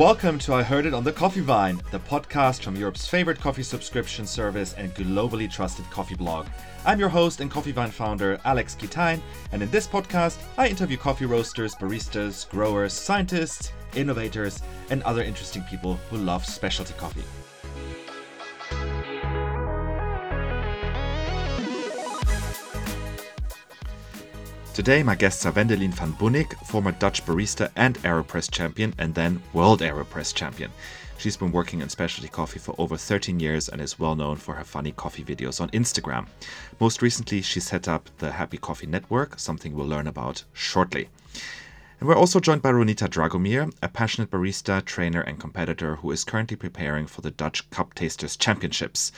Welcome 0.00 0.38
to 0.38 0.54
I 0.54 0.62
Heard 0.62 0.86
It 0.86 0.94
on 0.94 1.04
the 1.04 1.12
Coffee 1.12 1.42
Vine, 1.42 1.78
the 1.90 1.98
podcast 1.98 2.62
from 2.62 2.74
Europe's 2.74 3.06
favorite 3.06 3.38
coffee 3.38 3.62
subscription 3.62 4.26
service 4.26 4.72
and 4.78 4.94
globally 4.94 5.48
trusted 5.48 5.84
coffee 5.90 6.14
blog. 6.14 6.46
I'm 6.86 6.98
your 6.98 7.10
host 7.10 7.42
and 7.42 7.50
Coffee 7.50 7.70
Vine 7.70 7.90
founder, 7.90 8.40
Alex 8.46 8.74
Kitain, 8.74 9.20
and 9.52 9.62
in 9.62 9.70
this 9.70 9.86
podcast, 9.86 10.38
I 10.56 10.68
interview 10.68 10.96
coffee 10.96 11.26
roasters, 11.26 11.74
baristas, 11.74 12.48
growers, 12.48 12.94
scientists, 12.94 13.74
innovators, 13.94 14.62
and 14.88 15.02
other 15.02 15.22
interesting 15.22 15.64
people 15.64 15.96
who 16.08 16.16
love 16.16 16.46
specialty 16.46 16.94
coffee. 16.94 17.24
Today, 24.80 25.02
my 25.02 25.14
guests 25.14 25.44
are 25.44 25.52
Wendelien 25.52 25.92
van 25.92 26.14
Bunnik, 26.14 26.54
former 26.64 26.92
Dutch 26.92 27.22
barista 27.26 27.70
and 27.76 27.98
AeroPress 27.98 28.50
champion, 28.50 28.94
and 28.96 29.14
then 29.14 29.42
world 29.52 29.82
AeroPress 29.82 30.34
champion. 30.34 30.70
She's 31.18 31.36
been 31.36 31.52
working 31.52 31.82
in 31.82 31.90
specialty 31.90 32.30
coffee 32.30 32.58
for 32.58 32.74
over 32.78 32.96
13 32.96 33.38
years 33.38 33.68
and 33.68 33.82
is 33.82 33.98
well 33.98 34.16
known 34.16 34.36
for 34.36 34.54
her 34.54 34.64
funny 34.64 34.92
coffee 34.92 35.22
videos 35.22 35.60
on 35.60 35.68
Instagram. 35.72 36.28
Most 36.80 37.02
recently, 37.02 37.42
she 37.42 37.60
set 37.60 37.88
up 37.88 38.08
the 38.16 38.32
Happy 38.32 38.56
Coffee 38.56 38.86
Network, 38.86 39.38
something 39.38 39.74
we'll 39.74 39.86
learn 39.86 40.06
about 40.06 40.44
shortly. 40.54 41.10
And 42.00 42.08
we're 42.08 42.16
also 42.16 42.40
joined 42.40 42.62
by 42.62 42.72
Ronita 42.72 43.06
Dragomir, 43.06 43.70
a 43.82 43.88
passionate 43.90 44.30
barista, 44.30 44.82
trainer, 44.82 45.20
and 45.20 45.38
competitor 45.38 45.96
who 45.96 46.10
is 46.10 46.24
currently 46.24 46.56
preparing 46.56 47.06
for 47.06 47.20
the 47.20 47.30
Dutch 47.30 47.68
Cup 47.68 47.92
Tasters 47.92 48.34
Championships. 48.34 49.12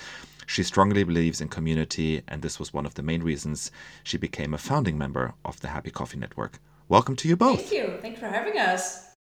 She 0.46 0.62
strongly 0.62 1.04
believes 1.04 1.40
in 1.40 1.48
community, 1.48 2.22
and 2.28 2.42
this 2.42 2.58
was 2.58 2.72
one 2.72 2.86
of 2.86 2.94
the 2.94 3.02
main 3.02 3.22
reasons 3.22 3.70
she 4.02 4.18
became 4.18 4.54
a 4.54 4.58
founding 4.58 4.98
member 4.98 5.34
of 5.44 5.60
the 5.60 5.68
Happy 5.68 5.90
Coffee 5.90 6.18
Network. 6.18 6.58
Welcome 6.88 7.16
to 7.16 7.28
you 7.28 7.36
both. 7.36 7.60
Thank 7.60 7.72
you. 7.72 7.98
Thanks 8.00 8.20
for 8.20 8.26
having 8.26 8.58
us. 8.58 9.14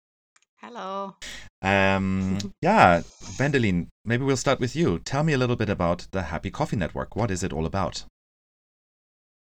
Hello. 0.58 1.16
Um, 1.62 2.38
yeah, 2.62 3.02
Wendelien, 3.38 3.88
maybe 4.06 4.24
we'll 4.24 4.38
start 4.38 4.60
with 4.60 4.76
you. 4.76 5.00
Tell 5.00 5.24
me 5.24 5.34
a 5.34 5.38
little 5.38 5.56
bit 5.56 5.70
about 5.70 6.08
the 6.12 6.24
Happy 6.24 6.50
Coffee 6.50 6.78
Network. 6.78 7.16
What 7.16 7.32
is 7.32 7.44
it 7.44 7.54
all 7.54 7.66
about? 7.66 8.06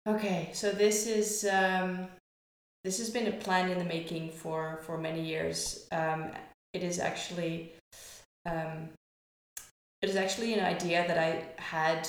Okay, 0.06 0.50
so 0.53 0.72
this 0.72 1.06
is 1.06 1.47
um, 1.53 2.08
this 2.82 2.98
has 2.98 3.10
been 3.10 3.27
a 3.27 3.32
plan 3.32 3.70
in 3.70 3.78
the 3.78 3.84
making 3.84 4.30
for 4.30 4.80
for 4.86 4.97
many 4.97 5.22
years. 5.22 5.86
Um, 5.92 6.30
it 6.72 6.82
is 6.82 6.98
actually 6.98 7.72
um, 8.47 8.88
it 10.02 10.10
is 10.10 10.16
actually 10.16 10.54
an 10.54 10.64
idea 10.64 11.06
that 11.06 11.18
I 11.18 11.44
had 11.60 12.08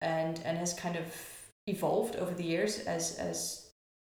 and 0.00 0.40
and 0.44 0.58
has 0.58 0.74
kind 0.74 0.96
of 0.96 1.04
evolved 1.66 2.16
over 2.16 2.34
the 2.34 2.44
years 2.44 2.80
as 2.80 3.16
as 3.18 3.70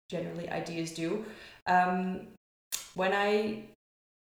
generally 0.10 0.50
ideas 0.50 0.92
do. 0.92 1.26
Um, 1.68 2.28
when 2.94 3.14
I 3.14 3.64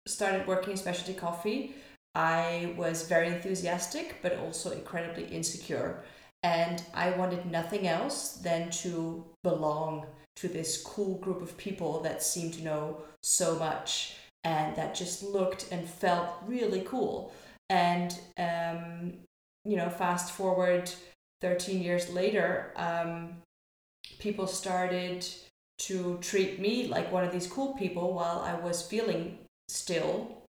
started 0.07 0.47
working 0.47 0.73
in 0.73 0.77
specialty 0.77 1.15
coffee, 1.15 1.75
I 2.15 2.75
was 2.77 3.09
very 3.09 3.29
enthusiastic 3.29 4.21
but 4.23 4.39
also 4.39 4.71
incredibly 4.71 5.25
insecure. 5.27 6.05
And 6.43 6.83
I 6.93 7.11
wanted 7.11 7.47
nothing 7.47 7.89
else 7.89 8.35
than 8.37 8.71
to 8.83 9.25
belong 9.43 10.07
to 10.37 10.49
this 10.49 10.83
cool 10.83 11.17
group 11.19 11.41
of 11.41 11.57
people 11.57 12.01
that 12.03 12.23
seemed 12.23 12.55
to 12.55 12.63
know 12.63 12.99
so 13.23 13.59
much 13.59 14.17
and 14.43 14.77
that 14.77 14.95
just 14.95 15.23
looked 15.23 15.73
and 15.73 15.89
felt 15.89 16.29
really 16.47 16.83
cool. 16.83 17.33
And, 17.71 18.19
um, 18.39 19.15
you 19.65 19.77
know, 19.77 19.89
fast 19.89 20.33
forward 20.33 20.91
13 21.41 21.83
years 21.83 22.11
later, 22.11 22.73
um, 22.77 23.37
people 24.19 24.47
started 24.47 25.27
to 25.79 26.19
treat 26.21 26.61
me 26.61 26.87
like 26.87 27.11
one 27.11 27.25
of 27.25 27.33
these 27.33 27.47
cool 27.47 27.75
people 27.75 28.15
while 28.15 28.41
I 28.41 28.55
was 28.55 28.83
feeling 28.83 29.39
still 29.69 30.45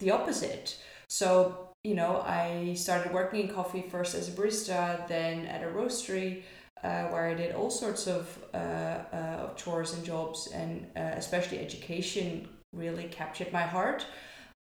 the 0.00 0.10
opposite. 0.10 0.80
So, 1.08 1.70
you 1.84 1.94
know, 1.94 2.22
I 2.26 2.74
started 2.74 3.12
working 3.12 3.40
in 3.40 3.54
coffee 3.54 3.84
first 3.88 4.14
as 4.14 4.28
a 4.28 4.32
barista, 4.32 5.06
then 5.08 5.46
at 5.46 5.62
a 5.62 5.66
roastery. 5.66 6.42
Uh, 6.84 7.04
where 7.04 7.26
I 7.26 7.32
did 7.34 7.54
all 7.54 7.70
sorts 7.70 8.06
of 8.06 8.38
uh, 8.52 8.56
uh, 8.56 9.54
chores 9.54 9.94
and 9.94 10.04
jobs, 10.04 10.48
and 10.52 10.86
uh, 10.94 11.14
especially 11.16 11.58
education 11.58 12.48
really 12.74 13.04
captured 13.04 13.50
my 13.50 13.62
heart. 13.62 14.06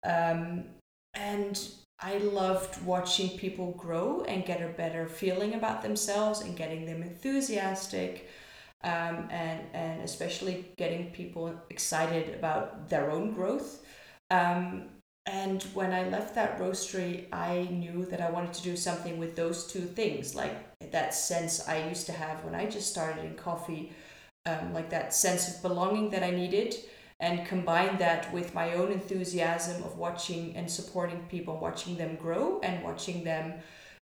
Um, 0.03 0.65
and 1.15 1.59
I 1.99 2.17
loved 2.17 2.83
watching 2.85 3.37
people 3.37 3.71
grow 3.71 4.23
and 4.27 4.45
get 4.45 4.61
a 4.61 4.67
better 4.67 5.07
feeling 5.07 5.53
about 5.53 5.81
themselves 5.81 6.41
and 6.41 6.57
getting 6.57 6.85
them 6.85 7.01
enthusiastic. 7.01 8.29
Um, 8.85 9.29
and, 9.31 9.61
and 9.73 10.01
especially 10.01 10.65
getting 10.75 11.11
people 11.11 11.55
excited 11.69 12.35
about 12.35 12.89
their 12.89 13.11
own 13.11 13.31
growth. 13.31 13.81
Um, 14.29 14.89
and 15.25 15.63
when 15.73 15.93
I 15.93 16.09
left 16.09 16.35
that 16.35 16.59
roastery, 16.59 17.27
I 17.31 17.69
knew 17.71 18.05
that 18.07 18.19
I 18.19 18.29
wanted 18.29 18.53
to 18.55 18.63
do 18.63 18.75
something 18.75 19.17
with 19.17 19.37
those 19.37 19.67
two 19.67 19.85
things, 19.85 20.35
like 20.35 20.55
that 20.91 21.13
sense 21.13 21.65
I 21.65 21.87
used 21.87 22.07
to 22.07 22.11
have 22.11 22.43
when 22.43 22.55
I 22.55 22.65
just 22.65 22.89
started 22.89 23.23
in 23.23 23.35
coffee, 23.35 23.93
um, 24.45 24.73
like 24.73 24.89
that 24.89 25.13
sense 25.13 25.47
of 25.47 25.61
belonging 25.61 26.09
that 26.09 26.23
I 26.23 26.31
needed, 26.31 26.75
and 27.23 27.47
combine 27.47 27.97
that 27.97 28.31
with 28.33 28.53
my 28.53 28.73
own 28.73 28.91
enthusiasm 28.91 29.81
of 29.83 29.97
watching 29.97 30.53
and 30.57 30.69
supporting 30.69 31.21
people, 31.29 31.57
watching 31.57 31.95
them 31.95 32.17
grow 32.17 32.59
and 32.61 32.83
watching 32.83 33.23
them 33.23 33.53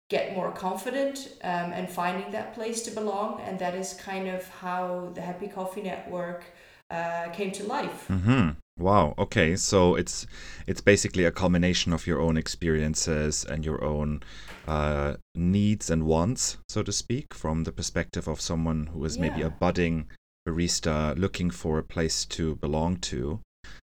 get 0.08 0.34
more 0.36 0.52
confident 0.52 1.16
um, 1.42 1.72
and 1.72 1.90
finding 1.90 2.30
that 2.30 2.54
place 2.54 2.80
to 2.82 2.92
belong. 2.92 3.40
And 3.44 3.58
that 3.58 3.74
is 3.74 3.94
kind 3.94 4.28
of 4.28 4.48
how 4.48 5.10
the 5.16 5.20
Happy 5.20 5.48
Coffee 5.48 5.82
Network 5.82 6.44
uh, 6.90 7.28
came 7.30 7.50
to 7.52 7.64
life. 7.64 8.06
Mm-hmm. 8.08 8.50
Wow. 8.78 9.14
Okay. 9.18 9.56
So 9.56 9.96
it's 9.96 10.26
it's 10.68 10.80
basically 10.80 11.24
a 11.24 11.32
culmination 11.32 11.92
of 11.92 12.06
your 12.06 12.20
own 12.20 12.36
experiences 12.36 13.44
and 13.44 13.64
your 13.64 13.82
own 13.82 14.22
uh, 14.68 15.14
needs 15.34 15.90
and 15.90 16.04
wants, 16.04 16.58
so 16.68 16.84
to 16.84 16.92
speak, 16.92 17.34
from 17.34 17.64
the 17.64 17.72
perspective 17.72 18.28
of 18.28 18.40
someone 18.40 18.86
who 18.92 19.04
is 19.04 19.16
yeah. 19.16 19.22
maybe 19.22 19.42
a 19.42 19.50
budding 19.50 20.06
barista 20.48 21.18
looking 21.18 21.50
for 21.50 21.78
a 21.78 21.82
place 21.82 22.24
to 22.24 22.56
belong 22.56 22.96
to. 22.96 23.40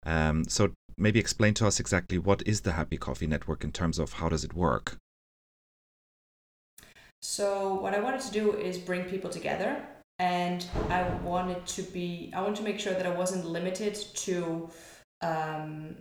Um, 0.05 0.45
so 0.45 0.73
maybe 0.97 1.19
explain 1.19 1.53
to 1.55 1.67
us 1.67 1.79
exactly 1.79 2.17
what 2.17 2.43
is 2.45 2.61
the 2.61 2.73
Happy 2.73 2.97
Coffee 2.97 3.27
Network 3.27 3.63
in 3.63 3.71
terms 3.71 3.97
of 3.99 4.13
how 4.13 4.29
does 4.29 4.43
it 4.43 4.53
work. 4.53 4.97
So 7.21 7.75
what 7.75 7.93
I 7.93 7.99
wanted 7.99 8.21
to 8.21 8.31
do 8.31 8.53
is 8.57 8.77
bring 8.77 9.05
people 9.05 9.29
together 9.29 9.81
and 10.19 10.65
I 10.89 11.03
wanted 11.23 11.65
to 11.67 11.81
be 11.81 12.31
I 12.35 12.41
want 12.41 12.55
to 12.57 12.63
make 12.63 12.79
sure 12.79 12.93
that 12.93 13.05
I 13.05 13.15
wasn't 13.15 13.45
limited 13.45 13.95
to 13.95 14.69
um, 15.21 15.95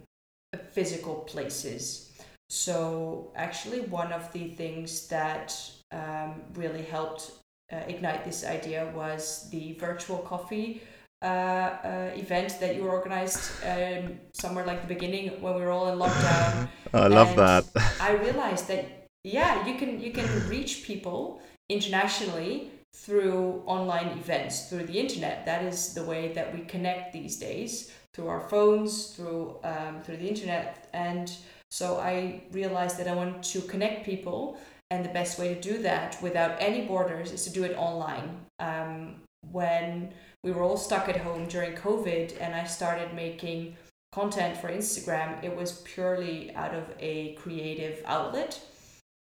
physical 0.73 1.15
places. 1.33 2.11
So 2.51 3.33
actually, 3.35 3.81
one 3.81 4.13
of 4.13 4.31
the 4.33 4.49
things 4.49 5.09
that 5.09 5.59
um, 5.93 6.43
really 6.55 6.83
helped 6.83 7.33
uh, 7.73 7.77
ignite 7.89 8.25
this 8.25 8.45
idea 8.45 8.91
was 8.95 9.49
the 9.51 9.75
virtual 9.75 10.19
coffee 10.19 10.83
uh, 11.23 11.25
uh, 11.25 12.11
event 12.15 12.59
that 12.61 12.75
you 12.75 12.89
organized 12.89 13.51
um, 13.65 14.19
somewhere 14.33 14.67
like 14.67 14.83
the 14.83 14.89
beginning 14.93 15.29
when 15.41 15.55
we 15.55 15.61
were 15.61 15.71
all 15.71 15.89
in 15.93 15.99
lockdown. 15.99 16.69
I 16.93 17.07
love 17.07 17.29
and 17.31 17.39
that. 17.39 17.65
I 18.01 18.13
realized 18.15 18.67
that 18.69 19.09
yeah, 19.25 19.65
you 19.67 19.77
can 19.77 20.01
you 20.01 20.11
can 20.11 20.27
reach 20.49 20.83
people 20.85 21.41
internationally 21.69 22.73
through 22.95 23.63
online 23.67 24.09
events, 24.19 24.69
through 24.69 24.87
the 24.87 24.99
internet. 24.99 25.47
That 25.47 25.65
is 25.65 25.95
the 25.95 26.05
way 26.05 26.33
that 26.33 26.53
we 26.53 26.61
connect 26.65 27.13
these 27.13 27.37
days 27.39 27.93
through 28.13 28.27
our 28.27 28.41
phones, 28.49 29.15
through 29.15 29.57
um, 29.63 30.03
through 30.03 30.17
the 30.17 30.29
internet. 30.29 30.89
And 30.93 31.31
so 31.71 31.99
I 32.01 32.43
realized 32.51 32.99
that 32.99 33.09
I 33.09 33.15
want 33.15 33.43
to 33.45 33.61
connect 33.63 34.05
people, 34.05 34.59
and 34.93 35.03
the 35.03 35.09
best 35.09 35.39
way 35.39 35.55
to 35.55 35.59
do 35.59 35.79
that 35.79 36.21
without 36.21 36.55
any 36.61 36.83
borders 36.87 37.33
is 37.33 37.45
to 37.45 37.51
do 37.51 37.65
it 37.65 37.75
online. 37.79 38.45
Um, 38.59 39.23
when 39.51 40.13
we 40.45 40.51
were 40.53 40.63
all 40.63 40.77
stuck 40.77 41.09
at 41.09 41.17
home 41.17 41.49
during 41.49 41.73
COVID, 41.73 42.39
and 42.39 42.55
I 42.55 42.65
started 42.65 43.15
making 43.15 43.75
content 44.13 44.59
for 44.59 44.69
Instagram, 44.69 45.43
it 45.43 45.57
was 45.57 45.81
purely 45.95 46.55
out 46.55 46.75
of 46.75 46.85
a 47.01 47.33
creative 47.37 48.03
outlet. 48.05 48.61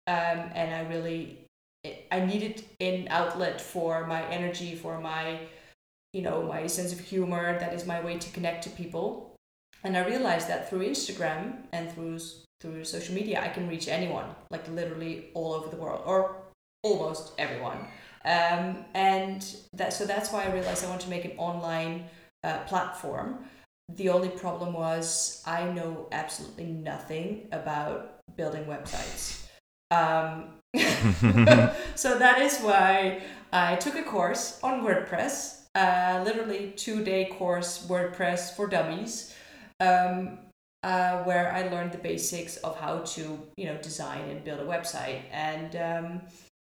Um, 0.05 0.39
and 0.53 0.69
I 0.75 0.81
really 0.87 1.39
I 2.11 2.19
needed 2.19 2.63
an 2.79 3.07
outlet 3.09 3.59
for 3.59 4.05
my 4.05 4.23
energy, 4.27 4.75
for 4.75 4.99
my, 5.01 5.39
you 6.13 6.21
know, 6.21 6.43
my 6.43 6.67
sense 6.67 6.93
of 6.93 6.99
humor. 6.99 7.57
That 7.59 7.73
is 7.73 7.87
my 7.87 8.01
way 8.01 8.19
to 8.19 8.31
connect 8.31 8.63
to 8.65 8.69
people. 8.69 9.35
And 9.83 9.97
I 9.97 10.05
realized 10.05 10.47
that 10.47 10.69
through 10.69 10.87
Instagram 10.87 11.63
and 11.71 11.91
through 11.91 12.19
through 12.61 12.83
social 12.85 13.13
media, 13.13 13.41
I 13.41 13.49
can 13.49 13.67
reach 13.67 13.87
anyone, 13.87 14.27
like 14.49 14.67
literally 14.69 15.29
all 15.33 15.53
over 15.53 15.69
the 15.69 15.75
world, 15.75 16.01
or 16.05 16.37
almost 16.83 17.33
everyone. 17.37 17.87
Um, 18.23 18.85
and 18.95 19.45
that 19.73 19.93
so 19.93 20.05
that's 20.05 20.31
why 20.31 20.45
I 20.45 20.51
realized 20.51 20.83
I 20.83 20.89
want 20.89 21.01
to 21.01 21.09
make 21.09 21.25
an 21.25 21.33
online 21.37 22.05
uh, 22.43 22.59
platform. 22.65 23.45
The 23.93 24.09
only 24.09 24.29
problem 24.29 24.73
was 24.73 25.43
I 25.45 25.65
know 25.65 26.07
absolutely 26.11 26.65
nothing 26.65 27.47
about 27.51 28.19
building 28.35 28.65
websites. 28.65 29.45
Um, 29.91 30.55
so 31.95 32.17
that 32.17 32.41
is 32.41 32.59
why 32.59 33.21
I 33.53 33.75
took 33.75 33.95
a 33.95 34.03
course 34.03 34.59
on 34.63 34.83
WordPress, 34.83 35.65
uh, 35.75 36.23
literally 36.25 36.73
two 36.75 37.03
day 37.03 37.25
course 37.25 37.85
WordPress 37.87 38.55
for 38.55 38.67
dummies. 38.67 39.35
Um, 39.79 40.39
uh, 40.85 41.23
where 41.23 41.51
I 41.51 41.67
learned 41.67 41.93
the 41.93 41.97
basics 41.97 42.57
of 42.57 42.77
how 42.77 42.99
to, 42.99 43.39
you 43.57 43.65
know, 43.65 43.75
design 43.77 44.29
and 44.29 44.43
build 44.43 44.59
a 44.59 44.65
website. 44.65 45.21
And 45.31 45.75
um, 45.75 46.21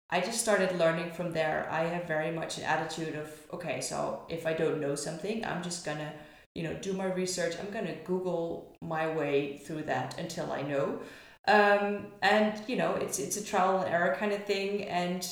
I 0.09 0.21
just 0.21 0.41
started 0.41 0.79
learning 0.79 1.11
from 1.13 1.33
there. 1.33 1.69
I 1.71 1.83
have 1.83 2.05
very 2.05 2.31
much 2.31 2.57
an 2.57 2.65
attitude 2.65 3.15
of, 3.15 3.29
okay, 3.53 3.83
so 3.83 4.23
if 4.31 4.47
I 4.47 4.55
don't 4.55 4.81
know 4.81 4.95
something, 4.95 5.45
I'm 5.45 5.63
just 5.63 5.85
gonna, 5.85 6.15
you 6.55 6.63
know, 6.63 6.73
do 6.81 6.95
my 6.95 7.05
research. 7.13 7.57
I'm 7.61 7.71
gonna 7.71 7.95
Google 8.05 8.75
my 8.81 9.07
way 9.07 9.59
through 9.59 9.83
that 9.83 10.19
until 10.19 10.51
I 10.51 10.63
know. 10.63 11.01
Um, 11.47 12.07
and 12.23 12.59
you 12.67 12.77
know, 12.77 12.95
it's 12.95 13.19
it's 13.19 13.37
a 13.37 13.45
trial 13.45 13.81
and 13.81 13.93
error 13.93 14.17
kind 14.19 14.33
of 14.33 14.45
thing. 14.47 14.85
And 14.85 15.29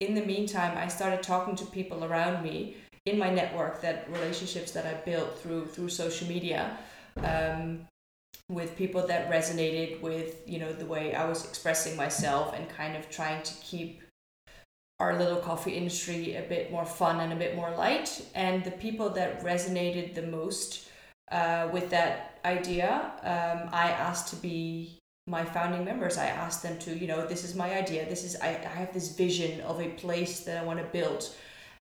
in 0.00 0.16
the 0.16 0.26
meantime, 0.26 0.76
I 0.76 0.88
started 0.88 1.22
talking 1.22 1.54
to 1.56 1.64
people 1.66 2.04
around 2.04 2.42
me 2.42 2.76
in 3.04 3.20
my 3.20 3.30
network, 3.30 3.80
that 3.82 4.10
relationships 4.10 4.72
that 4.72 4.84
I 4.84 4.94
built 4.94 5.38
through 5.38 5.66
through 5.66 5.90
social 5.90 6.26
media. 6.26 6.76
Um, 7.22 7.86
with 8.48 8.76
people 8.76 9.06
that 9.06 9.30
resonated 9.30 10.00
with 10.00 10.42
you 10.46 10.58
know 10.58 10.72
the 10.72 10.86
way 10.86 11.14
I 11.14 11.28
was 11.28 11.44
expressing 11.44 11.96
myself 11.96 12.54
and 12.54 12.68
kind 12.68 12.96
of 12.96 13.10
trying 13.10 13.42
to 13.42 13.54
keep 13.54 14.02
our 14.98 15.18
little 15.18 15.36
coffee 15.36 15.72
industry 15.72 16.36
a 16.36 16.42
bit 16.42 16.70
more 16.70 16.86
fun 16.86 17.20
and 17.20 17.32
a 17.32 17.36
bit 17.36 17.54
more 17.54 17.70
light. 17.70 18.24
And 18.34 18.64
the 18.64 18.70
people 18.70 19.10
that 19.10 19.42
resonated 19.42 20.14
the 20.14 20.22
most 20.22 20.88
uh, 21.30 21.68
with 21.72 21.90
that 21.90 22.38
idea 22.44 23.12
um, 23.22 23.68
I 23.72 23.90
asked 23.90 24.28
to 24.28 24.36
be 24.36 24.98
my 25.26 25.44
founding 25.44 25.84
members. 25.84 26.16
I 26.16 26.26
asked 26.26 26.62
them 26.62 26.78
to 26.78 26.96
you 26.96 27.08
know 27.08 27.26
this 27.26 27.44
is 27.44 27.54
my 27.54 27.74
idea. 27.76 28.08
This 28.08 28.24
is 28.24 28.36
I, 28.36 28.48
I 28.48 28.74
have 28.80 28.94
this 28.94 29.14
vision 29.16 29.60
of 29.62 29.80
a 29.80 29.88
place 29.90 30.40
that 30.40 30.62
I 30.62 30.64
want 30.64 30.78
to 30.78 30.86
build. 30.86 31.34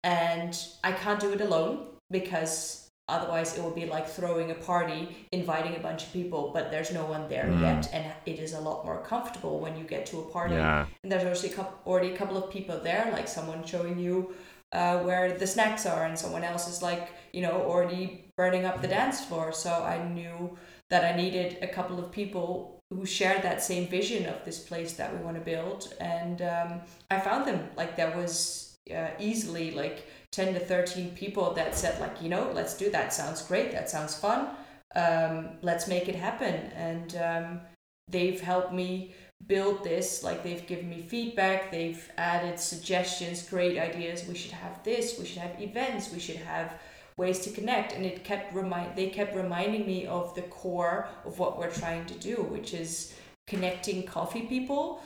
And 0.02 0.56
I 0.82 0.92
can't 0.92 1.20
do 1.20 1.32
it 1.32 1.40
alone 1.40 1.86
because 2.10 2.79
Otherwise, 3.16 3.56
it 3.56 3.62
will 3.62 3.78
be 3.82 3.86
like 3.86 4.06
throwing 4.08 4.50
a 4.52 4.54
party, 4.54 5.00
inviting 5.32 5.74
a 5.76 5.80
bunch 5.80 6.04
of 6.04 6.12
people, 6.12 6.50
but 6.54 6.70
there's 6.70 6.92
no 6.92 7.04
one 7.04 7.28
there 7.28 7.46
mm. 7.46 7.60
yet, 7.60 7.90
and 7.92 8.04
it 8.24 8.38
is 8.38 8.52
a 8.54 8.60
lot 8.68 8.84
more 8.84 9.00
comfortable 9.12 9.58
when 9.58 9.76
you 9.76 9.84
get 9.84 10.06
to 10.06 10.20
a 10.20 10.26
party. 10.36 10.54
Yeah. 10.54 10.86
And 11.02 11.10
there's 11.10 11.24
already 11.24 11.48
a 11.52 11.56
couple, 11.56 11.76
already 11.90 12.10
a 12.14 12.16
couple 12.16 12.36
of 12.42 12.50
people 12.50 12.78
there, 12.90 13.10
like 13.12 13.28
someone 13.28 13.64
showing 13.64 13.98
you 13.98 14.34
uh, 14.72 14.98
where 15.00 15.36
the 15.36 15.46
snacks 15.46 15.84
are, 15.86 16.04
and 16.04 16.16
someone 16.16 16.44
else 16.44 16.68
is 16.68 16.82
like, 16.82 17.10
you 17.32 17.42
know, 17.42 17.56
already 17.72 18.24
burning 18.36 18.64
up 18.64 18.80
the 18.80 18.88
dance 18.88 19.18
floor. 19.24 19.52
So 19.52 19.70
I 19.94 19.96
knew 20.08 20.56
that 20.88 21.02
I 21.04 21.16
needed 21.16 21.58
a 21.62 21.68
couple 21.68 21.98
of 21.98 22.10
people 22.12 22.82
who 22.90 23.06
shared 23.06 23.42
that 23.42 23.62
same 23.62 23.86
vision 23.88 24.26
of 24.26 24.44
this 24.44 24.58
place 24.58 24.94
that 24.94 25.12
we 25.12 25.22
want 25.24 25.36
to 25.36 25.44
build, 25.52 25.94
and 26.00 26.42
um, 26.42 26.80
I 27.10 27.20
found 27.20 27.46
them. 27.46 27.68
Like 27.76 27.96
that 27.96 28.16
was 28.16 28.78
uh, 28.94 29.10
easily 29.18 29.70
like 29.70 30.06
10 30.32 30.54
to 30.54 30.60
13 30.60 31.10
people 31.10 31.52
that 31.54 31.74
said 31.74 32.00
like 32.00 32.22
you 32.22 32.28
know 32.28 32.50
let's 32.54 32.76
do 32.76 32.90
that. 32.90 33.12
Sounds 33.12 33.42
great. 33.42 33.72
That 33.72 33.90
sounds 33.90 34.14
fun. 34.14 34.48
Um, 34.94 35.50
let's 35.62 35.86
make 35.86 36.08
it 36.08 36.16
happen. 36.16 36.54
And 36.74 37.16
um, 37.16 37.60
they've 38.08 38.40
helped 38.40 38.72
me 38.72 39.14
build 39.46 39.84
this. 39.84 40.22
Like 40.22 40.42
they've 40.42 40.66
given 40.66 40.88
me 40.88 41.02
feedback. 41.02 41.70
They've 41.70 42.10
added 42.16 42.58
suggestions 42.58 43.48
great 43.48 43.78
ideas. 43.78 44.26
We 44.28 44.34
should 44.34 44.52
have 44.52 44.82
this. 44.84 45.18
We 45.18 45.26
should 45.26 45.42
have 45.42 45.60
events. 45.60 46.12
We 46.12 46.18
should 46.18 46.36
have 46.36 46.80
ways 47.16 47.40
to 47.40 47.50
connect. 47.50 47.92
And 47.92 48.04
it 48.04 48.24
kept 48.24 48.54
remind 48.54 48.96
they 48.96 49.08
kept 49.08 49.34
reminding 49.36 49.86
me 49.86 50.06
of 50.06 50.34
the 50.34 50.42
core 50.42 51.08
of 51.24 51.38
what 51.38 51.58
we're 51.58 51.70
trying 51.70 52.06
to 52.06 52.14
do 52.14 52.36
which 52.36 52.72
is 52.74 53.14
connecting 53.46 54.04
coffee 54.04 54.42
people 54.42 55.02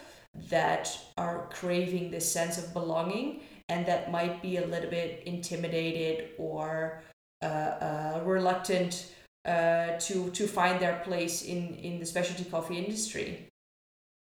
that 0.50 0.98
are 1.16 1.48
craving 1.50 2.10
this 2.10 2.30
sense 2.30 2.58
of 2.58 2.72
belonging 2.72 3.40
and 3.69 3.87
that 3.87 4.11
might 4.11 4.43
be 4.43 4.56
a 4.56 4.66
little 4.66 4.90
bit 4.90 5.22
intimidated 5.25 6.31
or 6.38 7.02
uh, 7.43 7.46
uh, 7.46 8.20
reluctant 8.25 9.12
uh, 9.44 9.99
to 9.99 10.31
to 10.31 10.46
find 10.46 10.81
their 10.81 11.00
place 11.05 11.43
in 11.43 11.75
in 11.76 11.99
the 11.99 12.06
specialty 12.06 12.44
coffee 12.44 12.78
industry. 12.78 13.49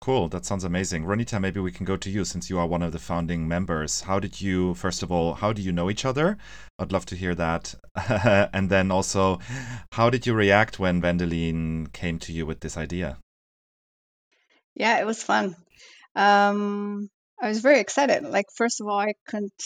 Cool, 0.03 0.29
that 0.31 0.45
sounds 0.45 0.65
amazing. 0.65 1.05
Ronita, 1.05 1.41
maybe 1.41 1.61
we 1.61 1.71
can 1.71 1.87
go 1.87 1.97
to 1.97 2.11
you 2.11 2.25
since 2.25 2.51
you 2.51 2.59
are 2.59 2.67
one 2.67 2.83
of 2.83 2.91
the 2.91 2.99
founding 2.99 3.47
members. 3.47 4.01
How 4.01 4.19
did 4.19 4.41
you, 4.41 4.75
first 4.75 5.05
of 5.05 5.13
all, 5.13 5.35
how 5.35 5.53
do 5.53 5.63
you 5.63 5.71
know 5.71 5.89
each 5.89 6.05
other? 6.05 6.39
I'd 6.77 6.91
love 6.91 7.07
to 7.07 7.15
hear 7.15 7.37
that. 7.37 7.73
and 8.53 8.69
then 8.69 8.91
also, 8.91 9.39
how 9.93 10.11
did 10.11 10.27
you 10.27 10.35
react 10.35 10.81
when 10.81 11.01
Wendelien 11.01 11.93
came 11.93 12.19
to 12.19 12.33
you 12.33 12.45
with 12.47 12.59
this 12.59 12.77
idea? 12.77 13.19
Yeah, 14.75 14.99
it 14.99 15.07
was 15.07 15.23
fun. 15.23 15.55
Um, 16.17 17.09
I 17.43 17.49
was 17.49 17.61
very 17.61 17.81
excited. 17.81 18.23
Like, 18.25 18.47
first 18.55 18.81
of 18.81 18.89
all, 18.89 18.99
I 18.99 19.15
couldn't 19.27 19.63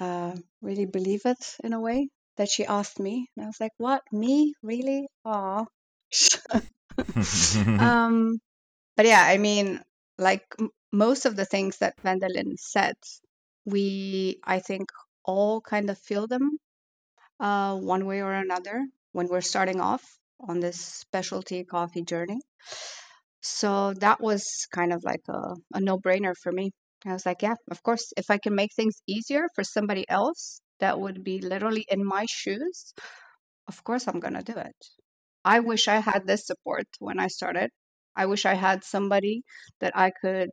uh, 0.00 0.36
really 0.60 0.86
believe 0.86 1.22
it 1.24 1.56
in 1.64 1.72
a 1.72 1.80
way 1.80 2.08
that 2.36 2.50
she 2.50 2.66
asked 2.66 3.00
me. 3.00 3.30
And 3.36 3.44
I 3.44 3.48
was 3.48 3.60
like, 3.60 3.72
what? 3.78 4.02
Me? 4.12 4.54
Really? 4.62 5.08
Aw. 5.24 5.64
um, 7.78 8.40
but 8.96 9.06
yeah, 9.06 9.22
I 9.22 9.38
mean, 9.38 9.80
like 10.18 10.44
m- 10.60 10.70
most 10.92 11.26
of 11.26 11.36
the 11.36 11.46
things 11.46 11.78
that 11.78 11.96
Wendelien 12.04 12.58
said, 12.58 12.96
we, 13.64 14.40
I 14.44 14.60
think, 14.60 14.90
all 15.24 15.60
kind 15.60 15.90
of 15.90 15.98
feel 15.98 16.26
them 16.28 16.58
uh, 17.40 17.76
one 17.76 18.06
way 18.06 18.22
or 18.22 18.32
another 18.32 18.86
when 19.12 19.28
we're 19.28 19.40
starting 19.42 19.80
off 19.80 20.04
on 20.40 20.60
this 20.60 20.80
specialty 20.80 21.64
coffee 21.64 22.02
journey. 22.02 22.40
So 23.42 23.94
that 23.94 24.20
was 24.20 24.66
kind 24.72 24.92
of 24.92 25.04
like 25.04 25.22
a, 25.28 25.54
a 25.74 25.80
no 25.80 25.98
brainer 25.98 26.34
for 26.36 26.52
me. 26.52 26.72
I 27.10 27.12
was 27.12 27.26
like, 27.26 27.42
yeah, 27.42 27.54
of 27.70 27.82
course, 27.82 28.12
if 28.16 28.30
I 28.30 28.38
can 28.38 28.54
make 28.54 28.74
things 28.74 29.00
easier 29.06 29.48
for 29.54 29.64
somebody 29.64 30.08
else 30.08 30.60
that 30.80 30.98
would 30.98 31.22
be 31.24 31.40
literally 31.40 31.84
in 31.88 32.04
my 32.04 32.26
shoes, 32.28 32.92
of 33.68 33.82
course 33.84 34.06
I'm 34.08 34.20
going 34.20 34.34
to 34.34 34.42
do 34.42 34.58
it. 34.58 34.76
I 35.44 35.60
wish 35.60 35.88
I 35.88 35.98
had 35.98 36.26
this 36.26 36.46
support 36.46 36.86
when 36.98 37.20
I 37.20 37.28
started. 37.28 37.70
I 38.16 38.26
wish 38.26 38.46
I 38.46 38.54
had 38.54 38.82
somebody 38.82 39.42
that 39.80 39.96
I 39.96 40.10
could 40.10 40.50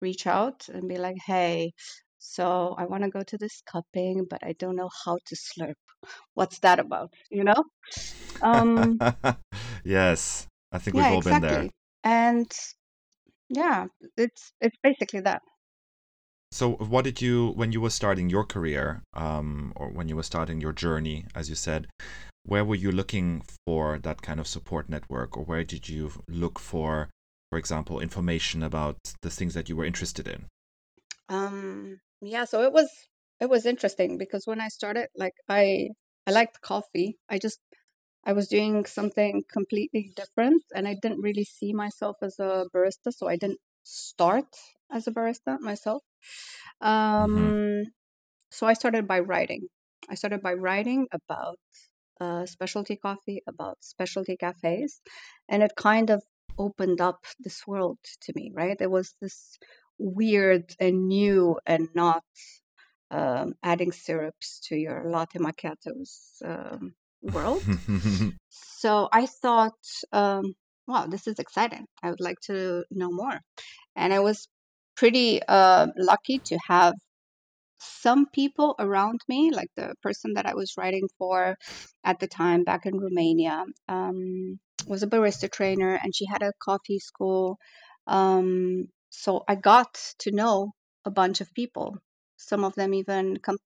reach 0.00 0.26
out 0.26 0.68
and 0.68 0.88
be 0.88 0.96
like, 0.96 1.16
hey, 1.24 1.72
so 2.18 2.74
I 2.78 2.86
want 2.86 3.04
to 3.04 3.10
go 3.10 3.22
to 3.22 3.38
this 3.38 3.62
cupping, 3.70 4.26
but 4.28 4.40
I 4.42 4.54
don't 4.58 4.76
know 4.76 4.90
how 5.04 5.18
to 5.26 5.36
slurp. 5.36 5.74
What's 6.34 6.58
that 6.60 6.78
about? 6.78 7.12
You 7.30 7.44
know? 7.44 7.62
Um, 8.42 8.98
yes, 9.84 10.46
I 10.72 10.78
think 10.78 10.96
we've 10.96 11.04
all 11.06 11.18
exactly. 11.18 11.48
been 11.48 11.56
there. 11.56 11.70
And 12.04 12.50
yeah, 13.48 13.86
it's 14.16 14.52
it's 14.60 14.76
basically 14.82 15.20
that. 15.20 15.42
So, 16.54 16.74
what 16.74 17.02
did 17.02 17.20
you, 17.20 17.48
when 17.56 17.72
you 17.72 17.80
were 17.80 17.90
starting 17.90 18.30
your 18.30 18.44
career, 18.44 19.02
um, 19.12 19.72
or 19.74 19.88
when 19.88 20.08
you 20.08 20.14
were 20.14 20.22
starting 20.22 20.60
your 20.60 20.72
journey, 20.72 21.24
as 21.34 21.48
you 21.48 21.56
said, 21.56 21.88
where 22.44 22.64
were 22.64 22.76
you 22.76 22.92
looking 22.92 23.42
for 23.66 23.98
that 23.98 24.22
kind 24.22 24.38
of 24.38 24.46
support 24.46 24.88
network, 24.88 25.36
or 25.36 25.42
where 25.42 25.64
did 25.64 25.88
you 25.88 26.12
look 26.28 26.60
for, 26.60 27.08
for 27.50 27.58
example, 27.58 27.98
information 27.98 28.62
about 28.62 28.98
the 29.22 29.30
things 29.30 29.54
that 29.54 29.68
you 29.68 29.74
were 29.74 29.84
interested 29.84 30.28
in? 30.28 30.44
Um, 31.28 31.98
yeah, 32.22 32.44
so 32.44 32.62
it 32.62 32.72
was 32.72 32.88
it 33.40 33.50
was 33.50 33.66
interesting 33.66 34.16
because 34.16 34.46
when 34.46 34.60
I 34.60 34.68
started, 34.68 35.08
like 35.16 35.34
I 35.48 35.88
I 36.24 36.30
liked 36.30 36.60
coffee. 36.60 37.18
I 37.28 37.38
just 37.40 37.58
I 38.24 38.32
was 38.32 38.46
doing 38.46 38.84
something 38.84 39.42
completely 39.52 40.12
different, 40.14 40.62
and 40.72 40.86
I 40.86 40.94
didn't 41.02 41.20
really 41.20 41.48
see 41.58 41.72
myself 41.72 42.14
as 42.22 42.38
a 42.38 42.66
barista, 42.72 43.10
so 43.10 43.26
I 43.26 43.34
didn't 43.34 43.58
start 43.82 44.46
as 44.92 45.08
a 45.08 45.10
barista 45.10 45.58
myself. 45.58 46.04
Mm-hmm. 46.82 46.88
Um, 46.88 47.36
mm-hmm. 47.36 47.82
So 48.50 48.66
I 48.66 48.74
started 48.74 49.06
by 49.08 49.20
writing. 49.20 49.68
I 50.08 50.14
started 50.14 50.42
by 50.42 50.54
writing 50.54 51.08
about 51.12 51.58
uh, 52.20 52.46
specialty 52.46 52.96
coffee, 52.96 53.42
about 53.46 53.78
specialty 53.80 54.36
cafes, 54.36 55.00
and 55.48 55.62
it 55.62 55.72
kind 55.76 56.10
of 56.10 56.22
opened 56.58 57.00
up 57.00 57.24
this 57.40 57.66
world 57.66 57.98
to 58.22 58.32
me, 58.34 58.52
right? 58.54 58.76
It 58.80 58.90
was 58.90 59.14
this 59.20 59.58
weird 59.98 60.74
and 60.78 61.08
new 61.08 61.58
and 61.66 61.88
not 61.94 62.22
um, 63.10 63.54
adding 63.62 63.92
syrups 63.92 64.60
to 64.68 64.76
your 64.76 65.04
latte 65.06 65.38
macchiatos 65.38 66.42
um, 66.44 66.94
world. 67.22 67.62
so 68.48 69.08
I 69.12 69.26
thought, 69.26 69.78
um, 70.12 70.54
wow, 70.86 71.06
this 71.06 71.26
is 71.26 71.38
exciting. 71.38 71.86
I 72.02 72.10
would 72.10 72.20
like 72.20 72.40
to 72.46 72.84
know 72.90 73.10
more. 73.10 73.40
And 73.96 74.12
I 74.12 74.20
was 74.20 74.48
pretty 74.96 75.42
uh, 75.42 75.88
lucky 75.96 76.38
to 76.46 76.58
have 76.68 76.94
some 77.78 78.26
people 78.32 78.74
around 78.78 79.20
me, 79.28 79.50
like 79.50 79.68
the 79.76 79.94
person 80.02 80.34
that 80.34 80.46
I 80.46 80.54
was 80.54 80.74
writing 80.78 81.08
for 81.18 81.56
at 82.04 82.18
the 82.20 82.26
time 82.26 82.64
back 82.64 82.86
in 82.86 82.98
Romania, 82.98 83.64
um, 83.88 84.58
was 84.86 85.02
a 85.02 85.06
barista 85.06 85.50
trainer 85.50 85.98
and 86.02 86.14
she 86.14 86.26
had 86.26 86.42
a 86.42 86.52
coffee 86.62 86.98
school. 86.98 87.58
Um, 88.06 88.86
so 89.10 89.44
I 89.48 89.54
got 89.54 89.94
to 90.20 90.32
know 90.32 90.72
a 91.04 91.10
bunch 91.10 91.40
of 91.40 91.52
people, 91.54 91.96
some 92.36 92.64
of 92.64 92.74
them 92.74 92.94
even 92.94 93.36
com- 93.38 93.58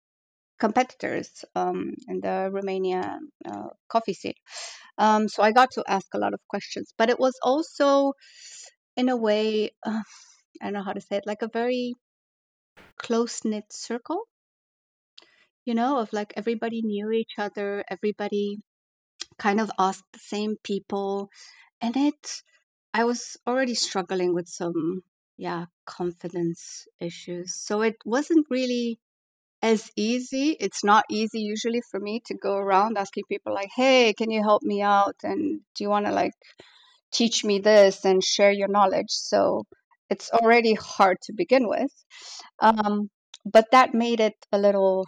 competitors 0.60 1.46
um, 1.56 1.94
in 2.08 2.20
the 2.22 2.50
Romania 2.52 3.20
uh, 3.46 3.70
coffee 3.90 4.14
scene. 4.14 4.34
Um, 4.98 5.28
so 5.28 5.44
I 5.44 5.52
got 5.52 5.72
to 5.72 5.84
ask 5.88 6.08
a 6.14 6.20
lot 6.20 6.34
of 6.34 6.40
questions, 6.48 6.94
but 6.98 7.10
it 7.10 7.20
was 7.20 7.34
also, 7.44 8.14
in 8.96 9.10
a 9.10 9.16
way, 9.18 9.72
uh, 9.86 10.02
I 10.62 10.66
don't 10.66 10.74
know 10.74 10.84
how 10.84 10.94
to 10.94 11.02
say 11.02 11.18
it, 11.18 11.28
like 11.28 11.42
a 11.42 11.50
very 11.50 11.96
close 12.98 13.44
knit 13.46 13.72
circle, 13.72 14.24
you 15.66 15.74
know, 15.76 16.00
of 16.00 16.14
like 16.14 16.34
everybody 16.36 16.82
knew 16.82 17.12
each 17.12 17.34
other, 17.38 17.84
everybody 17.90 18.58
kind 19.40 19.60
of 19.62 19.72
asked 19.80 20.06
the 20.14 20.20
same 20.20 20.56
people, 20.64 21.30
and 21.82 21.96
it 21.98 22.44
I 22.94 23.06
was 23.06 23.38
already 23.48 23.76
struggling 23.76 24.34
with 24.34 24.48
some 24.50 25.04
yeah 25.38 25.66
confidence 25.86 26.88
issues, 27.00 27.56
so 27.56 27.82
it 27.84 27.98
wasn't 28.06 28.48
really 28.50 29.00
as 29.62 29.90
easy. 29.98 30.58
It's 30.60 30.84
not 30.84 31.06
easy 31.12 31.42
usually 31.42 31.82
for 31.92 32.00
me 32.00 32.22
to 32.28 32.36
go 32.36 32.56
around 32.58 32.98
asking 32.98 33.26
people 33.30 33.54
like, 33.54 33.70
"Hey, 33.76 34.14
can 34.14 34.32
you 34.32 34.42
help 34.44 34.64
me 34.64 34.82
out?" 34.82 35.18
and 35.24 35.62
"Do 35.76 35.84
you 35.84 35.90
want 35.90 36.08
to 36.08 36.12
like 36.14 36.34
teach 37.12 37.44
me 37.46 37.60
this 37.60 38.06
and 38.06 38.24
share 38.24 38.52
your 38.52 38.70
knowledge?" 38.70 39.12
So 39.12 39.66
it's 40.10 40.30
already 40.32 40.74
hard 40.74 41.18
to 41.24 41.34
begin 41.34 41.68
with. 41.68 41.92
Um, 42.60 43.10
but 43.46 43.66
that 43.72 43.94
made 43.94 44.20
it 44.20 44.36
a 44.52 44.58
little 44.58 45.06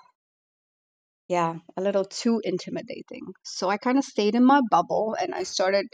yeah, 1.30 1.56
a 1.78 1.82
little 1.82 2.06
too 2.06 2.42
intimidating. 2.44 3.22
So 3.44 3.70
I 3.70 3.78
kind 3.78 4.00
of 4.00 4.04
stayed 4.04 4.34
in 4.36 4.44
my 4.44 4.62
bubble 4.72 5.16
and 5.22 5.34
I 5.36 5.44
started 5.44 5.86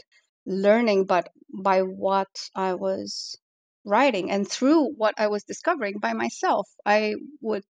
learning 0.46 1.04
but 1.04 1.28
by 1.52 1.82
what 1.82 2.28
I 2.54 2.74
was 2.74 3.36
writing 3.84 4.30
and 4.30 4.48
through 4.48 4.94
what 4.96 5.14
I 5.18 5.28
was 5.28 5.44
discovering 5.44 5.98
by 6.00 6.14
myself. 6.14 6.66
I 6.84 7.14
would 7.42 7.64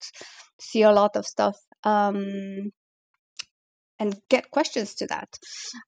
see 0.60 0.82
a 0.82 0.92
lot 0.92 1.16
of 1.16 1.26
stuff 1.26 1.56
um, 1.84 2.70
and 3.98 4.14
get 4.28 4.50
questions 4.50 4.94
to 4.96 5.06
that. 5.06 5.28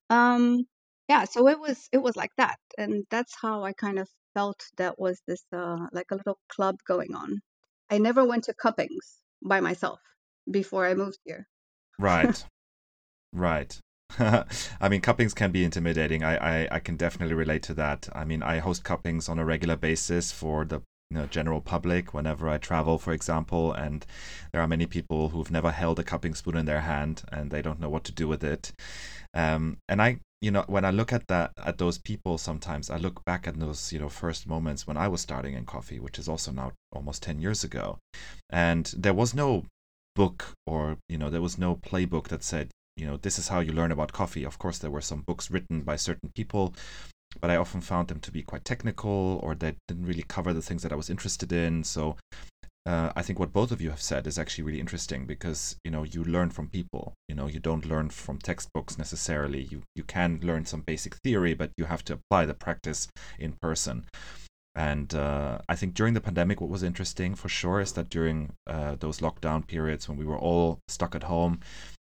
Um, 0.08 0.64
yeah, 1.08 1.24
so 1.24 1.48
it 1.48 1.58
was 1.58 1.88
it 1.92 1.98
was 1.98 2.16
like 2.16 2.32
that, 2.36 2.58
and 2.78 3.04
that's 3.10 3.34
how 3.40 3.64
I 3.64 3.72
kind 3.72 3.98
of 3.98 4.08
felt 4.34 4.62
that 4.76 4.98
was 4.98 5.20
this 5.26 5.44
uh, 5.52 5.86
like 5.92 6.10
a 6.10 6.16
little 6.16 6.38
club 6.48 6.76
going 6.86 7.14
on. 7.14 7.40
I 7.90 7.98
never 7.98 8.24
went 8.24 8.44
to 8.44 8.54
cuppings 8.54 9.20
by 9.42 9.60
myself 9.60 10.00
before 10.50 10.86
I 10.86 10.94
moved 10.94 11.18
here. 11.24 11.46
Right. 11.98 12.44
right. 13.32 13.78
I 14.18 14.88
mean, 14.88 15.00
cuppings 15.00 15.34
can 15.34 15.52
be 15.52 15.64
intimidating. 15.64 16.22
I, 16.24 16.36
I, 16.36 16.68
I 16.72 16.78
can 16.80 16.96
definitely 16.96 17.34
relate 17.34 17.62
to 17.64 17.74
that. 17.74 18.08
I 18.12 18.24
mean, 18.24 18.42
I 18.42 18.58
host 18.58 18.84
cuppings 18.84 19.28
on 19.28 19.38
a 19.38 19.44
regular 19.44 19.76
basis 19.76 20.32
for 20.32 20.64
the 20.64 20.82
you 21.10 21.18
know, 21.18 21.26
general 21.26 21.60
public 21.60 22.12
whenever 22.12 22.48
I 22.48 22.58
travel, 22.58 22.98
for 22.98 23.12
example, 23.12 23.72
and 23.72 24.04
there 24.52 24.60
are 24.60 24.66
many 24.66 24.86
people 24.86 25.28
who've 25.28 25.50
never 25.50 25.70
held 25.70 25.98
a 26.00 26.04
cupping 26.04 26.34
spoon 26.34 26.56
in 26.56 26.66
their 26.66 26.80
hand 26.80 27.22
and 27.30 27.50
they 27.50 27.62
don't 27.62 27.80
know 27.80 27.88
what 27.88 28.04
to 28.04 28.12
do 28.12 28.26
with 28.26 28.42
it. 28.42 28.72
Um, 29.32 29.78
and 29.88 30.02
I, 30.02 30.18
you 30.40 30.50
know, 30.50 30.64
when 30.66 30.84
I 30.84 30.90
look 30.90 31.12
at 31.12 31.26
that 31.28 31.52
at 31.64 31.78
those 31.78 31.98
people, 31.98 32.38
sometimes 32.38 32.90
I 32.90 32.96
look 32.96 33.24
back 33.24 33.48
at 33.48 33.58
those, 33.58 33.92
you 33.92 33.98
know, 33.98 34.08
first 34.08 34.46
moments 34.46 34.86
when 34.86 34.96
I 34.96 35.08
was 35.08 35.20
starting 35.20 35.54
in 35.54 35.64
coffee, 35.64 35.98
which 35.98 36.18
is 36.18 36.28
also 36.28 36.52
now 36.52 36.72
almost 36.92 37.22
ten 37.22 37.40
years 37.40 37.64
ago, 37.64 37.98
and 38.50 38.86
there 38.96 39.14
was 39.14 39.34
no 39.34 39.64
book 40.14 40.52
or 40.66 40.96
you 41.08 41.18
know 41.18 41.28
there 41.28 41.42
was 41.42 41.58
no 41.58 41.76
playbook 41.76 42.28
that 42.28 42.42
said 42.42 42.70
you 42.96 43.06
know 43.06 43.18
this 43.18 43.38
is 43.38 43.48
how 43.48 43.60
you 43.60 43.72
learn 43.72 43.92
about 43.92 44.12
coffee. 44.12 44.44
Of 44.44 44.58
course 44.58 44.78
there 44.78 44.90
were 44.90 45.02
some 45.02 45.22
books 45.26 45.50
written 45.50 45.82
by 45.82 45.96
certain 45.96 46.30
people 46.34 46.74
but 47.40 47.50
i 47.50 47.56
often 47.56 47.80
found 47.80 48.08
them 48.08 48.20
to 48.20 48.30
be 48.30 48.42
quite 48.42 48.64
technical 48.64 49.40
or 49.42 49.54
they 49.54 49.74
didn't 49.88 50.06
really 50.06 50.24
cover 50.26 50.52
the 50.52 50.62
things 50.62 50.82
that 50.82 50.92
i 50.92 50.96
was 50.96 51.10
interested 51.10 51.52
in. 51.52 51.84
So 51.84 52.16
uh, 52.86 53.12
i 53.16 53.22
think 53.22 53.38
what 53.38 53.52
both 53.52 53.72
of 53.72 53.80
you 53.80 53.90
have 53.90 54.00
said 54.00 54.26
is 54.26 54.38
actually 54.38 54.64
really 54.64 54.80
interesting 54.80 55.26
because 55.26 55.76
you 55.84 55.90
know 55.90 56.04
you 56.04 56.24
learn 56.24 56.50
from 56.50 56.68
people. 56.68 57.14
You 57.28 57.34
know 57.34 57.46
you 57.46 57.60
don't 57.60 57.86
learn 57.86 58.10
from 58.10 58.38
textbooks 58.38 58.98
necessarily. 58.98 59.62
You 59.62 59.82
you 59.94 60.04
can 60.04 60.40
learn 60.42 60.64
some 60.66 60.82
basic 60.82 61.16
theory 61.16 61.54
but 61.54 61.70
you 61.76 61.84
have 61.86 62.04
to 62.04 62.14
apply 62.14 62.46
the 62.46 62.54
practice 62.54 63.08
in 63.38 63.52
person. 63.60 64.04
And 64.74 65.14
uh, 65.14 65.58
I 65.70 65.74
think 65.74 65.94
during 65.94 66.12
the 66.12 66.20
pandemic, 66.20 66.60
what 66.60 66.68
was 66.68 66.82
interesting 66.82 67.34
for 67.34 67.48
sure 67.48 67.80
is 67.80 67.92
that 67.92 68.10
during 68.10 68.52
uh, 68.66 68.96
those 69.00 69.20
lockdown 69.20 69.66
periods 69.66 70.06
when 70.06 70.18
we 70.18 70.26
were 70.26 70.38
all 70.38 70.80
stuck 70.86 71.14
at 71.14 71.22
home, 71.22 71.60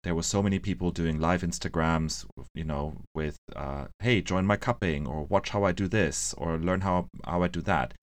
there 0.03 0.13
were 0.13 0.23
so 0.23 0.43
many 0.43 0.59
people 0.59 0.91
doing 0.91 1.19
live 1.19 1.41
Instagrams, 1.41 2.25
you 2.53 2.63
know, 2.63 2.93
with 3.15 3.37
uh, 3.55 3.85
"Hey, 3.99 4.21
join 4.21 4.45
my 4.45 4.55
cupping," 4.55 5.07
or 5.07 5.23
"Watch 5.23 5.49
how 5.49 5.63
I 5.63 5.71
do 5.71 5.87
this," 5.87 6.35
or 6.37 6.57
"Learn 6.57 6.81
how 6.81 7.07
how 7.25 7.41
I 7.41 7.47
do 7.47 7.61
that." 7.61 7.95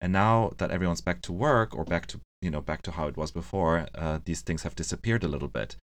And 0.00 0.12
now 0.12 0.52
that 0.58 0.70
everyone's 0.70 1.00
back 1.02 1.20
to 1.22 1.32
work 1.32 1.74
or 1.76 1.84
back 1.84 2.06
to 2.06 2.20
you 2.40 2.50
know 2.50 2.60
back 2.60 2.82
to 2.82 2.92
how 2.92 3.06
it 3.06 3.16
was 3.16 3.30
before, 3.30 3.86
uh, 3.94 4.20
these 4.24 4.40
things 4.40 4.62
have 4.62 4.74
disappeared 4.74 5.24
a 5.24 5.28
little 5.28 5.48
bit. 5.48 5.76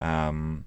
Um, 0.00 0.66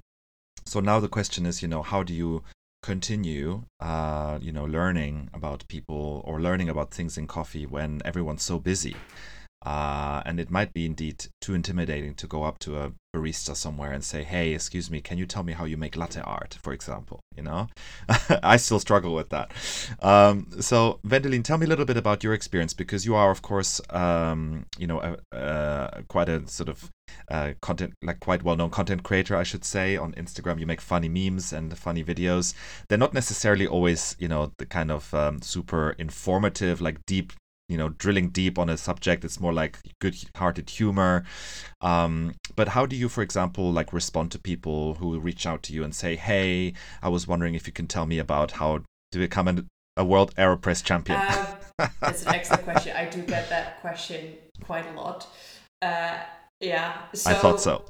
so 0.65 0.79
now 0.79 0.99
the 0.99 1.07
question 1.07 1.45
is, 1.45 1.61
you 1.61 1.67
know, 1.67 1.83
how 1.83 2.03
do 2.03 2.13
you 2.13 2.43
continue 2.81 3.63
uh, 3.79 4.39
you 4.41 4.51
know 4.51 4.65
learning 4.65 5.29
about 5.33 5.67
people 5.67 6.21
or 6.25 6.41
learning 6.41 6.69
about 6.69 6.91
things 6.91 7.17
in 7.17 7.27
coffee 7.27 7.65
when 7.65 8.01
everyone's 8.05 8.43
so 8.43 8.57
busy 8.57 8.95
uh, 9.65 10.21
and 10.25 10.39
it 10.39 10.49
might 10.49 10.73
be 10.73 10.85
indeed 10.85 11.25
too 11.41 11.53
intimidating 11.53 12.15
to 12.15 12.27
go 12.27 12.43
up 12.43 12.59
to 12.59 12.77
a 12.79 12.91
barista 13.13 13.55
somewhere 13.55 13.91
and 13.91 14.03
say, 14.03 14.23
"Hey, 14.23 14.53
excuse 14.53 14.89
me, 14.89 15.01
can 15.01 15.17
you 15.17 15.25
tell 15.25 15.43
me 15.43 15.53
how 15.53 15.65
you 15.65 15.75
make 15.75 15.97
latte 15.97 16.21
art?" 16.21 16.57
For 16.61 16.71
example, 16.71 17.19
you 17.35 17.43
know, 17.43 17.67
I 18.43 18.55
still 18.57 18.79
struggle 18.79 19.13
with 19.13 19.29
that. 19.29 19.51
Um, 20.01 20.47
so, 20.61 20.99
Wendelien, 21.05 21.43
tell 21.43 21.57
me 21.57 21.65
a 21.65 21.69
little 21.69 21.85
bit 21.85 21.97
about 21.97 22.23
your 22.23 22.33
experience 22.33 22.73
because 22.73 23.05
you 23.05 23.15
are, 23.15 23.31
of 23.31 23.41
course, 23.41 23.81
um, 23.89 24.65
you 24.77 24.87
know, 24.87 25.01
a, 25.01 25.37
a, 25.37 26.03
quite 26.07 26.29
a 26.29 26.47
sort 26.47 26.69
of 26.69 26.89
uh, 27.29 27.53
content, 27.61 27.93
like 28.01 28.19
quite 28.21 28.43
well-known 28.43 28.69
content 28.69 29.03
creator, 29.03 29.35
I 29.35 29.43
should 29.43 29.65
say. 29.65 29.97
On 29.97 30.13
Instagram, 30.13 30.59
you 30.59 30.65
make 30.65 30.79
funny 30.79 31.09
memes 31.09 31.51
and 31.51 31.77
funny 31.77 32.03
videos. 32.03 32.53
They're 32.87 32.97
not 32.97 33.13
necessarily 33.13 33.67
always, 33.67 34.15
you 34.19 34.29
know, 34.29 34.53
the 34.57 34.65
kind 34.65 34.89
of 34.91 35.13
um, 35.13 35.41
super 35.41 35.91
informative, 35.97 36.79
like 36.79 37.05
deep 37.05 37.33
you 37.69 37.77
know 37.77 37.89
drilling 37.89 38.29
deep 38.29 38.59
on 38.59 38.69
a 38.69 38.75
subject 38.75 39.23
it's 39.23 39.39
more 39.39 39.53
like 39.53 39.79
good 40.01 40.15
hearted 40.35 40.69
humor. 40.69 41.23
Um, 41.81 42.35
but 42.55 42.69
how 42.69 42.85
do 42.85 42.95
you 42.95 43.07
for 43.07 43.21
example 43.21 43.71
like 43.71 43.93
respond 43.93 44.31
to 44.33 44.39
people 44.39 44.95
who 44.95 45.17
reach 45.19 45.45
out 45.45 45.63
to 45.63 45.73
you 45.73 45.83
and 45.83 45.95
say 45.95 46.15
hey 46.15 46.73
i 47.01 47.07
was 47.07 47.27
wondering 47.27 47.55
if 47.55 47.67
you 47.67 47.73
can 47.73 47.87
tell 47.87 48.05
me 48.05 48.19
about 48.19 48.51
how 48.51 48.79
to 49.11 49.19
become 49.19 49.47
an, 49.47 49.67
a 49.95 50.03
world 50.03 50.35
aeropress 50.35 50.83
champion? 50.83 51.21
Um, 51.79 51.89
that's 52.01 52.23
an 52.23 52.35
excellent 52.35 52.63
question. 52.63 52.95
I 52.97 53.05
do 53.05 53.21
get 53.23 53.49
that 53.49 53.79
question 53.81 54.35
quite 54.61 54.85
a 54.87 54.99
lot. 54.99 55.27
Uh, 55.81 56.17
yeah 56.61 57.05
so, 57.13 57.29
i 57.29 57.33
thought 57.33 57.61
so. 57.61 57.85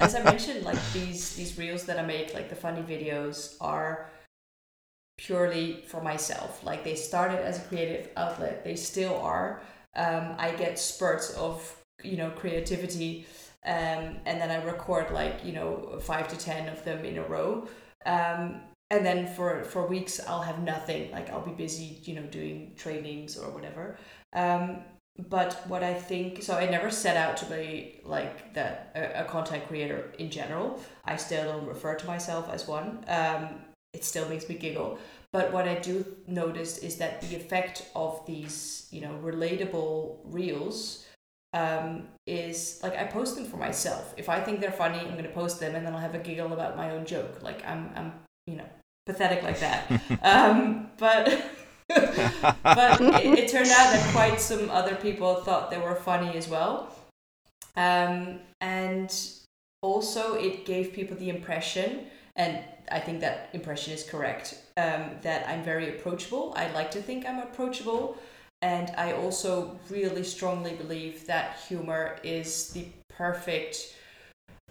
as 0.00 0.16
i 0.16 0.22
mentioned 0.24 0.64
like 0.64 0.78
these 0.92 1.36
these 1.36 1.56
reels 1.56 1.84
that 1.84 1.96
i 1.96 2.02
make 2.02 2.34
like 2.34 2.48
the 2.48 2.56
funny 2.56 2.82
videos 2.82 3.54
are 3.60 4.10
purely 5.16 5.84
for 5.86 6.02
myself. 6.02 6.64
Like 6.64 6.84
they 6.84 6.94
started 6.94 7.40
as 7.40 7.58
a 7.58 7.62
creative 7.68 8.10
outlet, 8.16 8.64
they 8.64 8.76
still 8.76 9.16
are. 9.16 9.60
Um, 9.96 10.34
I 10.38 10.52
get 10.52 10.78
spurts 10.78 11.30
of 11.36 11.76
you 12.02 12.16
know 12.16 12.30
creativity, 12.30 13.26
um, 13.64 14.18
and 14.26 14.40
then 14.40 14.50
I 14.50 14.62
record 14.64 15.10
like 15.12 15.44
you 15.44 15.52
know 15.52 15.98
five 16.00 16.28
to 16.28 16.36
ten 16.36 16.68
of 16.68 16.84
them 16.84 17.04
in 17.04 17.18
a 17.18 17.22
row. 17.22 17.68
Um, 18.06 18.60
and 18.90 19.04
then 19.04 19.26
for 19.34 19.64
for 19.64 19.86
weeks 19.86 20.20
I'll 20.26 20.42
have 20.42 20.62
nothing. 20.62 21.10
Like 21.10 21.30
I'll 21.30 21.44
be 21.44 21.52
busy, 21.52 22.00
you 22.02 22.14
know, 22.14 22.26
doing 22.26 22.74
trainings 22.76 23.36
or 23.38 23.50
whatever. 23.50 23.96
Um, 24.32 24.84
but 25.28 25.62
what 25.68 25.84
I 25.84 25.94
think, 25.94 26.42
so 26.42 26.56
I 26.56 26.68
never 26.68 26.90
set 26.90 27.16
out 27.16 27.36
to 27.38 27.46
be 27.46 28.00
like 28.04 28.52
that 28.54 28.90
a, 28.96 29.22
a 29.22 29.24
content 29.24 29.66
creator 29.68 30.12
in 30.18 30.30
general. 30.30 30.80
I 31.04 31.16
still 31.16 31.44
don't 31.44 31.66
refer 31.66 31.94
to 31.94 32.06
myself 32.06 32.48
as 32.50 32.66
one. 32.66 33.04
It 33.94 34.04
still 34.04 34.28
makes 34.28 34.48
me 34.48 34.56
giggle. 34.56 34.98
But 35.32 35.52
what 35.52 35.66
I 35.66 35.76
do 35.76 36.04
notice 36.26 36.78
is 36.78 36.96
that 36.98 37.20
the 37.22 37.34
effect 37.34 37.88
of 37.96 38.24
these, 38.26 38.86
you 38.90 39.00
know, 39.00 39.18
relatable 39.22 40.18
reels 40.24 41.04
um, 41.52 42.08
is 42.26 42.80
like 42.82 42.96
I 42.96 43.04
post 43.04 43.36
them 43.36 43.44
for 43.44 43.56
myself. 43.56 44.14
If 44.16 44.28
I 44.28 44.40
think 44.40 44.60
they're 44.60 44.72
funny, 44.72 44.98
I'm 44.98 45.16
gonna 45.16 45.28
post 45.28 45.60
them, 45.60 45.74
and 45.74 45.86
then 45.86 45.92
I'll 45.92 46.00
have 46.00 46.14
a 46.14 46.18
giggle 46.18 46.52
about 46.52 46.76
my 46.76 46.90
own 46.90 47.06
joke. 47.06 47.42
Like 47.42 47.66
I'm, 47.66 47.90
I'm, 47.94 48.12
you 48.46 48.56
know, 48.56 48.68
pathetic 49.06 49.42
like 49.42 49.60
that. 49.60 49.90
um, 50.22 50.90
but 50.98 51.26
but 51.88 53.00
it, 53.00 53.38
it, 53.38 53.48
turned 53.48 53.70
out 53.70 53.92
that 53.92 54.08
quite 54.12 54.40
some 54.40 54.70
other 54.70 54.94
people 54.96 55.36
thought 55.36 55.70
they 55.70 55.78
were 55.78 55.94
funny 55.94 56.36
as 56.36 56.48
well. 56.48 56.94
Um, 57.76 58.40
and 58.60 59.14
also, 59.82 60.34
it 60.34 60.64
gave 60.64 60.92
people 60.92 61.16
the 61.16 61.28
impression 61.28 62.06
and 62.36 62.58
I 62.90 63.00
think 63.00 63.20
that 63.20 63.50
impression 63.52 63.92
is 63.92 64.04
correct. 64.04 64.58
Um, 64.76 65.10
that 65.22 65.48
I'm 65.48 65.62
very 65.62 65.88
approachable. 65.90 66.52
I 66.56 66.70
like 66.72 66.90
to 66.92 67.02
think 67.02 67.26
I'm 67.26 67.38
approachable, 67.38 68.18
and 68.62 68.92
I 68.96 69.12
also 69.12 69.78
really 69.90 70.24
strongly 70.24 70.74
believe 70.74 71.26
that 71.26 71.58
humor 71.68 72.18
is 72.22 72.70
the 72.70 72.86
perfect 73.08 73.94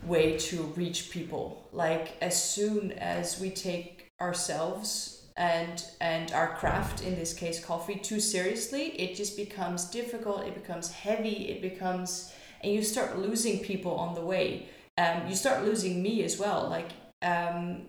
way 0.03 0.37
to 0.37 0.63
reach 0.75 1.09
people. 1.09 1.67
Like 1.71 2.17
as 2.21 2.41
soon 2.41 2.91
as 2.93 3.39
we 3.39 3.49
take 3.49 4.07
ourselves 4.21 5.23
and 5.35 5.83
and 5.99 6.31
our 6.31 6.55
craft 6.55 7.03
in 7.03 7.15
this 7.15 7.33
case 7.33 7.63
coffee 7.63 7.95
too 7.95 8.19
seriously 8.19 8.89
it 9.01 9.15
just 9.15 9.35
becomes 9.35 9.85
difficult 9.85 10.45
it 10.45 10.53
becomes 10.53 10.91
heavy 10.91 11.49
it 11.49 11.59
becomes 11.59 12.31
and 12.61 12.71
you 12.71 12.83
start 12.83 13.17
losing 13.17 13.59
people 13.59 13.95
on 13.95 14.13
the 14.13 14.21
way 14.21 14.67
um, 14.99 15.27
you 15.27 15.35
start 15.35 15.65
losing 15.65 16.03
me 16.03 16.23
as 16.23 16.37
well 16.37 16.69
like 16.69 16.91
um, 17.23 17.81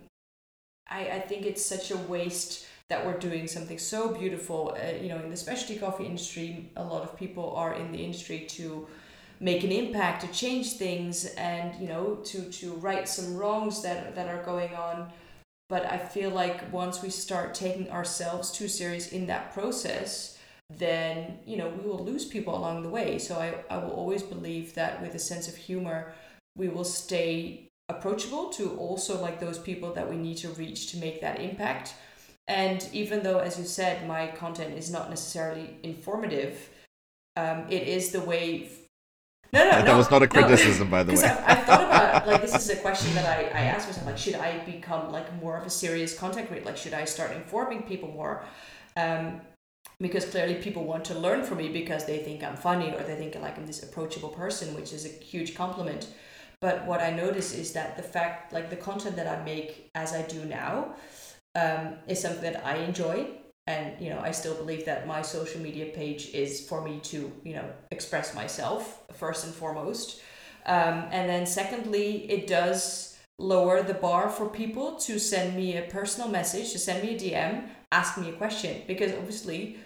I, 0.89 1.01
I 1.11 1.21
think 1.21 1.47
it's 1.47 1.65
such 1.65 1.91
a 1.91 1.97
waste 1.97 2.67
that 2.89 3.05
we're 3.07 3.19
doing 3.19 3.47
something 3.47 3.79
so 3.79 4.13
beautiful. 4.15 4.77
Uh, 4.79 4.93
you 5.03 5.09
know, 5.09 5.19
in 5.19 5.31
the 5.31 5.37
specialty 5.37 5.77
coffee 5.79 6.05
industry, 6.07 6.71
a 6.77 6.85
lot 6.85 7.03
of 7.03 7.17
people 7.17 7.55
are 7.57 7.75
in 7.75 7.93
the 7.93 7.99
industry 7.99 8.41
to 8.51 8.87
make 9.41 9.65
an 9.65 9.73
impact, 9.73 10.23
to 10.23 10.29
change 10.29 10.75
things, 10.75 11.27
and 11.37 11.75
you 11.81 11.89
know, 11.89 12.17
to 12.25 12.51
to 12.51 12.73
right 12.75 13.09
some 13.09 13.37
wrongs 13.37 13.83
that 13.83 14.15
that 14.15 14.29
are 14.29 14.43
going 14.45 14.75
on. 14.75 15.11
but 15.69 15.87
I 15.87 15.99
feel 15.99 16.31
like 16.31 16.73
once 16.73 17.03
we 17.03 17.11
start 17.11 17.55
taking 17.55 17.91
ourselves 17.91 18.51
too 18.53 18.69
serious 18.69 19.13
in 19.13 19.27
that 19.27 19.53
process, 19.55 20.39
then 20.71 21.39
you 21.47 21.57
know 21.57 21.69
we 21.69 21.89
will 21.89 22.05
lose 22.05 22.25
people 22.27 22.57
along 22.57 22.83
the 22.83 22.89
way. 22.91 23.19
So 23.19 23.37
I, 23.37 23.55
I 23.75 23.79
will 23.79 23.93
always 23.93 24.23
believe 24.23 24.75
that 24.75 25.01
with 25.03 25.15
a 25.15 25.19
sense 25.19 25.49
of 25.49 25.57
humor, 25.57 26.13
we 26.57 26.69
will 26.69 26.85
stay 26.85 27.69
approachable 27.89 28.49
to 28.51 28.77
also 28.77 29.21
like 29.21 29.41
those 29.41 29.59
people 29.59 29.93
that 29.95 30.09
we 30.09 30.17
need 30.17 30.37
to 30.39 30.49
reach 30.51 30.91
to 30.93 30.99
make 30.99 31.21
that 31.21 31.41
impact. 31.41 31.95
And 32.47 32.87
even 32.93 33.23
though, 33.23 33.39
as 33.39 33.59
you 33.59 33.65
said, 33.65 34.07
my 34.07 34.27
content 34.29 34.77
is 34.77 34.91
not 34.91 35.09
necessarily 35.11 35.77
informative, 35.83 36.71
um, 37.37 37.65
it 37.69 37.89
is 37.89 38.13
the 38.13 38.21
way 38.21 38.71
no, 39.55 39.65
no, 39.65 39.71
that 39.71 39.85
no, 39.87 39.97
was 39.97 40.11
not 40.11 40.23
a 40.23 40.27
no. 40.27 40.33
criticism, 40.33 40.91
by 40.91 41.05
the 41.05 41.13
way. 41.13 41.23
I've, 41.23 41.59
I've 41.59 41.65
thought 41.65 41.85
about 41.85 42.27
like 42.27 42.43
this 42.43 42.55
is 42.55 42.71
a 42.71 42.77
question 42.77 43.15
that 43.15 43.27
I, 43.27 43.43
I 43.57 43.65
ask 43.67 43.87
myself 43.87 44.07
like 44.07 44.19
should 44.19 44.35
I 44.35 44.59
become 44.65 45.13
like 45.13 45.33
more 45.41 45.57
of 45.57 45.65
a 45.65 45.71
serious 45.71 46.19
content 46.19 46.49
creator 46.49 46.67
like 46.67 46.77
should 46.77 46.95
I 46.95 47.05
start 47.05 47.31
informing 47.33 47.83
people 47.83 48.09
more 48.09 48.45
um, 48.97 49.41
because 50.01 50.25
clearly 50.25 50.57
people 50.57 50.85
want 50.85 51.05
to 51.07 51.15
learn 51.15 51.45
from 51.45 51.59
me 51.59 51.69
because 51.69 52.05
they 52.05 52.19
think 52.19 52.43
I'm 52.43 52.57
funny 52.57 52.93
or 52.93 53.03
they 53.03 53.15
think 53.15 53.37
like 53.37 53.57
I'm 53.57 53.67
this 53.67 53.83
approachable 53.83 54.31
person 54.31 54.75
which 54.75 54.93
is 54.93 55.07
a 55.07 55.09
huge 55.09 55.55
compliment 55.55 56.09
but 56.65 56.87
what 56.87 57.03
I 57.03 57.11
notice 57.11 57.53
is 57.53 57.73
that 57.75 57.99
the 57.99 58.03
fact 58.03 58.55
like 58.57 58.71
the 58.71 58.83
content 58.89 59.17
that 59.17 59.29
I 59.29 59.45
make 59.45 59.91
as 59.95 60.15
I 60.15 60.23
do 60.23 60.47
now 60.47 60.95
um, 61.55 61.83
is 62.09 62.19
something 62.23 62.41
that 62.41 62.65
I 62.65 62.77
enjoy. 62.77 63.17
And 63.67 63.87
you 63.99 64.11
know 64.11 64.21
i 64.29 64.31
still 64.31 64.57
believe 64.63 64.85
that 64.85 65.07
my 65.07 65.23
social 65.23 65.61
media 65.67 65.87
page 66.01 66.23
is 66.45 66.51
for 66.69 66.79
me 66.87 67.01
to 67.11 67.19
you 67.49 67.55
know 67.57 67.67
express 67.97 68.35
myself 68.35 68.81
first 69.13 69.45
and 69.45 69.55
foremost. 69.55 70.23
Um, 70.67 70.97
and 71.17 71.25
then 71.31 71.45
secondly 71.47 72.09
it 72.37 72.47
does 72.47 73.17
lower 73.39 73.83
the 73.83 73.99
bar 74.07 74.29
for 74.31 74.47
people 74.63 74.87
to 75.07 75.19
send 75.19 75.57
me 75.57 75.77
a 75.77 75.83
personal 75.99 76.29
message 76.39 76.73
to 76.73 76.79
send 76.79 77.03
me 77.05 77.11
a 77.17 77.19
dm 77.25 77.53
ask 77.93 78.19
me 78.19 78.31
a 78.31 78.37
question. 78.43 78.83
Because 78.87 79.13
obviously 79.13 79.79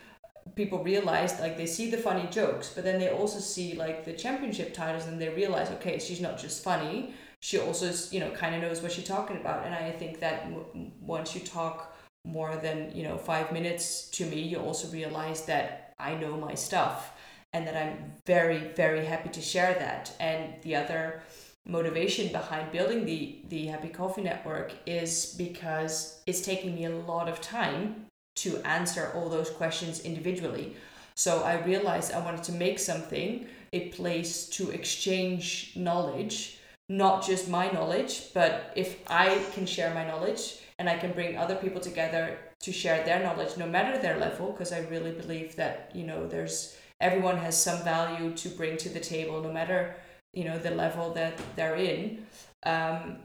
people 0.55 0.83
realize 0.83 1.39
like 1.41 1.57
they 1.57 1.67
see 1.67 1.91
the 1.91 1.97
funny 1.97 2.27
jokes 2.31 2.73
but 2.75 2.85
then 2.85 2.99
they 2.99 3.09
also 3.11 3.39
see 3.39 3.75
like 3.75 4.05
the 4.05 4.13
championship 4.13 4.73
titles 4.75 5.07
and 5.07 5.21
they 5.21 5.29
realize 5.29 5.71
okay 5.71 5.99
she's 5.99 6.21
not 6.21 6.39
just 6.39 6.63
funny. 6.63 7.15
She 7.41 7.59
also 7.59 7.93
you 8.11 8.21
know 8.21 8.31
kind 8.33 8.55
of 8.55 8.63
knows 8.63 8.83
what 8.83 8.93
she's 8.93 9.05
talking 9.07 9.37
about. 9.37 9.65
And 9.65 9.75
i 9.75 9.91
think 9.93 10.21
that 10.21 10.45
w- 10.51 10.91
once 11.01 11.35
you 11.35 11.41
talk 11.41 11.97
more 12.25 12.57
than 12.57 12.95
you 12.95 13.05
know 13.05 13.17
five 13.17 13.53
minutes 13.53 14.09
to 14.11 14.27
me 14.27 14.41
you 14.41 14.59
also 14.59 14.89
realize 14.89 15.45
that 15.47 15.95
i 15.99 16.15
know 16.15 16.37
my 16.37 16.55
stuff 16.55 17.13
and 17.53 17.67
that 17.67 17.77
i'm 17.77 18.13
very 18.27 18.59
very 18.75 19.05
happy 19.05 19.29
to 19.31 19.41
share 19.41 19.75
that. 19.75 20.13
And 20.21 20.55
the 20.63 20.77
other 20.77 21.23
motivation 21.67 22.33
behind 22.33 22.73
building 22.73 23.05
the 23.05 23.41
the 23.49 23.67
happy 23.67 23.89
coffee 23.89 24.23
network 24.23 24.73
is 24.87 25.35
because 25.37 26.23
it's 26.27 26.41
taking 26.41 26.75
me 26.75 26.85
a 26.87 26.91
lot 26.91 27.29
of 27.29 27.41
time 27.41 28.08
to 28.43 28.57
answer 28.67 29.13
all 29.15 29.29
those 29.29 29.51
questions 29.51 30.01
individually 30.01 30.77
so 31.15 31.43
i 31.43 31.55
realized 31.65 32.13
i 32.13 32.21
wanted 32.21 32.43
to 32.43 32.53
make 32.53 32.79
something 32.79 33.47
a 33.73 33.89
place 33.91 34.49
to 34.49 34.71
exchange 34.71 35.73
knowledge 35.77 36.59
not 36.89 37.25
just 37.27 37.49
my 37.49 37.71
knowledge 37.71 38.33
but 38.35 38.73
if 38.77 38.99
i 39.09 39.39
can 39.55 39.67
share 39.67 39.93
my 39.95 40.07
knowledge 40.07 40.59
and 40.79 40.89
I 40.89 40.97
can 40.97 41.13
bring 41.13 41.37
other 41.37 41.57
people 41.57 41.81
together 41.81 42.39
to 42.61 42.73
share 42.73 43.05
their 43.05 43.23
knowledge, 43.23 43.57
no 43.57 43.67
matter 43.67 43.99
their 43.99 44.19
level, 44.19 44.53
because 44.53 44.73
I 44.73 44.81
really 44.81 45.13
believe 45.13 45.57
that 45.57 45.91
you 45.95 46.05
know 46.05 46.27
there's 46.27 46.77
everyone 47.01 47.37
has 47.39 47.61
some 47.61 47.83
value 47.85 48.35
to 48.37 48.49
bring 48.49 48.77
to 48.79 48.89
the 48.89 49.01
table, 49.01 49.43
no 49.43 49.53
matter 49.53 49.97
you 50.33 50.45
know 50.45 50.59
the 50.59 50.71
level 50.71 51.13
that 51.15 51.39
they're 51.57 51.77
in. 51.77 52.27
Um, 52.65 53.19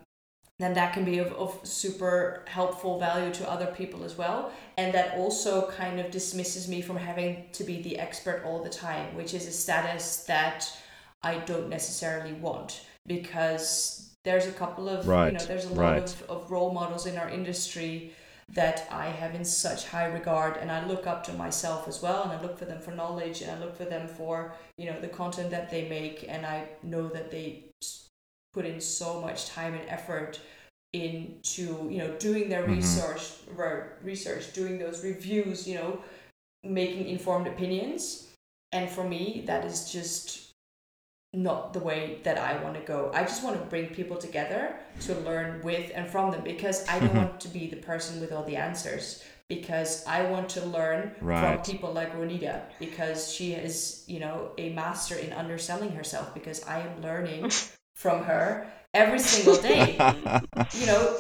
then 0.64 0.74
that 0.74 0.94
can 0.94 1.04
be 1.04 1.20
of, 1.20 1.34
of 1.34 1.60
super 1.64 2.44
helpful 2.48 3.00
value 3.00 3.34
to 3.34 3.50
other 3.50 3.68
people 3.68 4.04
as 4.04 4.18
well. 4.18 4.52
And 4.78 4.94
that 4.94 5.18
also 5.18 5.70
kind 5.72 6.00
of 6.00 6.10
dismisses 6.10 6.68
me 6.68 6.82
from 6.82 6.98
having 6.98 7.46
to 7.52 7.64
be 7.64 7.82
the 7.82 8.00
expert 8.00 8.44
all 8.46 8.64
the 8.64 8.70
time, 8.70 9.16
which 9.16 9.34
is 9.34 9.46
a 9.46 9.52
status 9.52 10.24
that 10.24 10.72
I 11.22 11.40
don't 11.40 11.70
necessarily 11.70 12.34
want 12.34 12.86
because 13.06 14.10
there's 14.24 14.48
a 14.48 14.52
couple 14.52 14.88
of 14.88 15.08
right, 15.08 15.34
you 15.34 15.38
know 15.38 15.46
there's 15.46 15.66
a 15.66 15.74
lot 15.74 15.92
right. 15.92 16.04
of, 16.04 16.22
of 16.30 16.52
role 16.52 16.72
models 16.74 17.06
in 17.06 17.18
our 17.18 17.30
industry 17.30 18.14
that 18.50 18.88
I 18.92 19.08
have 19.08 19.36
in 19.36 19.46
such 19.46 19.88
high 19.88 20.06
regard 20.06 20.58
and 20.58 20.72
I 20.72 20.86
look 20.86 21.08
up 21.08 21.24
to 21.26 21.34
myself 21.34 21.88
as 21.88 22.02
well 22.02 22.24
and 22.24 22.32
I 22.32 22.42
look 22.42 22.58
for 22.58 22.66
them 22.66 22.80
for 22.80 22.92
knowledge 22.92 23.42
and 23.42 23.52
I 23.52 23.60
look 23.60 23.76
for 23.76 23.86
them 23.86 24.08
for 24.08 24.54
you 24.78 24.86
know 24.86 25.00
the 25.00 25.08
content 25.08 25.50
that 25.52 25.70
they 25.70 25.88
make 25.88 26.26
and 26.28 26.46
I 26.46 26.66
know 26.84 27.08
that 27.10 27.32
they 27.32 27.64
put 28.54 28.66
in 28.66 28.80
so 28.80 29.22
much 29.22 29.50
time 29.50 29.74
and 29.74 29.90
effort 29.90 30.40
into 30.94 31.90
you 31.90 31.98
know 31.98 32.12
doing 32.18 32.50
their 32.50 32.64
mm-hmm. 32.64 32.76
research 32.76 33.32
research 34.04 34.54
doing 34.54 34.78
those 34.78 35.04
reviews 35.04 35.68
you 35.68 35.74
know 35.74 36.00
making 36.64 37.08
informed 37.08 37.48
opinions 37.48 38.28
and 38.72 38.90
for 38.90 39.04
me 39.04 39.44
that 39.48 39.66
is 39.66 39.92
just 39.92 40.54
not 41.34 41.74
the 41.74 41.80
way 41.80 42.20
that 42.24 42.38
I 42.38 42.62
want 42.64 42.76
to 42.76 42.82
go. 42.82 43.12
I 43.14 43.24
just 43.24 43.44
want 43.44 43.60
to 43.60 43.66
bring 43.66 43.88
people 43.88 44.18
together 44.18 44.76
to 45.02 45.16
learn 45.16 45.62
with 45.64 45.92
and 45.96 46.08
from 46.08 46.32
them 46.32 46.44
because 46.44 46.88
I 46.88 47.00
don't 47.00 47.16
want 47.16 47.42
to 47.42 47.48
be 47.48 47.68
the 47.68 47.78
person 47.78 48.22
with 48.22 48.32
all 48.32 48.44
the 48.44 48.56
answers 48.56 49.24
because 49.50 50.06
I 50.06 50.30
want 50.30 50.50
to 50.50 50.66
learn 50.66 51.12
right. 51.22 51.56
from 51.56 51.74
people 51.74 51.92
like 51.92 52.16
Ronita 52.16 52.62
because 52.80 53.34
she 53.34 53.54
is, 53.54 54.04
you 54.08 54.20
know, 54.20 54.52
a 54.58 54.70
master 54.74 55.16
in 55.16 55.34
underselling 55.34 55.92
herself 55.92 56.34
because 56.34 56.64
I 56.66 56.82
am 56.82 57.02
learning 57.02 57.52
from 57.96 58.24
her 58.24 58.72
every 58.94 59.20
single 59.20 59.62
day. 59.62 59.94
you 60.74 60.86
know, 60.86 61.18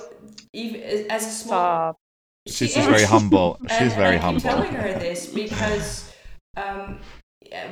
even 0.53 0.81
as 1.09 1.25
a 1.25 1.29
small 1.29 1.49
Stop. 1.49 1.99
She's 2.47 2.73
she 2.73 2.81
very 2.81 3.03
humble. 3.03 3.57
She's 3.69 3.79
and, 3.79 3.91
very 3.93 4.15
and 4.15 4.17
I 4.17 4.25
humble. 4.25 4.41
keep 4.41 4.51
telling 4.51 4.73
her 4.73 4.99
this 4.99 5.27
because 5.27 6.11
um, 6.57 6.99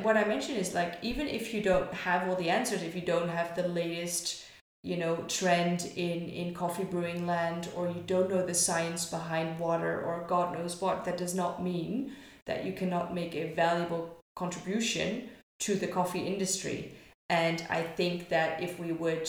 what 0.02 0.16
I 0.16 0.24
mentioned 0.24 0.58
is 0.58 0.74
like 0.74 0.98
even 1.02 1.28
if 1.28 1.52
you 1.52 1.62
don't 1.62 1.92
have 1.92 2.28
all 2.28 2.36
the 2.36 2.48
answers, 2.48 2.82
if 2.82 2.94
you 2.94 3.02
don't 3.02 3.28
have 3.28 3.54
the 3.54 3.68
latest, 3.68 4.44
you 4.82 4.96
know, 4.96 5.16
trend 5.28 5.92
in 5.96 6.28
in 6.28 6.54
coffee 6.54 6.84
brewing 6.84 7.26
land, 7.26 7.68
or 7.76 7.88
you 7.88 8.02
don't 8.06 8.30
know 8.30 8.44
the 8.46 8.54
science 8.54 9.06
behind 9.06 9.58
water, 9.58 10.00
or 10.02 10.24
God 10.26 10.56
knows 10.56 10.80
what, 10.80 11.04
that 11.04 11.18
does 11.18 11.34
not 11.34 11.62
mean 11.62 12.12
that 12.46 12.64
you 12.64 12.72
cannot 12.72 13.14
make 13.14 13.34
a 13.34 13.52
valuable 13.52 14.18
contribution 14.34 15.28
to 15.60 15.74
the 15.74 15.86
coffee 15.86 16.26
industry. 16.26 16.92
And 17.28 17.64
I 17.70 17.82
think 17.82 18.28
that 18.28 18.62
if 18.62 18.78
we 18.78 18.92
would 18.92 19.28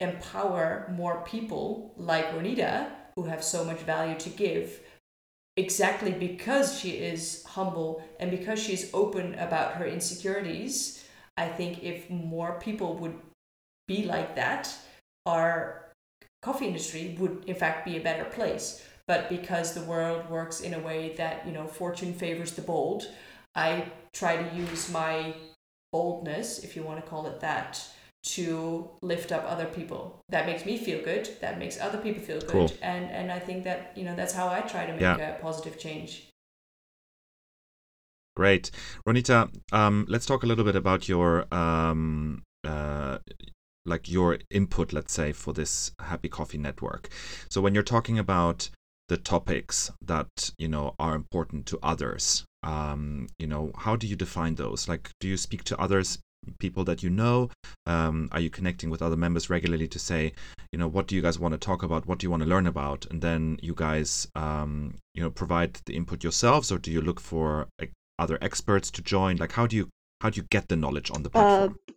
empower 0.00 0.92
more 0.94 1.22
people 1.24 1.92
like 1.96 2.32
Ronita, 2.32 2.88
who 3.16 3.24
have 3.24 3.42
so 3.42 3.64
much 3.64 3.78
value 3.80 4.18
to 4.18 4.28
give, 4.30 4.80
exactly 5.56 6.12
because 6.12 6.78
she 6.78 6.90
is 6.90 7.44
humble 7.44 8.02
and 8.20 8.30
because 8.30 8.62
she 8.62 8.72
is 8.72 8.90
open 8.94 9.34
about 9.34 9.74
her 9.74 9.86
insecurities, 9.86 11.04
I 11.36 11.48
think 11.48 11.82
if 11.82 12.08
more 12.10 12.58
people 12.60 12.94
would 12.96 13.14
be 13.86 14.04
like 14.04 14.36
that, 14.36 14.72
our 15.26 15.92
coffee 16.42 16.66
industry 16.66 17.16
would 17.18 17.44
in 17.46 17.54
fact 17.54 17.84
be 17.84 17.96
a 17.96 18.00
better 18.00 18.24
place. 18.24 18.84
But 19.08 19.28
because 19.28 19.72
the 19.72 19.82
world 19.82 20.28
works 20.28 20.60
in 20.60 20.74
a 20.74 20.78
way 20.78 21.14
that, 21.16 21.46
you 21.46 21.52
know, 21.52 21.66
fortune 21.66 22.12
favors 22.12 22.52
the 22.52 22.62
bold, 22.62 23.08
I 23.54 23.86
try 24.12 24.36
to 24.36 24.56
use 24.56 24.90
my 24.90 25.34
boldness, 25.92 26.64
if 26.64 26.76
you 26.76 26.82
want 26.82 27.02
to 27.02 27.08
call 27.08 27.26
it 27.26 27.40
that, 27.40 27.88
to 28.22 28.90
lift 29.02 29.32
up 29.32 29.44
other 29.46 29.66
people. 29.66 30.20
That 30.28 30.46
makes 30.46 30.64
me 30.66 30.76
feel 30.76 31.02
good. 31.02 31.28
That 31.40 31.58
makes 31.58 31.80
other 31.80 31.98
people 31.98 32.22
feel 32.22 32.40
good. 32.40 32.50
Cool. 32.50 32.72
And 32.82 33.10
and 33.10 33.32
I 33.32 33.38
think 33.38 33.64
that 33.64 33.92
you 33.96 34.04
know 34.04 34.14
that's 34.14 34.32
how 34.32 34.48
I 34.48 34.60
try 34.60 34.86
to 34.86 34.92
make 34.92 35.00
yeah. 35.00 35.16
a 35.16 35.40
positive 35.40 35.78
change. 35.78 36.28
Great, 38.36 38.70
Ronita. 39.06 39.50
Um, 39.72 40.06
let's 40.08 40.26
talk 40.26 40.42
a 40.42 40.46
little 40.46 40.64
bit 40.64 40.76
about 40.76 41.08
your 41.08 41.52
um, 41.52 42.42
uh, 42.64 43.18
like 43.84 44.08
your 44.08 44.38
input, 44.50 44.92
let's 44.92 45.12
say, 45.12 45.32
for 45.32 45.52
this 45.52 45.92
Happy 45.98 46.28
Coffee 46.28 46.58
Network. 46.58 47.08
So 47.50 47.60
when 47.60 47.74
you're 47.74 47.82
talking 47.82 48.18
about 48.18 48.70
the 49.08 49.16
topics 49.16 49.90
that 50.02 50.52
you 50.58 50.68
know 50.68 50.94
are 50.98 51.14
important 51.14 51.66
to 51.66 51.78
others 51.82 52.44
um, 52.62 53.28
you 53.38 53.46
know 53.46 53.70
how 53.76 53.96
do 53.96 54.06
you 54.06 54.16
define 54.16 54.54
those 54.56 54.88
like 54.88 55.10
do 55.20 55.28
you 55.28 55.36
speak 55.36 55.64
to 55.64 55.78
others 55.78 56.18
people 56.58 56.84
that 56.84 57.02
you 57.02 57.10
know? 57.10 57.50
Um, 57.86 58.28
are 58.32 58.40
you 58.40 58.50
connecting 58.50 58.90
with 58.90 59.02
other 59.02 59.16
members 59.16 59.50
regularly 59.50 59.88
to 59.88 59.98
say, 59.98 60.32
you 60.72 60.78
know, 60.78 60.88
what 60.88 61.06
do 61.06 61.14
you 61.14 61.22
guys 61.22 61.38
want 61.38 61.52
to 61.52 61.58
talk 61.58 61.82
about? 61.82 62.06
What 62.06 62.18
do 62.18 62.24
you 62.24 62.30
want 62.30 62.42
to 62.42 62.48
learn 62.48 62.66
about? 62.66 63.06
And 63.10 63.20
then 63.20 63.58
you 63.62 63.74
guys, 63.74 64.28
um, 64.34 64.94
you 65.14 65.22
know, 65.22 65.30
provide 65.30 65.78
the 65.86 65.94
input 65.94 66.22
yourselves, 66.22 66.70
or 66.70 66.78
do 66.78 66.90
you 66.90 67.00
look 67.00 67.20
for 67.20 67.68
like, 67.80 67.92
other 68.18 68.38
experts 68.40 68.90
to 68.92 69.02
join? 69.02 69.36
Like, 69.36 69.52
how 69.52 69.66
do 69.66 69.76
you 69.76 69.88
how 70.20 70.30
do 70.30 70.40
you 70.40 70.46
get 70.50 70.68
the 70.68 70.76
knowledge 70.76 71.10
on 71.12 71.22
the 71.22 71.30
platform? 71.30 71.76
Uh, 71.88 71.92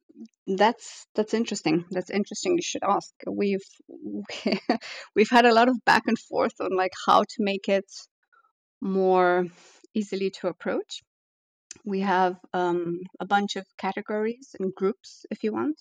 that's 0.55 1.07
that's 1.15 1.33
interesting. 1.33 1.85
That's 1.89 2.09
interesting. 2.09 2.55
You 2.55 2.61
should 2.61 2.83
ask. 2.83 3.11
We've 3.27 3.65
we've 5.15 5.29
had 5.29 5.45
a 5.45 5.53
lot 5.53 5.67
of 5.67 5.83
back 5.85 6.03
and 6.07 6.17
forth 6.19 6.53
on 6.59 6.75
like 6.75 6.93
how 7.07 7.21
to 7.21 7.35
make 7.39 7.67
it 7.67 7.89
more 8.81 9.47
easily 9.95 10.29
to 10.31 10.47
approach 10.47 11.01
we 11.85 12.01
have 12.01 12.37
um, 12.53 13.01
a 13.19 13.25
bunch 13.25 13.55
of 13.55 13.65
categories 13.77 14.55
and 14.59 14.73
groups, 14.75 15.25
if 15.31 15.43
you 15.43 15.51
want, 15.53 15.79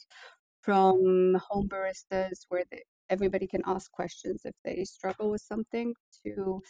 from 0.63 1.37
home 1.51 1.69
baristas 1.69 2.47
where 2.49 2.65
everybody 3.11 3.47
can 3.47 3.63
ask 3.67 3.91
questions 3.93 4.43
if 4.45 4.55
they 4.65 4.85
struggle 4.85 5.31
with 5.31 5.43
something 5.43 5.95
to 6.25 6.63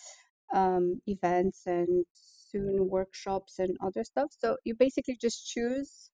um, 0.55 1.01
events 1.07 1.63
and 1.67 2.05
soon 2.15 2.89
workshops 2.89 3.59
and 3.59 3.77
other 3.83 4.05
stuff. 4.05 4.31
So 4.41 4.57
you 4.65 4.75
basically 4.77 5.19
just 5.21 5.47
choose 5.47 6.11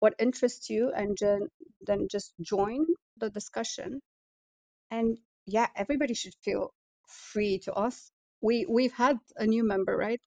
what 0.00 0.14
interests 0.18 0.70
you 0.70 0.92
and 0.96 1.16
then 1.20 1.48
then 1.86 2.08
just 2.10 2.34
join 2.42 2.86
the 3.18 3.30
discussion. 3.30 4.00
And 4.90 5.18
yeah, 5.46 5.68
everybody 5.76 6.14
should 6.14 6.34
feel 6.44 6.72
free 7.08 7.60
to 7.64 7.72
ask. 7.76 8.10
We 8.42 8.66
we've 8.68 8.94
had 8.94 9.18
a 9.36 9.46
new 9.46 9.64
member, 9.64 9.96
right? 9.96 10.20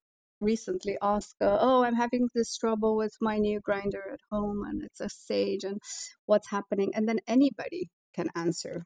Recently 0.44 0.98
ask, 1.02 1.36
uh, 1.42 1.58
oh, 1.60 1.84
I'm 1.84 1.96
having 1.96 2.28
this 2.36 2.58
trouble 2.58 2.98
with 2.98 3.14
my 3.22 3.38
new 3.38 3.62
grinder 3.62 4.04
at 4.14 4.20
home, 4.32 4.64
and 4.68 4.84
it's 4.84 5.00
a 5.00 5.10
Sage, 5.10 5.64
and 5.64 5.80
what's 6.26 6.50
happening? 6.50 6.92
And 6.96 7.08
then 7.08 7.20
anybody 7.28 7.90
can 8.16 8.30
answer 8.36 8.86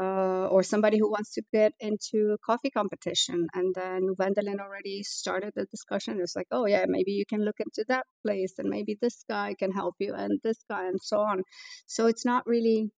uh, 0.00 0.46
or 0.46 0.62
somebody 0.62 0.98
who 0.98 1.10
wants 1.10 1.34
to 1.34 1.42
get 1.52 1.72
into 1.80 2.36
coffee 2.44 2.70
competition. 2.70 3.48
And 3.54 3.74
then 3.74 4.14
Wendelien 4.20 4.60
already 4.60 5.02
started 5.02 5.52
the 5.56 5.66
discussion. 5.66 6.20
It's 6.20 6.36
like, 6.36 6.46
oh 6.52 6.66
yeah, 6.66 6.84
maybe 6.86 7.12
you 7.12 7.24
can 7.28 7.44
look 7.44 7.60
into 7.60 7.84
that 7.88 8.06
place, 8.24 8.54
and 8.58 8.68
maybe 8.68 8.96
this 9.00 9.24
guy 9.28 9.54
can 9.58 9.72
help 9.72 9.96
you, 9.98 10.14
and 10.14 10.38
this 10.44 10.58
guy, 10.70 10.86
and 10.86 11.00
so 11.02 11.20
on. 11.20 11.42
So 11.86 12.06
it's 12.06 12.24
not 12.24 12.46
really 12.46 12.90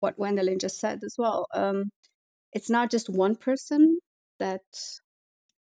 what 0.00 0.18
Wendelien 0.18 0.60
just 0.60 0.78
said 0.78 1.00
as 1.04 1.14
well. 1.18 1.46
Um, 1.54 1.90
it's 2.52 2.70
not 2.70 2.90
just 2.90 3.08
one 3.10 3.36
person 3.36 3.98
that 4.38 4.62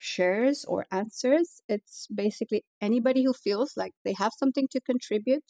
shares 0.02 0.66
or 0.66 0.86
answers. 0.92 1.62
It's 1.70 2.08
basically 2.08 2.66
anybody 2.82 3.24
who 3.24 3.34
feels 3.34 3.78
like 3.78 3.94
they 4.06 4.14
have 4.14 4.34
something 4.38 4.68
to 4.72 4.82
contribute. 4.82 5.46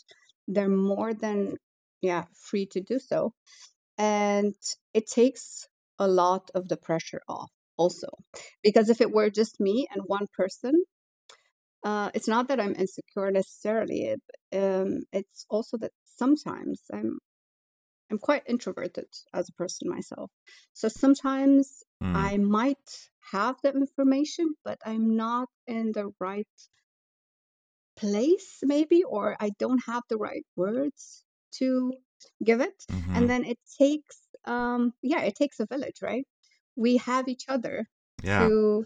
They're 0.47 0.69
more 0.69 1.13
than 1.13 1.57
yeah 2.01 2.25
free 2.35 2.67
to 2.67 2.81
do 2.81 2.99
so 2.99 3.33
and 3.97 4.55
it 4.93 5.07
takes 5.07 5.67
a 5.99 6.07
lot 6.07 6.51
of 6.55 6.67
the 6.67 6.77
pressure 6.77 7.21
off 7.29 7.51
also 7.77 8.07
because 8.63 8.89
if 8.89 9.01
it 9.01 9.11
were 9.11 9.29
just 9.29 9.59
me 9.59 9.87
and 9.91 10.03
one 10.07 10.27
person 10.37 10.73
uh, 11.83 12.11
it's 12.13 12.27
not 12.27 12.47
that 12.47 12.59
i'm 12.59 12.75
insecure 12.75 13.31
necessarily 13.31 14.13
it, 14.15 14.21
um, 14.53 15.01
it's 15.11 15.45
also 15.49 15.77
that 15.77 15.91
sometimes 16.05 16.81
i'm 16.93 17.17
i'm 18.11 18.19
quite 18.19 18.43
introverted 18.47 19.07
as 19.33 19.49
a 19.49 19.53
person 19.53 19.89
myself 19.89 20.31
so 20.73 20.87
sometimes 20.89 21.83
Mm. 22.01 22.15
i 22.15 22.37
might 22.37 23.09
have 23.31 23.57
the 23.63 23.71
information 23.73 24.55
but 24.63 24.79
i'm 24.85 25.15
not 25.15 25.49
in 25.67 25.91
the 25.93 26.11
right 26.19 26.47
place 27.95 28.59
maybe 28.63 29.03
or 29.03 29.35
i 29.39 29.49
don't 29.59 29.83
have 29.85 30.03
the 30.09 30.17
right 30.17 30.45
words 30.55 31.25
to 31.51 31.93
give 32.43 32.61
it 32.61 32.87
Mhm. 32.89 33.11
and 33.13 33.29
then 33.29 33.43
it 33.45 33.59
takes 33.77 34.17
um 34.45 34.93
yeah 35.01 35.21
it 35.21 35.35
takes 35.35 35.59
a 35.59 35.65
village 35.67 36.01
right 36.01 36.25
we 36.75 36.97
have 36.97 37.27
each 37.27 37.45
other 37.49 37.87
Yeah. 38.23 38.51
to 38.61 38.85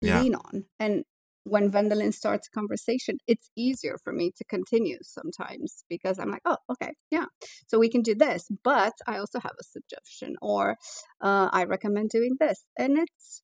Yeah. 0.00 0.24
lean 0.24 0.34
on 0.34 0.64
and 0.78 1.04
when 1.46 1.70
Wendelien 1.70 2.12
starts 2.12 2.48
a 2.48 2.50
conversation 2.58 3.18
it's 3.26 3.50
easier 3.56 3.96
for 4.04 4.12
me 4.12 4.32
to 4.36 4.44
continue 4.44 4.98
sometimes 5.02 5.84
because 5.88 6.18
i'm 6.18 6.30
like 6.30 6.42
oh 6.44 6.56
okay 6.72 6.92
yeah 7.10 7.26
so 7.68 7.78
we 7.78 7.88
can 7.88 8.02
do 8.02 8.14
this 8.14 8.48
but 8.64 8.92
i 9.06 9.18
also 9.18 9.38
have 9.40 9.56
a 9.60 9.64
suggestion 9.64 10.34
or 10.42 10.76
uh, 11.22 11.48
i 11.52 11.64
recommend 11.64 12.10
doing 12.10 12.36
this 12.40 12.64
and 12.78 12.98
it's 12.98 13.42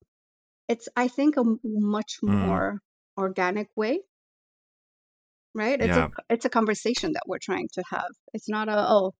it's 0.68 0.88
i 0.96 1.08
think 1.08 1.36
a 1.36 1.44
much 1.64 2.18
Mm. 2.24 2.42
more 2.42 2.78
organic 3.18 3.68
way 3.76 4.00
right 5.54 5.80
it's 5.80 5.96
Yeah. 5.96 6.08
a 6.08 6.34
it's 6.34 6.44
a 6.44 6.50
conversation 6.50 7.12
that 7.12 7.22
we're 7.26 7.38
trying 7.50 7.68
to 7.74 7.82
have 7.90 8.12
it's 8.32 8.48
not 8.48 8.68
a 8.68 8.76
oh 8.96 9.12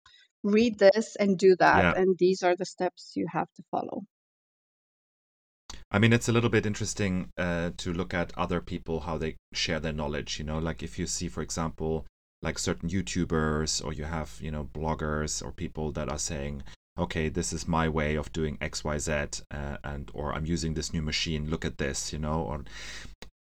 read 0.42 0.78
this 0.78 1.16
and 1.16 1.38
do 1.38 1.54
that 1.58 1.84
Yeah. 1.84 1.92
and 1.96 2.16
these 2.18 2.42
are 2.42 2.56
the 2.56 2.64
steps 2.66 3.12
you 3.14 3.26
have 3.32 3.48
to 3.56 3.62
follow 3.70 4.02
I 5.94 5.98
mean, 5.98 6.14
it's 6.14 6.28
a 6.28 6.32
little 6.32 6.48
bit 6.48 6.64
interesting 6.64 7.28
uh, 7.36 7.70
to 7.76 7.92
look 7.92 8.14
at 8.14 8.32
other 8.36 8.62
people 8.62 9.00
how 9.00 9.18
they 9.18 9.36
share 9.52 9.78
their 9.78 9.92
knowledge. 9.92 10.38
You 10.38 10.46
know, 10.46 10.58
like 10.58 10.82
if 10.82 10.98
you 10.98 11.06
see, 11.06 11.28
for 11.28 11.42
example, 11.42 12.06
like 12.40 12.58
certain 12.58 12.88
YouTubers 12.88 13.84
or 13.84 13.92
you 13.92 14.04
have, 14.04 14.38
you 14.40 14.50
know, 14.50 14.64
bloggers 14.64 15.44
or 15.44 15.52
people 15.52 15.92
that 15.92 16.08
are 16.08 16.18
saying, 16.18 16.62
"Okay, 16.98 17.28
this 17.28 17.52
is 17.52 17.68
my 17.68 17.90
way 17.90 18.16
of 18.16 18.32
doing 18.32 18.56
X, 18.60 18.82
Y, 18.84 18.96
Z," 18.98 19.12
uh, 19.50 19.76
and 19.84 20.10
or 20.14 20.32
I'm 20.32 20.46
using 20.46 20.72
this 20.72 20.94
new 20.94 21.02
machine. 21.02 21.50
Look 21.50 21.66
at 21.66 21.76
this, 21.76 22.10
you 22.10 22.18
know, 22.18 22.40
or 22.40 22.64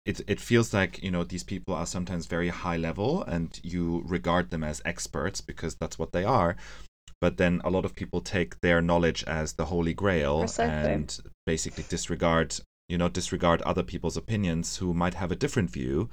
it 0.04 0.20
it 0.26 0.40
feels 0.40 0.74
like 0.74 1.00
you 1.00 1.12
know 1.12 1.22
these 1.22 1.44
people 1.44 1.74
are 1.74 1.86
sometimes 1.86 2.26
very 2.26 2.48
high 2.48 2.76
level 2.76 3.22
and 3.22 3.60
you 3.62 4.02
regard 4.04 4.50
them 4.50 4.64
as 4.64 4.82
experts 4.84 5.40
because 5.40 5.76
that's 5.76 5.96
what 5.96 6.10
they 6.10 6.24
are 6.24 6.56
but 7.20 7.36
then 7.36 7.60
a 7.64 7.70
lot 7.70 7.84
of 7.84 7.94
people 7.94 8.20
take 8.20 8.60
their 8.62 8.82
knowledge 8.82 9.22
as 9.24 9.52
the 9.52 9.66
holy 9.66 9.94
grail 9.94 10.40
Precisely. 10.40 10.92
and 10.92 11.20
basically 11.46 11.84
disregard 11.88 12.56
you 12.88 12.98
know 12.98 13.08
disregard 13.08 13.62
other 13.62 13.82
people's 13.82 14.16
opinions 14.16 14.76
who 14.76 14.92
might 14.94 15.14
have 15.14 15.32
a 15.32 15.36
different 15.36 15.70
view 15.70 16.08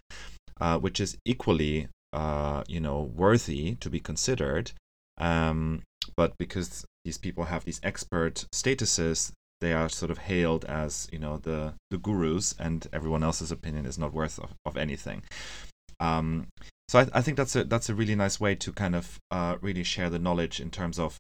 uh, 0.60 0.78
which 0.78 1.00
is 1.00 1.18
equally 1.26 1.88
uh, 2.14 2.64
you 2.68 2.80
know 2.80 3.02
worthy 3.02 3.76
to 3.76 3.90
be 3.90 4.00
considered. 4.00 4.72
Um, 5.18 5.84
but 6.16 6.38
because 6.38 6.86
these 7.06 7.18
people 7.18 7.46
have 7.46 7.66
these 7.66 7.80
expert 7.84 8.46
statuses 8.54 9.32
they 9.62 9.74
are 9.74 9.90
sort 9.90 10.10
of 10.10 10.20
hailed 10.20 10.64
as 10.66 11.10
you 11.12 11.20
know 11.20 11.38
the 11.38 11.74
the 11.92 11.98
gurus 11.98 12.56
and 12.58 12.88
everyone 12.94 13.24
else's 13.24 13.52
opinion 13.52 13.86
is 13.86 13.98
not 13.98 14.14
worth 14.14 14.40
of, 14.40 14.54
of 14.66 14.78
anything. 14.78 15.24
Um, 16.00 16.48
so 16.88 17.00
I, 17.00 17.08
I 17.14 17.22
think 17.22 17.38
that's 17.38 17.56
a 17.56 17.64
that's 17.66 17.90
a 17.90 17.96
really 17.96 18.16
nice 18.16 18.40
way 18.40 18.56
to 18.56 18.72
kind 18.72 18.96
of 18.96 19.18
uh, 19.32 19.58
really 19.62 19.84
share 19.84 20.10
the 20.10 20.20
knowledge 20.20 20.60
in 20.60 20.72
terms 20.72 20.98
of 20.98 21.18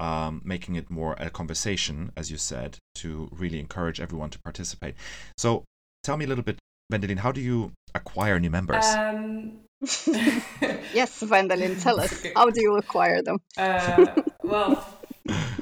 um, 0.00 0.42
making 0.44 0.74
it 0.76 0.90
more 0.90 1.14
a 1.18 1.30
conversation, 1.30 2.12
as 2.16 2.30
you 2.30 2.38
said, 2.38 2.78
to 2.96 3.28
really 3.32 3.60
encourage 3.60 4.00
everyone 4.00 4.30
to 4.30 4.38
participate. 4.40 4.94
So 5.36 5.64
tell 6.02 6.16
me 6.16 6.24
a 6.24 6.28
little 6.28 6.44
bit, 6.44 6.58
Wendelien, 6.92 7.18
how 7.18 7.32
do 7.32 7.40
you 7.40 7.72
acquire 7.94 8.40
new 8.40 8.50
members? 8.50 8.98
Um, 8.98 9.60
yes 10.92 11.20
Wendelien 11.30 11.80
tell 11.80 12.00
us 12.00 12.12
Okay. 12.12 12.32
how 12.34 12.50
do 12.50 12.60
you 12.60 12.76
acquire 12.76 13.22
them 13.22 13.38
uh, 13.56 14.06
well, 14.42 14.84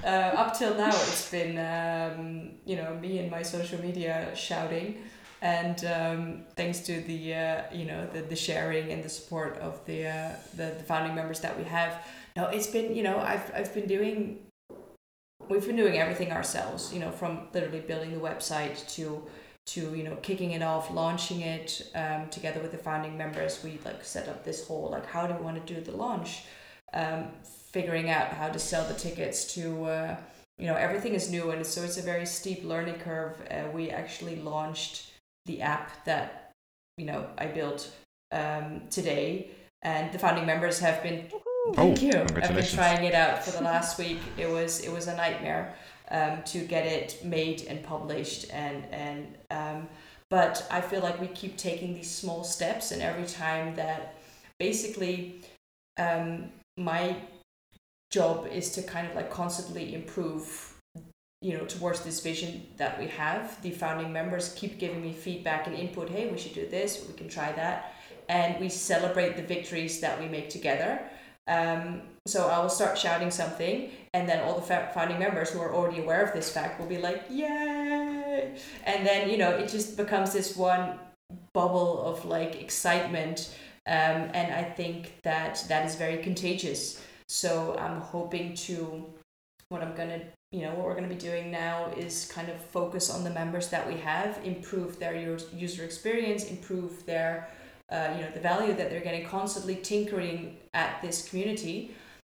uh, 0.05 0.07
up 0.07 0.57
till 0.57 0.75
now, 0.77 1.07
it's 1.11 1.31
been 1.31 1.59
um, 1.59 2.51
you 2.65 2.77
know 2.77 2.95
me 2.97 3.19
and 3.19 3.31
my 3.31 3.43
social 3.43 3.81
media 3.81 4.35
shouting, 4.35 4.99
and 5.43 5.85
um, 5.85 6.43
thanks 6.57 6.81
to 6.81 7.01
the 7.03 7.35
uh, 7.35 7.63
you 7.73 7.85
know 7.85 8.07
the, 8.13 8.23
the 8.23 8.37
sharing 8.37 8.91
and 8.93 9.03
the 9.03 9.09
support 9.09 9.59
of 9.59 9.85
the, 9.87 10.07
uh, 10.07 10.33
the 10.57 10.75
the 10.79 10.85
founding 10.85 11.15
members 11.15 11.41
that 11.41 11.59
we 11.59 11.65
have. 11.65 11.93
No, 12.39 12.47
it's 12.47 12.69
been 12.69 12.95
you 12.95 13.03
know 13.03 13.19
I've 13.19 13.51
I've 13.53 13.75
been 13.75 13.89
doing 13.89 14.47
we've 15.49 15.67
been 15.67 15.75
doing 15.75 15.99
everything 15.99 16.31
ourselves. 16.31 16.93
You 16.95 17.01
know, 17.01 17.11
from 17.11 17.49
literally 17.53 17.81
building 17.81 18.13
the 18.13 18.21
website 18.21 18.77
to 18.95 19.27
to 19.73 19.81
you 19.97 20.05
know 20.05 20.15
kicking 20.23 20.53
it 20.53 20.63
off, 20.63 20.93
launching 20.93 21.41
it 21.41 21.91
um, 21.97 22.29
together 22.31 22.61
with 22.61 22.71
the 22.71 22.79
founding 22.79 23.19
members. 23.19 23.65
We 23.65 23.81
like 23.85 24.05
set 24.05 24.29
up 24.29 24.45
this 24.45 24.69
whole 24.69 24.89
like 24.93 25.05
how 25.07 25.27
do 25.27 25.35
we 25.35 25.41
want 25.41 25.67
to 25.67 25.75
do 25.75 25.81
the 25.81 25.97
launch 25.97 26.45
um, 26.95 27.25
figuring 27.43 28.09
out 28.09 28.29
how 28.29 28.51
to 28.51 28.59
sell 28.61 28.87
the 28.87 28.95
tickets 28.95 29.53
to 29.55 29.85
uh, 29.87 30.17
you 30.59 30.67
know 30.67 30.77
everything 30.77 31.15
is 31.15 31.33
new 31.33 31.51
and 31.51 31.67
so 31.67 31.83
it's 31.83 31.99
a 31.99 32.03
very 32.03 32.25
steep 32.25 32.63
learning 32.65 33.01
curve 33.01 33.35
uh, 33.51 33.65
we 33.75 33.91
actually 33.91 34.37
launched 34.37 35.11
the 35.47 35.61
app 35.61 36.05
that 36.05 36.53
you 36.97 37.07
know 37.07 37.27
i 37.37 37.47
built 37.47 37.91
um, 38.33 38.83
today 38.91 39.51
and 39.83 40.13
the 40.13 40.19
founding 40.19 40.47
members 40.47 40.79
have 40.79 41.03
been 41.03 41.29
thank 41.75 41.99
Oh, 41.99 42.07
you. 42.07 42.13
I've 42.13 42.55
been 42.55 42.65
trying 42.65 43.05
it 43.05 43.15
out 43.15 43.45
for 43.45 43.51
the 43.51 43.63
last 43.63 43.99
week 43.99 44.19
it 44.37 44.49
was 44.49 44.81
it 44.81 44.93
was 44.93 45.07
a 45.09 45.17
nightmare 45.17 45.75
um, 46.11 46.43
to 46.47 46.61
get 46.61 46.87
it 46.87 47.21
made 47.25 47.65
and 47.69 47.83
published 47.83 48.51
and 48.53 48.85
and 48.93 49.37
um, 49.51 49.89
but 50.31 50.67
i 50.71 50.81
feel 50.81 51.01
like 51.01 51.21
we 51.21 51.27
keep 51.29 51.57
taking 51.57 51.95
these 51.95 52.11
small 52.11 52.45
steps 52.45 52.93
and 52.93 53.03
every 53.03 53.27
time 53.27 53.75
that 53.75 54.17
basically 54.59 55.41
um, 55.99 56.51
my 56.77 57.17
job 58.11 58.47
is 58.47 58.71
to 58.73 58.83
kind 58.83 59.07
of 59.07 59.15
like 59.15 59.31
constantly 59.31 59.95
improve 59.95 60.75
you 61.41 61.57
know 61.57 61.65
towards 61.67 62.01
this 62.01 62.21
vision 62.21 62.67
that 62.79 62.99
we 62.99 63.07
have. 63.07 63.61
The 63.63 63.71
founding 63.71 64.13
members 64.13 64.55
keep 64.55 64.79
giving 64.79 65.03
me 65.03 65.13
feedback 65.13 65.67
and 65.67 65.77
input 65.77 66.09
hey 66.09 66.29
we 66.29 66.39
should 66.39 66.55
do 66.55 66.67
this 66.69 67.05
we 67.07 67.15
can 67.15 67.29
try 67.29 67.53
that. 67.53 67.93
And 68.29 68.61
we 68.61 68.69
celebrate 68.69 69.37
the 69.37 69.43
victories 69.43 70.01
that 70.01 70.21
we 70.21 70.27
make 70.27 70.51
together 70.51 71.01
um, 71.49 72.03
so 72.27 72.47
i 72.49 72.59
will 72.59 72.69
start 72.69 72.97
shouting 72.97 73.31
something 73.31 73.91
and 74.15 74.29
then 74.29 74.43
all 74.45 74.55
the 74.55 74.63
founding 74.63 75.19
members 75.19 75.51
who 75.51 75.61
are 75.61 75.75
already 75.75 76.01
aware 76.01 76.23
of 76.23 76.33
this 76.33 76.51
fact 76.51 76.79
will 76.79 76.87
be 76.87 76.99
like 76.99 77.25
yay 77.31 78.55
and 78.85 79.07
then 79.07 79.29
you 79.29 79.37
know 79.37 79.51
it 79.51 79.69
just 79.69 79.97
becomes 79.97 80.33
this 80.33 80.57
one 80.57 80.99
bubble 81.53 82.03
of 82.03 82.25
like 82.25 82.61
excitement 82.61 83.55
um, 83.89 84.29
and 84.35 84.53
I 84.53 84.65
think 84.65 85.23
that 85.23 85.65
that 85.69 85.87
is 85.87 85.95
very 85.95 86.19
contagious. 86.19 87.03
So 87.27 87.75
I'm 87.79 88.03
hoping 88.03 88.55
to 88.67 89.07
what 89.71 89.83
I'm 89.83 89.95
gonna 89.95 90.21
you 90.53 90.63
know 90.63 90.75
what 90.75 90.85
we're 90.85 90.95
gonna 90.95 91.09
be 91.09 91.15
doing 91.15 91.51
now 91.51 91.91
is 91.97 92.31
kind 92.31 92.51
of 92.51 92.57
focus 92.61 93.11
on 93.11 93.25
the 93.25 93.31
members 93.31 93.71
that 93.71 93.89
we 93.89 93.95
have, 94.01 94.39
improve 94.45 94.99
their 94.99 95.15
user 95.17 95.85
experience, 95.85 96.45
improve 96.45 97.07
their 97.07 97.49
uh, 97.91 98.13
you 98.17 98.23
know 98.23 98.31
the 98.33 98.41
value 98.41 98.75
that 98.75 98.91
they're 98.91 99.01
getting, 99.01 99.27
constantly 99.27 99.77
tinkering 99.77 100.57
at 100.75 101.01
this 101.03 101.29
community. 101.29 101.95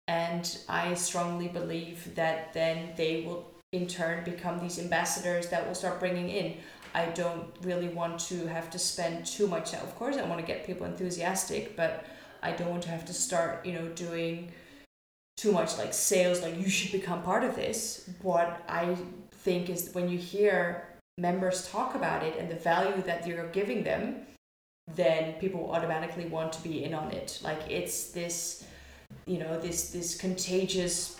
and 0.09 0.59
I 0.69 0.95
strongly 0.95 1.49
believe 1.49 2.15
that 2.17 2.53
then 2.53 2.91
they 2.97 3.23
will 3.25 3.51
in 3.73 3.87
turn 3.87 4.25
become 4.25 4.59
these 4.59 4.79
ambassadors 4.81 5.49
that 5.49 5.67
will 5.67 5.75
start 5.75 6.01
bringing 6.01 6.29
in. 6.29 6.57
I 6.95 7.07
don't 7.07 7.47
really 7.63 7.89
want 7.89 8.19
to 8.31 8.47
have 8.49 8.69
to 8.71 8.79
spend 8.79 9.25
too 9.25 9.47
much. 9.47 9.75
Of 9.75 9.95
course, 9.97 10.17
I 10.17 10.23
want 10.23 10.41
to 10.41 10.47
get 10.47 10.67
people 10.67 10.87
enthusiastic, 10.87 11.77
but 11.77 12.05
I 12.43 12.51
don't 12.53 12.71
want 12.71 12.83
to 12.85 12.89
have 12.89 13.05
to 13.07 13.13
start, 13.13 13.65
you 13.65 13.75
know, 13.75 13.87
doing 13.91 14.51
too 15.37 15.53
much 15.53 15.79
like 15.79 15.95
sales, 15.95 16.43
like 16.43 16.59
you 16.59 16.69
should 16.69 16.93
become 16.93 17.23
part 17.23 17.45
of 17.45 17.55
this. 17.55 18.11
What 18.23 18.63
I 18.69 18.97
think 19.31 19.71
is 19.71 19.91
when 19.93 20.09
you 20.09 20.19
hear 20.19 20.89
members 21.17 21.69
talk 21.69 21.95
about 21.95 22.25
it 22.25 22.37
and 22.39 22.51
the 22.51 22.57
value 22.57 23.03
that 23.03 23.27
you're 23.27 23.49
giving 23.51 23.85
them, 23.85 24.27
then 24.88 25.35
people 25.35 25.71
automatically 25.71 26.27
want 26.27 26.53
to 26.55 26.62
be 26.62 26.85
in 26.85 26.95
on 26.95 27.11
it. 27.12 27.40
Like 27.43 27.61
it's 27.69 28.11
this, 28.11 28.64
you 29.27 29.38
know, 29.38 29.61
this 29.61 29.90
this 29.90 30.16
contagious, 30.16 31.16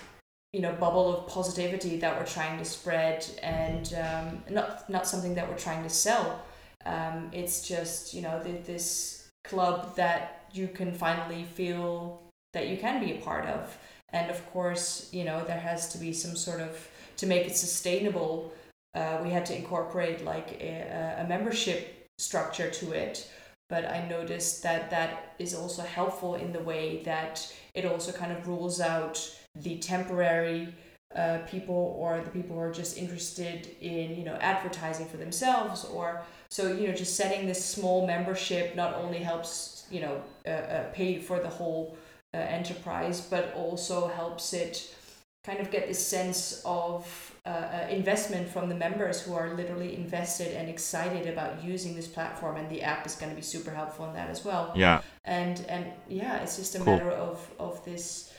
you 0.53 0.61
know, 0.61 0.73
bubble 0.73 1.17
of 1.17 1.27
positivity 1.29 1.97
that 1.99 2.19
we're 2.19 2.27
trying 2.27 2.59
to 2.59 2.65
spread, 2.65 3.27
and 3.43 3.95
um, 3.95 4.43
not 4.51 4.89
not 4.91 5.07
something 5.07 5.35
that 5.35 5.49
we're 5.49 5.59
trying 5.59 5.83
to 5.83 5.91
sell. 5.91 6.43
Um, 6.87 7.31
it's 7.33 7.67
just 7.67 8.15
you 8.15 8.23
know 8.23 8.43
this 8.43 9.29
club 9.45 9.97
that 9.97 10.45
you 10.53 10.69
can 10.69 10.93
finally 10.93 11.45
feel 11.45 12.23
that 12.53 12.69
you 12.69 12.77
can 12.77 13.05
be 13.05 13.13
a 13.13 13.21
part 13.21 13.47
of, 13.47 13.79
and 14.13 14.31
of 14.31 14.45
course, 14.53 15.09
you 15.13 15.25
know, 15.25 15.45
there 15.45 15.61
has 15.61 15.93
to 15.93 15.99
be 15.99 16.13
some 16.13 16.37
sort 16.37 16.61
of 16.61 16.89
to 17.19 17.27
make 17.27 17.47
it 17.47 17.57
sustainable. 17.57 18.53
Uh, 18.95 19.21
we 19.23 19.31
had 19.31 19.47
to 19.47 19.55
incorporate 19.55 20.25
like 20.25 20.61
a, 20.61 21.21
a 21.21 21.29
membership 21.29 22.09
structure 22.19 22.69
to 22.71 22.93
it 22.93 23.31
but 23.71 23.89
I 23.91 24.07
noticed 24.09 24.63
that 24.65 24.91
that 24.91 25.35
is 25.39 25.55
also 25.55 25.83
helpful 25.83 26.35
in 26.35 26.53
the 26.53 26.61
way 26.61 27.03
that 27.05 27.51
it 27.73 27.87
also 27.87 28.13
kind 28.13 28.33
of 28.33 28.47
rules 28.47 28.81
out 28.81 29.17
the 29.55 29.79
temporary 29.79 30.75
uh, 31.15 31.39
people 31.47 31.97
or 31.99 32.21
the 32.21 32.31
people 32.31 32.55
who 32.57 32.63
are 32.63 32.73
just 32.73 32.97
interested 32.97 33.69
in 33.81 34.17
you 34.17 34.25
know 34.25 34.37
advertising 34.41 35.07
for 35.09 35.17
themselves 35.17 35.85
or 35.87 36.23
so 36.51 36.73
you 36.73 36.87
know 36.87 36.95
just 36.95 37.17
setting 37.17 37.47
this 37.47 37.65
small 37.65 38.07
membership 38.07 38.77
not 38.77 38.95
only 38.95 39.19
helps 39.19 39.87
you 39.91 40.01
know 40.01 40.23
uh, 40.47 40.51
uh, 40.51 40.85
pay 40.93 41.19
for 41.19 41.41
the 41.41 41.49
whole 41.49 41.97
uh, 42.33 42.37
enterprise 42.37 43.21
but 43.21 43.53
also 43.55 44.07
helps 44.07 44.53
it 44.53 44.95
kind 45.43 45.59
of 45.59 45.71
get 45.73 45.89
this 45.89 46.05
sense 46.07 46.63
of 46.65 47.30
uh, 47.47 47.49
uh, 47.49 47.87
investment 47.89 48.47
from 48.49 48.69
the 48.69 48.75
members 48.75 49.23
who 49.23 49.33
are 49.33 49.55
literally 49.55 49.97
invested 49.97 50.55
and 50.55 50.69
excited 50.69 51.27
about 51.27 51.65
using 51.65 51.97
this 51.97 52.07
platform 52.07 52.57
and 52.57 52.69
the 52.69 52.83
app 52.83 53.07
is 53.07 53.15
going 53.15 53.31
to 53.31 53.37
be 53.37 53.41
super 53.43 53.71
helpful 53.71 54.07
in 54.07 54.13
that 54.13 54.29
as 54.29 54.45
well. 54.45 54.73
Yeah. 54.75 55.01
And 55.25 55.65
and 55.69 55.87
yeah 56.07 56.43
it's 56.43 56.57
just 56.59 56.75
a 56.75 56.81
cool. 56.81 56.97
matter 56.97 57.11
of 57.11 57.51
of 57.59 57.83
this 57.87 58.31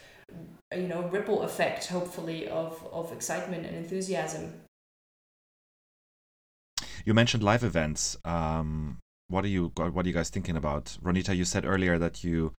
you 0.75 0.87
know 0.87 1.01
ripple 1.09 1.41
effect 1.41 1.87
hopefully 1.87 2.47
of 2.47 2.87
of 2.91 3.11
excitement 3.11 3.65
and 3.65 3.75
enthusiasm. 3.75 4.53
You 7.03 7.15
mentioned 7.15 7.41
live 7.41 7.63
events. 7.63 8.17
Um 8.23 8.99
what 9.29 9.43
are 9.45 9.49
you 9.55 9.71
what 9.75 10.05
are 10.05 10.07
you 10.07 10.13
guys 10.13 10.29
thinking 10.29 10.57
about? 10.57 10.97
Ronita 11.03 11.35
you 11.35 11.45
said 11.45 11.65
earlier 11.65 11.97
that 11.97 12.23
you 12.23 12.53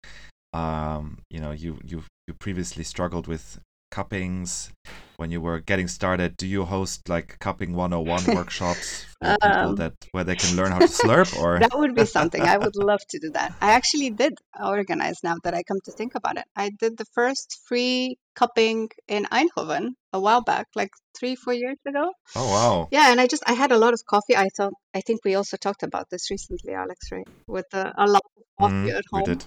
um 0.53 1.19
you 1.31 1.39
know 1.39 1.53
you 1.53 1.79
you 1.85 2.03
you 2.27 2.35
previously 2.35 2.83
struggled 2.83 3.29
with 3.29 3.61
cuppings. 3.93 4.73
When 5.17 5.31
you 5.31 5.41
were 5.41 5.61
getting 5.61 5.87
started 5.87 6.37
do 6.37 6.47
you 6.49 6.65
host 6.65 7.09
like 7.09 7.39
cupping 7.39 7.75
101 7.75 8.35
workshops 8.35 9.05
for 9.21 9.37
people 9.41 9.69
um, 9.69 9.77
that 9.77 9.93
where 10.11 10.25
they 10.25 10.35
can 10.35 10.57
learn 10.57 10.73
how 10.73 10.81
to 10.81 10.87
slurp 10.87 11.31
or? 11.43 11.61
That 11.61 11.79
would 11.79 11.95
be 11.95 12.07
something. 12.07 12.43
I 12.43 12.59
would 12.59 12.75
love 12.91 13.03
to 13.11 13.19
do 13.21 13.31
that. 13.31 13.55
I 13.61 13.73
actually 13.73 14.11
did 14.11 14.35
organize 14.61 15.23
now 15.23 15.37
that 15.45 15.55
i 15.55 15.63
come 15.63 15.81
to 15.85 15.93
think 15.93 16.17
about 16.17 16.39
it. 16.39 16.47
I 16.57 16.71
did 16.71 16.97
the 16.97 17.05
first 17.19 17.61
free 17.69 18.19
cupping 18.35 18.89
in 19.07 19.27
eindhoven 19.27 19.91
a 20.13 20.19
while 20.19 20.41
back 20.41 20.67
like 20.75 20.91
three 21.17 21.37
four 21.37 21.55
years 21.55 21.79
ago. 21.87 22.13
Oh 22.35 22.49
wow. 22.55 22.89
Yeah 22.91 23.13
and 23.13 23.21
i 23.21 23.27
just 23.29 23.45
i 23.47 23.53
had 23.53 23.71
a 23.71 23.79
lot 23.85 23.93
of 23.93 24.01
coffee. 24.15 24.37
I 24.37 24.49
thought 24.57 24.73
i 24.99 25.03
think 25.03 25.21
we 25.25 25.37
also 25.37 25.57
talked 25.57 25.85
about 25.85 26.11
this 26.11 26.31
recently 26.31 26.73
alex 26.73 27.13
right? 27.13 27.29
With 27.47 27.71
uh, 27.73 27.93
a 27.97 28.07
lot 28.07 28.23
of 28.27 28.43
coffee 28.59 28.91
mm, 28.91 28.99
at 28.99 29.05
home 29.13 29.39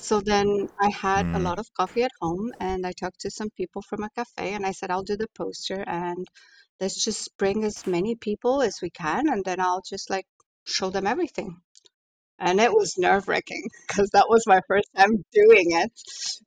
so 0.00 0.20
then 0.20 0.68
i 0.80 0.88
had 0.90 1.26
mm. 1.26 1.36
a 1.36 1.38
lot 1.38 1.58
of 1.58 1.72
coffee 1.74 2.02
at 2.02 2.10
home 2.20 2.52
and 2.58 2.86
i 2.86 2.92
talked 2.92 3.20
to 3.20 3.30
some 3.30 3.50
people 3.50 3.82
from 3.82 4.02
a 4.02 4.10
cafe 4.10 4.54
and 4.54 4.66
i 4.66 4.72
said 4.72 4.90
i'll 4.90 5.02
do 5.02 5.16
the 5.16 5.28
poster 5.36 5.82
and 5.86 6.26
let's 6.80 7.04
just 7.04 7.36
bring 7.36 7.64
as 7.64 7.86
many 7.86 8.14
people 8.14 8.62
as 8.62 8.78
we 8.82 8.90
can 8.90 9.28
and 9.28 9.44
then 9.44 9.60
i'll 9.60 9.82
just 9.88 10.10
like 10.10 10.26
show 10.64 10.90
them 10.90 11.06
everything 11.06 11.56
and 12.40 12.58
it 12.58 12.72
was 12.72 12.96
nerve 12.96 13.28
wracking 13.28 13.68
because 13.86 14.08
that 14.14 14.28
was 14.28 14.44
my 14.46 14.60
first 14.66 14.88
time 14.96 15.22
doing 15.30 15.72
it. 15.72 15.92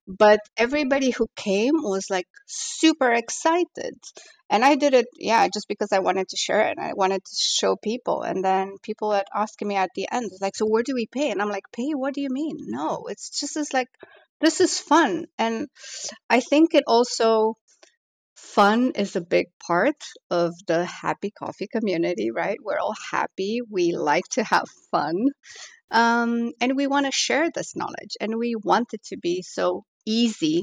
But 0.08 0.40
everybody 0.58 1.12
who 1.12 1.28
came 1.36 1.76
was 1.76 2.08
like 2.10 2.28
super 2.48 3.12
excited. 3.12 3.96
And 4.54 4.64
I 4.64 4.76
did 4.76 4.94
it, 4.94 5.08
yeah, 5.18 5.48
just 5.52 5.68
because 5.68 5.92
I 5.92 5.98
wanted 5.98 6.30
to 6.30 6.38
share 6.38 6.68
it 6.68 6.78
and 6.78 6.80
I 6.80 6.94
wanted 6.94 7.26
to 7.26 7.36
show 7.36 7.76
people. 7.76 8.22
And 8.22 8.46
then 8.46 8.76
people 8.84 9.12
had 9.12 9.26
asking 9.34 9.68
me 9.68 9.78
at 9.78 9.90
the 9.96 10.08
end, 10.12 10.30
like, 10.42 10.56
so 10.56 10.68
where 10.68 10.84
do 10.84 10.94
we 10.94 11.08
pay? 11.08 11.32
And 11.32 11.42
I'm 11.42 11.50
like, 11.50 11.64
pay? 11.76 11.94
What 11.96 12.14
do 12.14 12.22
you 12.22 12.30
mean? 12.30 12.58
No, 12.68 13.06
it's 13.10 13.40
just 13.40 13.58
as 13.58 13.74
like, 13.74 13.88
this 14.42 14.62
is 14.62 14.78
fun. 14.78 15.26
And 15.40 15.70
I 16.30 16.40
think 16.40 16.76
it 16.76 16.84
also, 16.86 17.56
fun 18.36 18.92
is 18.96 19.16
a 19.16 19.22
big 19.22 19.48
part 19.66 19.98
of 20.30 20.54
the 20.68 20.86
happy 20.86 21.32
coffee 21.32 21.68
community, 21.68 22.30
right? 22.30 22.60
We're 22.64 22.80
all 22.80 22.94
happy. 23.12 23.62
We 23.68 23.94
like 23.94 24.26
to 24.34 24.44
have 24.44 24.66
fun. 24.92 25.16
Um, 25.90 26.52
and 26.62 26.78
we 26.78 26.86
want 26.86 27.08
to 27.08 27.12
share 27.12 27.50
this 27.50 27.76
knowledge 27.76 28.18
and 28.22 28.36
we 28.38 28.54
want 28.56 28.94
it 28.94 29.02
to 29.06 29.18
be 29.18 29.42
so 29.42 29.84
easy 30.06 30.62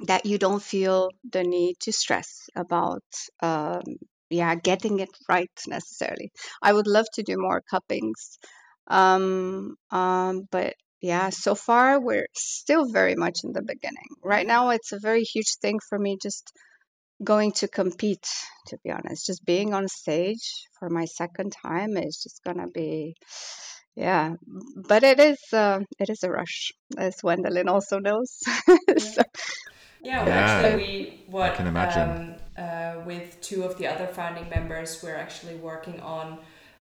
that 0.00 0.26
you 0.26 0.38
don't 0.38 0.62
feel 0.62 1.10
the 1.30 1.42
need 1.44 1.76
to 1.80 1.92
stress 1.92 2.48
about 2.56 3.04
um, 3.40 3.82
yeah 4.30 4.54
getting 4.54 5.00
it 5.00 5.10
right 5.28 5.50
necessarily. 5.66 6.32
I 6.62 6.72
would 6.72 6.86
love 6.86 7.06
to 7.14 7.22
do 7.22 7.36
more 7.36 7.62
cuppings 7.70 8.38
um, 8.88 9.76
um, 9.90 10.48
but 10.50 10.74
yeah 11.00 11.30
so 11.30 11.54
far 11.54 12.00
we're 12.00 12.26
still 12.34 12.90
very 12.90 13.14
much 13.14 13.40
in 13.44 13.52
the 13.52 13.62
beginning. 13.62 14.08
Right 14.22 14.46
now 14.46 14.70
it's 14.70 14.92
a 14.92 14.98
very 15.00 15.22
huge 15.22 15.54
thing 15.60 15.78
for 15.88 15.98
me 15.98 16.18
just 16.20 16.52
going 17.22 17.52
to 17.52 17.68
compete 17.68 18.26
to 18.68 18.78
be 18.82 18.90
honest. 18.90 19.26
Just 19.26 19.44
being 19.44 19.74
on 19.74 19.88
stage 19.88 20.66
for 20.78 20.90
my 20.90 21.04
second 21.04 21.54
time 21.64 21.96
is 21.96 22.20
just 22.22 22.42
gonna 22.44 22.68
be 22.68 23.14
yeah, 23.96 24.34
but 24.76 25.04
it 25.04 25.20
is 25.20 25.38
uh, 25.52 25.80
it 26.00 26.10
is 26.10 26.24
a 26.24 26.30
rush, 26.30 26.72
as 26.98 27.16
Wendelien 27.22 27.68
also 27.68 28.00
knows. 28.00 28.40
so, 28.98 29.22
yeah, 30.04 30.18
well, 30.24 30.28
yeah, 30.28 30.34
actually, 30.34 30.76
we 30.76 31.20
what 31.26 31.52
I 31.52 31.56
can 31.56 31.66
imagine. 31.66 32.10
Um, 32.10 32.34
uh, 32.56 33.00
with 33.04 33.40
two 33.40 33.64
of 33.64 33.76
the 33.78 33.86
other 33.86 34.06
founding 34.06 34.48
members, 34.48 35.02
we're 35.02 35.16
actually 35.16 35.56
working 35.56 36.00
on 36.00 36.38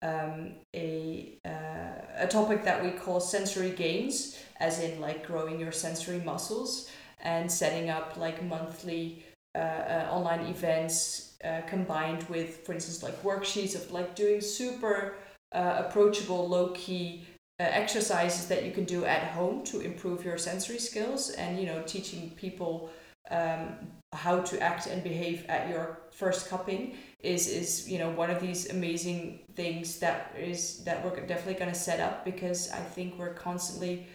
um, 0.01 0.51
a 0.75 1.39
uh, 1.45 2.23
a 2.23 2.28
topic 2.28 2.63
that 2.63 2.84
we 2.84 2.91
call 2.91 3.19
sensory 3.19 3.71
gains, 3.71 4.38
as 4.60 4.80
in 4.80 5.01
like 5.01 5.25
growing 5.25 5.60
your 5.60 5.71
sensory 5.71 6.19
muscles 6.19 6.89
and 7.21 7.51
setting 7.51 7.89
up 7.89 8.17
like 8.17 8.43
monthly 8.43 9.25
uh, 9.56 9.58
uh, 9.58 10.08
online 10.12 10.41
events 10.41 11.34
uh, 11.43 11.62
combined 11.62 12.23
with, 12.23 12.65
for 12.65 12.73
instance, 12.73 13.01
like 13.01 13.21
worksheets 13.23 13.75
of 13.75 13.91
like 13.91 14.15
doing 14.15 14.41
super 14.41 15.15
uh, 15.54 15.84
approachable, 15.86 16.47
low 16.47 16.69
key 16.69 17.25
uh, 17.60 17.63
exercises 17.63 18.47
that 18.47 18.65
you 18.65 18.71
can 18.71 18.84
do 18.84 19.06
at 19.06 19.23
home 19.32 19.63
to 19.63 19.80
improve 19.80 20.25
your 20.25 20.38
sensory 20.38 20.78
skills 20.78 21.30
and 21.32 21.58
you 21.58 21.65
know 21.65 21.82
teaching 21.84 22.32
people 22.36 22.89
um, 23.32 23.76
how 24.14 24.40
to 24.42 24.60
act 24.62 24.88
and 24.88 25.04
behave 25.04 25.46
at 25.50 25.70
your 25.70 26.00
first 26.12 26.50
cupping 26.50 26.96
is 27.20 27.48
is 27.48 27.90
you 27.90 28.00
know 28.00 28.10
one 28.10 28.30
of 28.30 28.40
these 28.40 28.70
amazing 28.70 29.40
things 29.56 30.00
that 30.00 30.34
is 30.38 30.84
that 30.84 31.04
we're 31.04 31.16
definitely 31.26 31.56
going 31.56 31.72
to 31.72 31.78
set 31.78 32.00
up 32.00 32.24
because 32.24 32.72
I 32.72 32.80
think 32.80 33.18
we're 33.18 33.34
constantly 33.34 34.08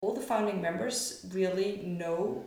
all 0.00 0.14
the 0.14 0.20
founding 0.20 0.60
members 0.60 1.26
really 1.32 1.78
know 1.78 2.44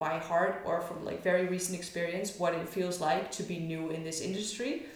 by 0.00 0.18
heart 0.18 0.62
or 0.64 0.80
from 0.80 1.04
like 1.04 1.22
very 1.22 1.46
recent 1.46 1.78
experience 1.78 2.38
what 2.38 2.54
it 2.54 2.68
feels 2.68 3.00
like 3.00 3.30
to 3.30 3.42
be 3.42 3.58
new 3.58 3.90
in 3.90 4.02
this 4.02 4.20
industry 4.20 4.86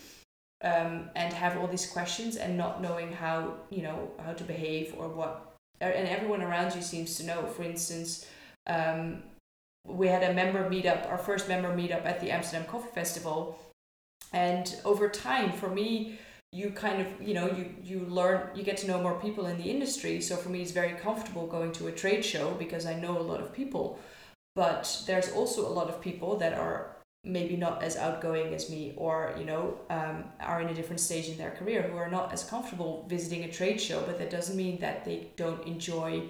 um, 0.64 1.08
and 1.14 1.32
have 1.32 1.56
all 1.56 1.66
these 1.66 1.86
questions 1.86 2.36
and 2.36 2.56
not 2.56 2.82
knowing 2.82 3.12
how 3.12 3.54
you 3.70 3.82
know 3.82 4.10
how 4.24 4.32
to 4.32 4.44
behave 4.44 4.94
or 4.98 5.08
what 5.08 5.54
and 5.80 6.08
everyone 6.08 6.42
around 6.42 6.74
you 6.74 6.82
seems 6.82 7.16
to 7.16 7.24
know. 7.24 7.46
For 7.46 7.62
instance 7.62 8.26
um, 8.66 9.22
we 9.84 10.08
had 10.08 10.22
a 10.22 10.34
member 10.34 10.68
meetup 10.68 11.08
our 11.10 11.18
first 11.18 11.48
member 11.48 11.74
meetup 11.74 12.04
at 12.04 12.20
the 12.20 12.30
amsterdam 12.30 12.66
coffee 12.66 12.90
festival. 12.94 13.58
And 14.32 14.74
over 14.84 15.08
time 15.08 15.52
for 15.52 15.70
me 15.70 16.18
you 16.52 16.70
kind 16.70 17.00
of 17.02 17.08
you 17.20 17.34
know 17.34 17.46
you 17.50 17.74
you 17.82 18.00
learn 18.00 18.48
you 18.54 18.62
get 18.62 18.76
to 18.78 18.86
know 18.86 19.00
more 19.02 19.20
people 19.20 19.46
in 19.46 19.58
the 19.58 19.70
industry. 19.70 20.20
So 20.20 20.36
for 20.36 20.48
me 20.48 20.62
it's 20.62 20.72
very 20.72 20.94
comfortable 20.94 21.46
going 21.46 21.72
to 21.72 21.88
a 21.88 21.92
trade 21.92 22.24
show 22.24 22.54
because 22.54 22.86
i 22.86 22.94
know 22.94 23.18
a 23.18 23.26
lot 23.30 23.40
of 23.40 23.52
people. 23.52 23.98
But 24.54 25.02
there's 25.06 25.30
also 25.30 25.68
a 25.68 25.72
lot 25.78 25.88
of 25.88 26.00
people 26.00 26.36
that 26.38 26.54
are 26.54 26.96
maybe 27.24 27.56
not 27.56 27.82
as 27.82 27.96
outgoing 27.96 28.54
as 28.54 28.70
me 28.70 28.94
or 28.96 29.34
you 29.38 29.44
know 29.44 29.78
um, 29.90 30.24
are 30.40 30.60
in 30.60 30.68
a 30.68 30.74
different 30.74 31.00
stage 31.00 31.28
in 31.28 31.36
their 31.36 31.50
career 31.50 31.82
who 31.82 31.96
are 31.96 32.10
not 32.10 32.32
as 32.32 32.44
comfortable 32.44 33.06
visiting 33.08 33.44
a 33.44 33.52
trade 33.52 33.80
show. 33.80 34.02
But 34.02 34.18
that 34.18 34.30
doesn't 34.30 34.56
mean 34.56 34.78
that 34.80 35.04
they 35.04 35.28
don't 35.36 35.64
enjoy 35.66 36.22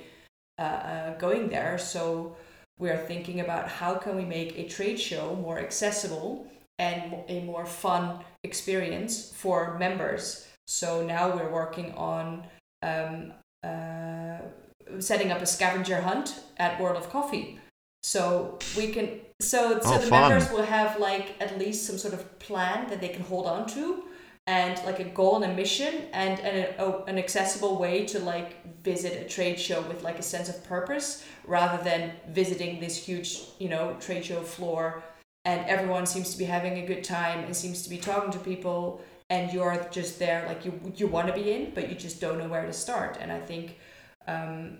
uh, 0.58 0.62
uh, 0.62 1.18
going 1.18 1.48
there. 1.48 1.78
So 1.78 2.36
we 2.78 2.90
are 2.90 2.96
thinking 2.96 3.40
about 3.40 3.68
how 3.68 3.94
can 3.96 4.16
we 4.16 4.24
make 4.24 4.56
a 4.58 4.68
trade 4.68 4.98
show 5.00 5.34
more 5.36 5.58
accessible 5.58 6.46
and 6.78 7.14
a 7.28 7.40
more 7.40 7.66
fun 7.66 8.20
experience 8.44 9.32
for 9.32 9.76
members. 9.78 10.46
So 10.66 11.04
now 11.04 11.34
we're 11.34 11.50
working 11.50 11.92
on 11.94 12.46
um, 12.82 13.32
uh, 13.64 14.38
setting 15.00 15.32
up 15.32 15.40
a 15.42 15.46
scavenger 15.46 16.00
hunt 16.00 16.40
at 16.58 16.80
World 16.80 16.96
of 16.96 17.10
Coffee. 17.10 17.58
So 18.02 18.58
we 18.76 18.88
can 18.92 19.20
so 19.40 19.80
so 19.80 19.94
Oh, 19.94 19.98
the 19.98 20.06
fun. 20.06 20.30
members 20.30 20.50
will 20.52 20.62
have 20.62 20.98
like 21.00 21.34
at 21.40 21.58
least 21.58 21.86
some 21.86 21.98
sort 21.98 22.14
of 22.14 22.38
plan 22.38 22.88
that 22.90 23.00
they 23.00 23.08
can 23.08 23.22
hold 23.22 23.46
on 23.46 23.66
to 23.68 24.04
and 24.48 24.82
like 24.86 24.98
a 24.98 25.04
goal 25.04 25.36
and 25.36 25.52
a 25.52 25.54
mission 25.54 26.06
and, 26.14 26.40
and 26.40 26.74
a, 26.78 27.04
an 27.04 27.18
accessible 27.18 27.78
way 27.78 28.06
to 28.06 28.18
like 28.18 28.82
visit 28.82 29.20
a 29.20 29.28
trade 29.28 29.60
show 29.60 29.82
with 29.82 30.02
like 30.02 30.18
a 30.18 30.22
sense 30.22 30.48
of 30.48 30.64
purpose 30.64 31.22
rather 31.44 31.84
than 31.84 32.12
visiting 32.30 32.80
this 32.80 32.96
huge 32.96 33.42
you 33.58 33.68
know 33.68 33.94
trade 34.00 34.24
show 34.24 34.40
floor. 34.40 35.02
And 35.44 35.60
everyone 35.66 36.06
seems 36.06 36.32
to 36.32 36.38
be 36.38 36.44
having 36.44 36.78
a 36.78 36.86
good 36.86 37.04
time 37.04 37.40
and 37.40 37.54
seems 37.54 37.82
to 37.82 37.90
be 37.90 37.98
talking 37.98 38.30
to 38.32 38.38
people 38.38 39.02
and 39.28 39.52
you're 39.52 39.86
just 39.90 40.18
there 40.18 40.46
like 40.48 40.64
you 40.64 40.72
you 40.96 41.06
want 41.06 41.28
to 41.28 41.34
be 41.34 41.52
in 41.52 41.72
but 41.74 41.90
you 41.90 41.94
just 41.94 42.18
don't 42.18 42.38
know 42.38 42.48
where 42.48 42.64
to 42.64 42.72
start. 42.72 43.18
And 43.20 43.30
i 43.30 43.38
think 43.38 43.78
um, 44.26 44.78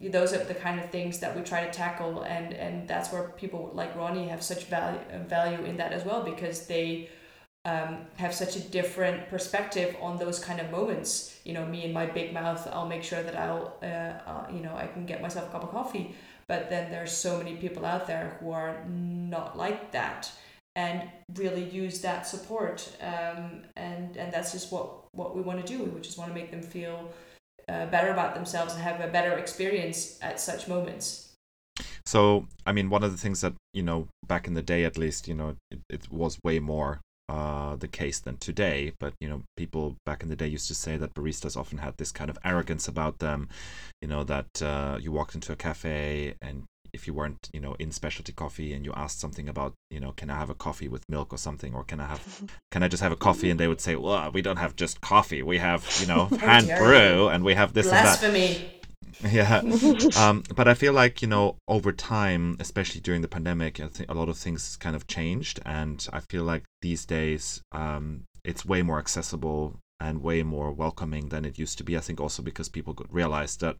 those 0.00 0.32
are 0.32 0.44
the 0.44 0.54
kind 0.54 0.78
of 0.78 0.90
things 0.90 1.18
that 1.18 1.34
we 1.34 1.42
try 1.42 1.64
to 1.64 1.72
tackle 1.72 2.22
and 2.22 2.54
and 2.54 2.86
that's 2.86 3.10
where 3.12 3.24
people 3.42 3.70
like 3.74 3.94
ronnie 3.96 4.28
have 4.28 4.42
such 4.42 4.64
value 4.66 5.00
value 5.26 5.64
in 5.64 5.76
that 5.76 5.92
as 5.92 6.04
well 6.04 6.22
because 6.22 6.66
they 6.66 7.08
um, 7.64 8.06
have 8.16 8.34
such 8.34 8.56
a 8.56 8.60
different 8.60 9.28
perspective 9.28 9.96
on 10.00 10.18
those 10.18 10.38
kind 10.38 10.60
of 10.60 10.70
moments. 10.70 11.38
You 11.44 11.54
know, 11.54 11.66
me 11.66 11.84
and 11.84 11.92
my 11.92 12.06
big 12.06 12.32
mouth, 12.32 12.66
I'll 12.72 12.88
make 12.88 13.02
sure 13.02 13.22
that 13.22 13.36
I'll, 13.36 13.76
uh, 13.82 14.50
you 14.52 14.60
know, 14.60 14.74
I 14.76 14.86
can 14.86 15.06
get 15.06 15.20
myself 15.20 15.48
a 15.48 15.52
cup 15.52 15.64
of 15.64 15.70
coffee. 15.70 16.14
But 16.46 16.70
then 16.70 16.90
there's 16.90 17.12
so 17.12 17.36
many 17.36 17.56
people 17.56 17.84
out 17.84 18.06
there 18.06 18.38
who 18.40 18.52
are 18.52 18.82
not 18.86 19.58
like 19.58 19.92
that 19.92 20.32
and 20.76 21.02
really 21.34 21.64
use 21.68 22.00
that 22.00 22.26
support. 22.26 22.90
Um, 23.02 23.64
and 23.76 24.16
and 24.16 24.32
that's 24.32 24.52
just 24.52 24.72
what 24.72 25.12
what 25.12 25.36
we 25.36 25.42
want 25.42 25.64
to 25.64 25.76
do. 25.76 25.84
We 25.84 26.00
just 26.00 26.16
want 26.16 26.30
to 26.30 26.34
make 26.34 26.50
them 26.50 26.62
feel 26.62 27.12
uh, 27.68 27.86
better 27.86 28.10
about 28.12 28.34
themselves 28.34 28.72
and 28.72 28.82
have 28.82 29.00
a 29.00 29.08
better 29.08 29.32
experience 29.32 30.18
at 30.22 30.40
such 30.40 30.68
moments. 30.68 31.34
So, 32.06 32.46
I 32.66 32.72
mean, 32.72 32.88
one 32.88 33.02
of 33.02 33.12
the 33.12 33.18
things 33.18 33.42
that, 33.42 33.52
you 33.74 33.82
know, 33.82 34.08
back 34.26 34.46
in 34.46 34.54
the 34.54 34.62
day 34.62 34.84
at 34.84 34.96
least, 34.96 35.28
you 35.28 35.34
know, 35.34 35.56
it, 35.70 35.80
it 35.90 36.10
was 36.10 36.38
way 36.42 36.58
more 36.58 37.00
uh, 37.28 37.76
the 37.76 37.88
case 37.88 38.18
than 38.18 38.36
today. 38.36 38.92
But, 38.98 39.14
you 39.20 39.28
know, 39.28 39.42
people 39.56 39.96
back 40.06 40.22
in 40.22 40.28
the 40.28 40.36
day 40.36 40.46
used 40.46 40.68
to 40.68 40.74
say 40.74 40.96
that 40.96 41.14
baristas 41.14 41.56
often 41.56 41.78
had 41.78 41.94
this 41.96 42.12
kind 42.12 42.30
of 42.30 42.38
arrogance 42.44 42.88
about 42.88 43.18
them, 43.18 43.48
you 44.00 44.08
know, 44.08 44.24
that 44.24 44.62
uh, 44.62 44.98
you 45.00 45.12
walked 45.12 45.34
into 45.34 45.52
a 45.52 45.56
cafe 45.56 46.34
and 46.40 46.64
if 46.92 47.06
you 47.06 47.14
weren't, 47.14 47.48
you 47.52 47.60
know, 47.60 47.76
in 47.78 47.92
specialty 47.92 48.32
coffee 48.32 48.72
and 48.72 48.84
you 48.84 48.92
asked 48.96 49.20
something 49.20 49.48
about, 49.48 49.74
you 49.90 50.00
know, 50.00 50.12
can 50.12 50.30
I 50.30 50.38
have 50.38 50.50
a 50.50 50.54
coffee 50.54 50.88
with 50.88 51.04
milk 51.08 51.32
or 51.32 51.36
something, 51.38 51.74
or 51.74 51.84
can 51.84 52.00
I 52.00 52.06
have, 52.06 52.42
can 52.70 52.82
I 52.82 52.88
just 52.88 53.02
have 53.02 53.12
a 53.12 53.16
coffee? 53.16 53.50
And 53.50 53.60
they 53.60 53.68
would 53.68 53.80
say, 53.80 53.96
well, 53.96 54.30
we 54.32 54.42
don't 54.42 54.56
have 54.56 54.76
just 54.76 55.00
coffee. 55.00 55.42
We 55.42 55.58
have, 55.58 55.86
you 56.00 56.06
know, 56.06 56.26
hand 56.40 56.66
brew 56.78 57.28
and 57.28 57.44
we 57.44 57.54
have 57.54 57.72
this 57.72 57.86
and 57.86 58.06
that. 58.06 58.77
Yeah. 59.22 59.62
um, 60.16 60.42
but 60.54 60.68
I 60.68 60.74
feel 60.74 60.92
like, 60.92 61.22
you 61.22 61.28
know, 61.28 61.56
over 61.66 61.92
time, 61.92 62.56
especially 62.60 63.00
during 63.00 63.22
the 63.22 63.28
pandemic, 63.28 63.80
I 63.80 63.88
think 63.88 64.10
a 64.10 64.14
lot 64.14 64.28
of 64.28 64.38
things 64.38 64.76
kind 64.76 64.96
of 64.96 65.06
changed. 65.06 65.60
And 65.64 66.06
I 66.12 66.20
feel 66.20 66.44
like 66.44 66.64
these 66.82 67.04
days, 67.04 67.60
um, 67.72 68.24
it's 68.44 68.64
way 68.64 68.82
more 68.82 68.98
accessible 68.98 69.76
and 70.00 70.22
way 70.22 70.42
more 70.42 70.70
welcoming 70.72 71.28
than 71.28 71.44
it 71.44 71.58
used 71.58 71.78
to 71.78 71.84
be. 71.84 71.96
I 71.96 72.00
think 72.00 72.20
also 72.20 72.42
because 72.42 72.68
people 72.68 72.96
realized 73.10 73.60
that, 73.60 73.76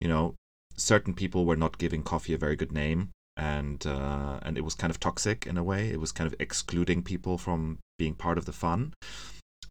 you 0.00 0.08
know, 0.08 0.34
certain 0.76 1.14
people 1.14 1.44
were 1.44 1.56
not 1.56 1.78
giving 1.78 2.02
coffee 2.02 2.34
a 2.34 2.38
very 2.38 2.56
good 2.56 2.72
name. 2.72 3.10
And 3.36 3.84
uh, 3.84 4.38
and 4.42 4.56
it 4.56 4.64
was 4.64 4.76
kind 4.76 4.92
of 4.92 5.00
toxic 5.00 5.44
in 5.44 5.58
a 5.58 5.64
way. 5.64 5.90
It 5.90 5.98
was 5.98 6.12
kind 6.12 6.28
of 6.28 6.36
excluding 6.38 7.02
people 7.02 7.36
from 7.36 7.78
being 7.98 8.14
part 8.14 8.38
of 8.38 8.44
the 8.44 8.52
fun. 8.52 8.94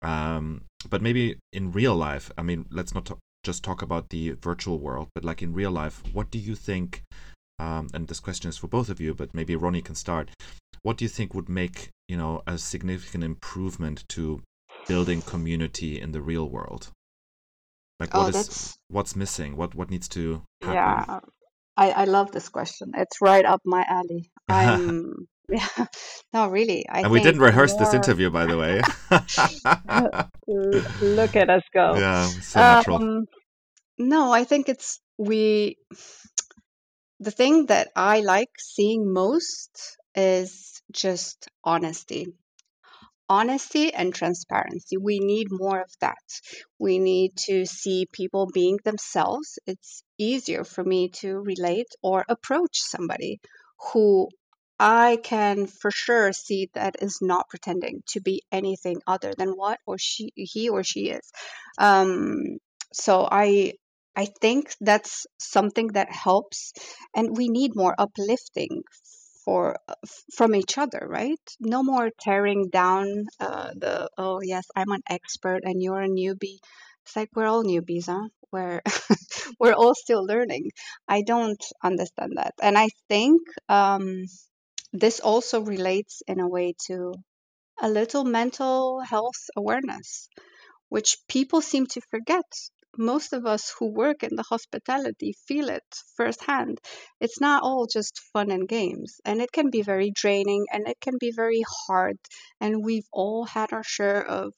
Um, 0.01 0.65
but 0.89 1.01
maybe 1.01 1.37
in 1.53 1.71
real 1.71 1.95
life, 1.95 2.29
I 2.37 2.41
mean, 2.41 2.65
let's 2.69 2.93
not 2.93 3.05
talk, 3.05 3.19
just 3.43 3.63
talk 3.63 3.81
about 3.81 4.09
the 4.09 4.31
virtual 4.31 4.79
world, 4.79 5.09
but 5.13 5.23
like 5.23 5.41
in 5.41 5.53
real 5.53 5.71
life, 5.71 6.01
what 6.13 6.31
do 6.31 6.39
you 6.39 6.55
think? 6.55 7.03
Um, 7.59 7.89
and 7.93 8.07
this 8.07 8.19
question 8.19 8.49
is 8.49 8.57
for 8.57 8.67
both 8.67 8.89
of 8.89 8.99
you, 8.99 9.13
but 9.13 9.33
maybe 9.33 9.55
Ronnie 9.55 9.81
can 9.81 9.95
start. 9.95 10.29
What 10.81 10.97
do 10.97 11.05
you 11.05 11.09
think 11.09 11.33
would 11.33 11.49
make 11.49 11.89
you 12.07 12.17
know 12.17 12.41
a 12.47 12.57
significant 12.57 13.23
improvement 13.23 14.03
to 14.09 14.41
building 14.87 15.21
community 15.21 15.99
in 15.99 16.11
the 16.11 16.21
real 16.21 16.49
world? 16.49 16.89
Like 17.99 18.09
Oh, 18.13 18.23
what 18.23 18.35
is 18.35 18.77
what's 18.89 19.15
missing? 19.15 19.55
What 19.55 19.75
what 19.75 19.89
needs 19.89 20.07
to 20.09 20.43
happen? 20.61 20.75
yeah. 20.75 21.19
I 21.77 21.91
I 21.91 22.03
love 22.05 22.31
this 22.31 22.49
question. 22.49 22.91
It's 22.95 23.21
right 23.21 23.45
up 23.45 23.61
my 23.65 23.85
alley. 23.87 24.29
I'm 24.49 25.27
yeah. 25.49 25.85
No, 26.33 26.47
really. 26.47 26.85
I 26.89 27.01
and 27.01 27.11
we 27.11 27.19
didn't 27.19 27.41
rehearse 27.41 27.75
this 27.75 27.93
interview, 27.93 28.29
by 28.29 28.45
the 28.45 28.57
way. 28.57 28.81
Look 30.47 31.35
at 31.35 31.49
us 31.49 31.63
go. 31.73 31.97
yeah, 31.97 32.25
so 32.27 32.59
natural. 32.59 32.97
Um, 32.97 33.25
no, 33.97 34.31
I 34.31 34.43
think 34.43 34.69
it's 34.69 34.99
we. 35.17 35.77
The 37.19 37.31
thing 37.31 37.67
that 37.67 37.89
I 37.95 38.21
like 38.21 38.49
seeing 38.59 39.13
most 39.13 39.97
is 40.15 40.81
just 40.91 41.47
honesty. 41.63 42.27
Honesty 43.29 43.93
and 43.93 44.13
transparency. 44.13 44.97
We 44.97 45.19
need 45.19 45.47
more 45.49 45.81
of 45.81 45.91
that. 46.01 46.41
We 46.79 46.99
need 46.99 47.37
to 47.47 47.65
see 47.65 48.07
people 48.11 48.49
being 48.53 48.79
themselves. 48.83 49.59
It's 49.65 50.03
easier 50.17 50.63
for 50.63 50.83
me 50.83 51.09
to 51.21 51.39
relate 51.39 51.87
or 52.01 52.25
approach 52.27 52.79
somebody 52.79 53.39
who 53.91 54.29
I 54.79 55.17
can 55.23 55.67
for 55.67 55.91
sure 55.91 56.33
see 56.33 56.69
that 56.73 56.95
is 57.01 57.19
not 57.21 57.49
pretending 57.49 58.03
to 58.07 58.21
be 58.21 58.43
anything 58.51 59.01
other 59.07 59.33
than 59.37 59.49
what 59.51 59.79
or 59.85 59.97
she 59.97 60.31
he 60.35 60.69
or 60.69 60.83
she 60.83 61.09
is. 61.09 61.31
Um, 61.77 62.57
so 62.93 63.27
I 63.31 63.73
I 64.15 64.25
think 64.41 64.73
that's 64.81 65.25
something 65.39 65.87
that 65.93 66.11
helps, 66.11 66.73
and 67.15 67.35
we 67.37 67.49
need 67.49 67.75
more 67.75 67.95
uplifting 67.97 68.83
for 69.45 69.77
from 70.35 70.55
each 70.55 70.77
other, 70.77 71.05
right? 71.07 71.39
No 71.59 71.83
more 71.83 72.09
tearing 72.19 72.69
down 72.69 73.25
uh, 73.39 73.71
the 73.75 74.09
oh 74.17 74.41
yes, 74.41 74.65
I'm 74.75 74.91
an 74.91 75.03
expert 75.09 75.61
and 75.63 75.81
you're 75.81 76.01
a 76.01 76.07
newbie. 76.07 76.59
It's 77.05 77.15
like 77.15 77.29
we're 77.35 77.47
all 77.47 77.63
newbies, 77.63 78.05
huh? 78.07 78.29
We're 78.53 78.81
we're 79.59 79.73
all 79.73 79.95
still 79.95 80.23
learning. 80.25 80.71
I 81.07 81.23
don't 81.23 81.63
understand 81.83 82.33
that, 82.37 82.53
and 82.61 82.77
I 82.77 82.89
think 83.09 83.41
um, 83.69 84.25
this 84.93 85.19
also 85.19 85.61
relates 85.61 86.21
in 86.27 86.39
a 86.39 86.47
way 86.47 86.75
to 86.87 87.13
a 87.81 87.89
little 87.89 88.25
mental 88.25 89.01
health 89.01 89.41
awareness 89.57 90.29
which 90.89 91.17
people 91.27 91.61
seem 91.61 91.87
to 91.87 92.01
forget. 92.11 92.45
Most 92.97 93.33
of 93.33 93.45
us 93.47 93.73
who 93.77 93.87
work 93.87 94.23
in 94.23 94.35
the 94.35 94.43
hospitality 94.43 95.33
feel 95.47 95.69
it 95.69 95.83
firsthand. 96.15 96.79
It's 97.19 97.41
not 97.41 97.63
all 97.63 97.87
just 97.87 98.19
fun 98.31 98.51
and 98.51 98.67
games, 98.67 99.19
and 99.25 99.41
it 99.41 99.51
can 99.51 99.71
be 99.71 99.81
very 99.81 100.11
draining 100.11 100.65
and 100.71 100.87
it 100.87 100.99
can 101.01 101.17
be 101.19 101.31
very 101.31 101.63
hard. 101.87 102.17
And 102.61 102.85
we've 102.85 103.09
all 103.11 103.45
had 103.45 103.73
our 103.73 103.83
share 103.83 104.23
of, 104.25 104.53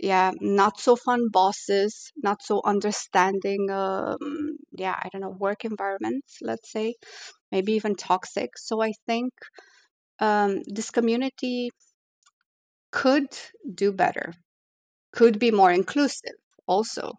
yeah, 0.00 0.32
not 0.40 0.80
so 0.80 0.96
fun 0.96 1.28
bosses, 1.30 2.12
not 2.16 2.42
so 2.42 2.62
understanding, 2.64 3.70
um, 3.70 4.56
yeah, 4.72 4.94
I 4.98 5.08
don't 5.10 5.22
know, 5.22 5.30
work 5.38 5.64
environments, 5.64 6.38
let's 6.42 6.72
say, 6.72 6.94
maybe 7.52 7.74
even 7.74 7.96
toxic. 7.96 8.58
So 8.58 8.82
I 8.82 8.92
think 9.06 9.32
um, 10.20 10.62
this 10.66 10.90
community 10.90 11.70
could 12.92 13.28
do 13.74 13.92
better 13.92 14.32
could 15.12 15.38
be 15.38 15.50
more 15.50 15.72
inclusive 15.72 16.36
also 16.66 17.12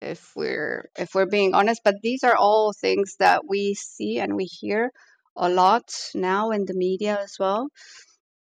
if 0.00 0.32
we're 0.36 0.90
if 0.98 1.14
we're 1.14 1.26
being 1.38 1.54
honest 1.54 1.80
but 1.84 1.96
these 2.02 2.24
are 2.24 2.36
all 2.36 2.72
things 2.80 3.16
that 3.18 3.42
we 3.48 3.74
see 3.74 4.18
and 4.20 4.34
we 4.36 4.44
hear 4.44 4.92
a 5.36 5.48
lot 5.48 5.94
now 6.14 6.50
in 6.50 6.64
the 6.66 6.74
media 6.74 7.18
as 7.22 7.36
well 7.38 7.68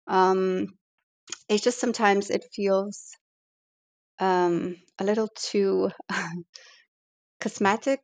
um 0.07 0.67
it's 1.49 1.63
just 1.63 1.79
sometimes 1.79 2.29
it 2.31 2.45
feels 2.53 3.11
um 4.19 4.75
a 4.99 5.03
little 5.03 5.27
too 5.35 5.89
cosmetic 7.39 7.99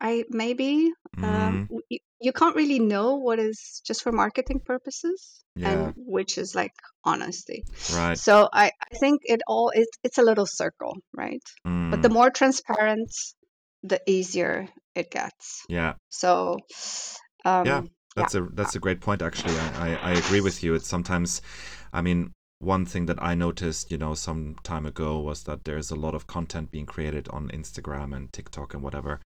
i 0.00 0.24
maybe 0.30 0.90
um 1.22 1.66
Mm, 1.70 1.80
you, 1.88 1.98
you 2.20 2.32
can't 2.32 2.56
really 2.56 2.78
know 2.78 3.16
what 3.16 3.38
is 3.38 3.82
just 3.84 4.02
for 4.02 4.12
marketing 4.12 4.60
purposes 4.64 5.44
yeah, 5.56 5.70
and 5.70 5.94
which 5.96 6.38
is 6.38 6.54
like 6.54 6.72
honesty 7.04 7.64
right. 7.94 8.16
so 8.16 8.48
i 8.52 8.70
i 8.80 8.96
think 8.98 9.20
it 9.24 9.40
all 9.46 9.70
it's 9.74 9.98
it's 10.04 10.18
a 10.18 10.22
little 10.22 10.46
circle 10.46 10.96
right 11.12 11.42
but 11.90 12.02
the 12.02 12.08
Mm, 12.08 12.12
more 12.12 12.30
transparent 12.30 13.10
the 13.82 14.00
easier 14.06 14.68
it 14.94 15.10
gets 15.10 15.64
yeah. 15.68 15.94
so 16.08 16.58
Yeah, 16.68 17.16
um 17.44 17.64
yeah 17.64 17.82
that's 18.16 18.34
a 18.34 18.42
that's 18.52 18.74
a 18.74 18.80
great 18.80 19.00
point 19.00 19.22
actually. 19.22 19.54
I, 19.56 19.88
I, 19.92 20.10
I 20.10 20.12
agree 20.12 20.40
with 20.40 20.62
you. 20.64 20.74
It's 20.74 20.88
sometimes 20.88 21.40
I 21.92 22.02
mean, 22.02 22.32
one 22.60 22.84
thing 22.84 23.06
that 23.06 23.22
I 23.22 23.34
noticed, 23.34 23.90
you 23.90 23.98
know, 23.98 24.14
some 24.14 24.56
time 24.62 24.86
ago 24.86 25.18
was 25.18 25.44
that 25.44 25.64
there's 25.64 25.90
a 25.90 25.96
lot 25.96 26.14
of 26.14 26.26
content 26.26 26.70
being 26.70 26.86
created 26.86 27.28
on 27.28 27.48
Instagram 27.48 28.14
and 28.14 28.32
TikTok 28.32 28.74
and 28.74 28.82
whatever 28.82 29.20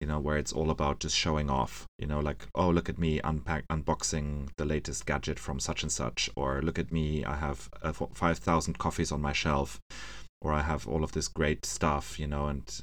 you 0.00 0.06
know, 0.06 0.20
where 0.20 0.36
it's 0.36 0.52
all 0.52 0.70
about 0.70 1.00
just 1.00 1.16
showing 1.16 1.50
off, 1.50 1.86
you 1.98 2.06
know, 2.06 2.20
like, 2.20 2.46
oh, 2.54 2.70
look 2.70 2.88
at 2.88 2.98
me 2.98 3.20
unpack 3.24 3.66
unboxing 3.68 4.48
the 4.56 4.64
latest 4.64 5.06
gadget 5.06 5.38
from 5.38 5.58
such 5.58 5.82
and 5.82 5.90
such, 5.90 6.30
or 6.36 6.62
look 6.62 6.78
at 6.78 6.92
me, 6.92 7.24
I 7.24 7.34
have 7.36 7.68
uh, 7.82 7.92
5,000 7.92 8.78
coffees 8.78 9.10
on 9.10 9.20
my 9.20 9.32
shelf, 9.32 9.80
or 10.40 10.52
I 10.52 10.62
have 10.62 10.86
all 10.86 11.02
of 11.02 11.12
this 11.12 11.26
great 11.26 11.66
stuff, 11.66 12.18
you 12.18 12.26
know, 12.26 12.46
and 12.46 12.80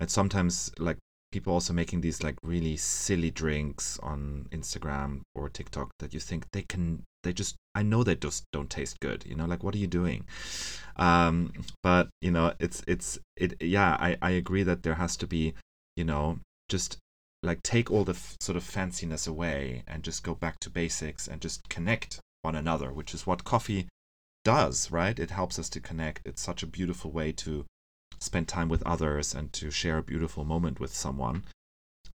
and 0.00 0.10
sometimes 0.10 0.70
like 0.78 0.96
people 1.32 1.52
also 1.52 1.72
making 1.72 2.00
these 2.00 2.22
like 2.22 2.36
really 2.42 2.76
silly 2.76 3.30
drinks 3.30 3.98
on 4.00 4.46
Instagram 4.50 5.22
or 5.34 5.48
TikTok 5.48 5.90
that 5.98 6.14
you 6.14 6.20
think 6.20 6.46
they 6.52 6.62
can 6.62 7.02
they 7.22 7.32
just 7.32 7.56
I 7.74 7.82
know 7.82 8.02
they 8.02 8.14
just 8.16 8.44
don't 8.52 8.70
taste 8.70 9.00
good 9.00 9.24
you 9.26 9.34
know 9.34 9.46
like 9.46 9.62
what 9.62 9.74
are 9.74 9.78
you 9.78 9.86
doing? 9.86 10.24
Um 10.96 11.52
but 11.82 12.08
you 12.20 12.30
know 12.30 12.54
it's 12.58 12.82
it's 12.86 13.18
it 13.36 13.60
yeah 13.60 13.96
I 14.00 14.16
I 14.22 14.30
agree 14.30 14.62
that 14.62 14.82
there 14.82 14.94
has 14.94 15.16
to 15.18 15.26
be 15.26 15.54
you 15.96 16.04
know 16.04 16.38
just 16.68 16.98
like 17.42 17.62
take 17.62 17.90
all 17.90 18.04
the 18.04 18.12
f- 18.12 18.36
sort 18.40 18.56
of 18.56 18.64
fanciness 18.64 19.28
away 19.28 19.84
and 19.86 20.02
just 20.02 20.24
go 20.24 20.34
back 20.34 20.58
to 20.60 20.70
basics 20.70 21.28
and 21.28 21.40
just 21.40 21.68
connect 21.68 22.20
one 22.42 22.56
another 22.56 22.92
which 22.92 23.14
is 23.14 23.26
what 23.26 23.44
coffee 23.44 23.86
does 24.44 24.90
right? 24.90 25.18
It 25.18 25.30
helps 25.30 25.58
us 25.58 25.68
to 25.70 25.80
connect. 25.80 26.26
It's 26.26 26.42
such 26.42 26.62
a 26.62 26.66
beautiful 26.66 27.10
way 27.10 27.32
to 27.32 27.66
spend 28.18 28.48
time 28.48 28.68
with 28.68 28.82
others 28.84 29.34
and 29.34 29.52
to 29.52 29.70
share 29.70 29.98
a 29.98 30.02
beautiful 30.02 30.44
moment 30.44 30.80
with 30.80 30.94
someone 30.94 31.44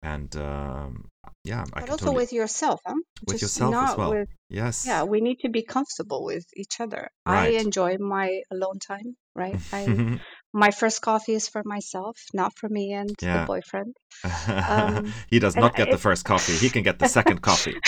and 0.03 0.35
um, 0.37 1.09
yeah 1.45 1.65
but 1.73 1.89
also 1.89 2.07
totally... 2.07 2.17
with 2.17 2.33
yourself 2.33 2.81
huh? 2.87 2.95
with 3.27 3.39
Just 3.39 3.61
yourself 3.61 3.91
as 3.91 3.97
well. 3.97 4.11
with... 4.11 4.29
yes. 4.49 4.85
Yeah 4.87 5.05
we 5.05 5.21
need 5.21 5.39
to 5.41 5.49
be 5.49 5.63
comfortable 5.63 6.25
with 6.25 6.45
each 6.57 6.81
other. 6.81 7.09
Right. 7.27 7.55
i 7.55 7.61
enjoy 7.61 7.99
my 7.99 8.41
alone 8.51 8.79
time 8.79 9.17
right? 9.35 9.57
I, 9.73 10.21
my 10.53 10.71
first 10.71 11.01
coffee 11.01 11.35
is 11.35 11.49
for 11.49 11.63
myself 11.65 12.19
not 12.35 12.53
for 12.57 12.69
me 12.69 12.93
and 12.93 13.11
yeah. 13.23 13.41
the 13.41 13.47
boyfriend. 13.47 13.95
Um, 14.49 15.13
he 15.31 15.39
does 15.39 15.57
not 15.57 15.75
get 15.75 15.91
the 15.91 15.99
first 15.99 16.25
coffee. 16.25 16.55
He 16.55 16.71
can 16.71 16.83
get 16.83 16.99
the 16.99 17.09
second 17.09 17.41
coffee. 17.41 17.77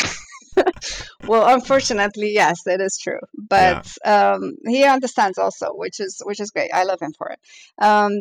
Well 1.26 1.52
unfortunately 1.52 2.32
yes 2.32 2.60
it 2.66 2.80
is 2.80 2.98
true. 3.02 3.18
But 3.36 3.90
yeah. 4.04 4.34
um, 4.34 4.52
he 4.66 4.84
understands 4.84 5.38
also 5.38 5.70
which 5.72 5.98
is 5.98 6.22
which 6.24 6.38
is 6.38 6.50
great. 6.50 6.70
I 6.72 6.84
love 6.84 7.00
him 7.00 7.12
for 7.16 7.28
it. 7.30 7.38
Um, 7.82 8.12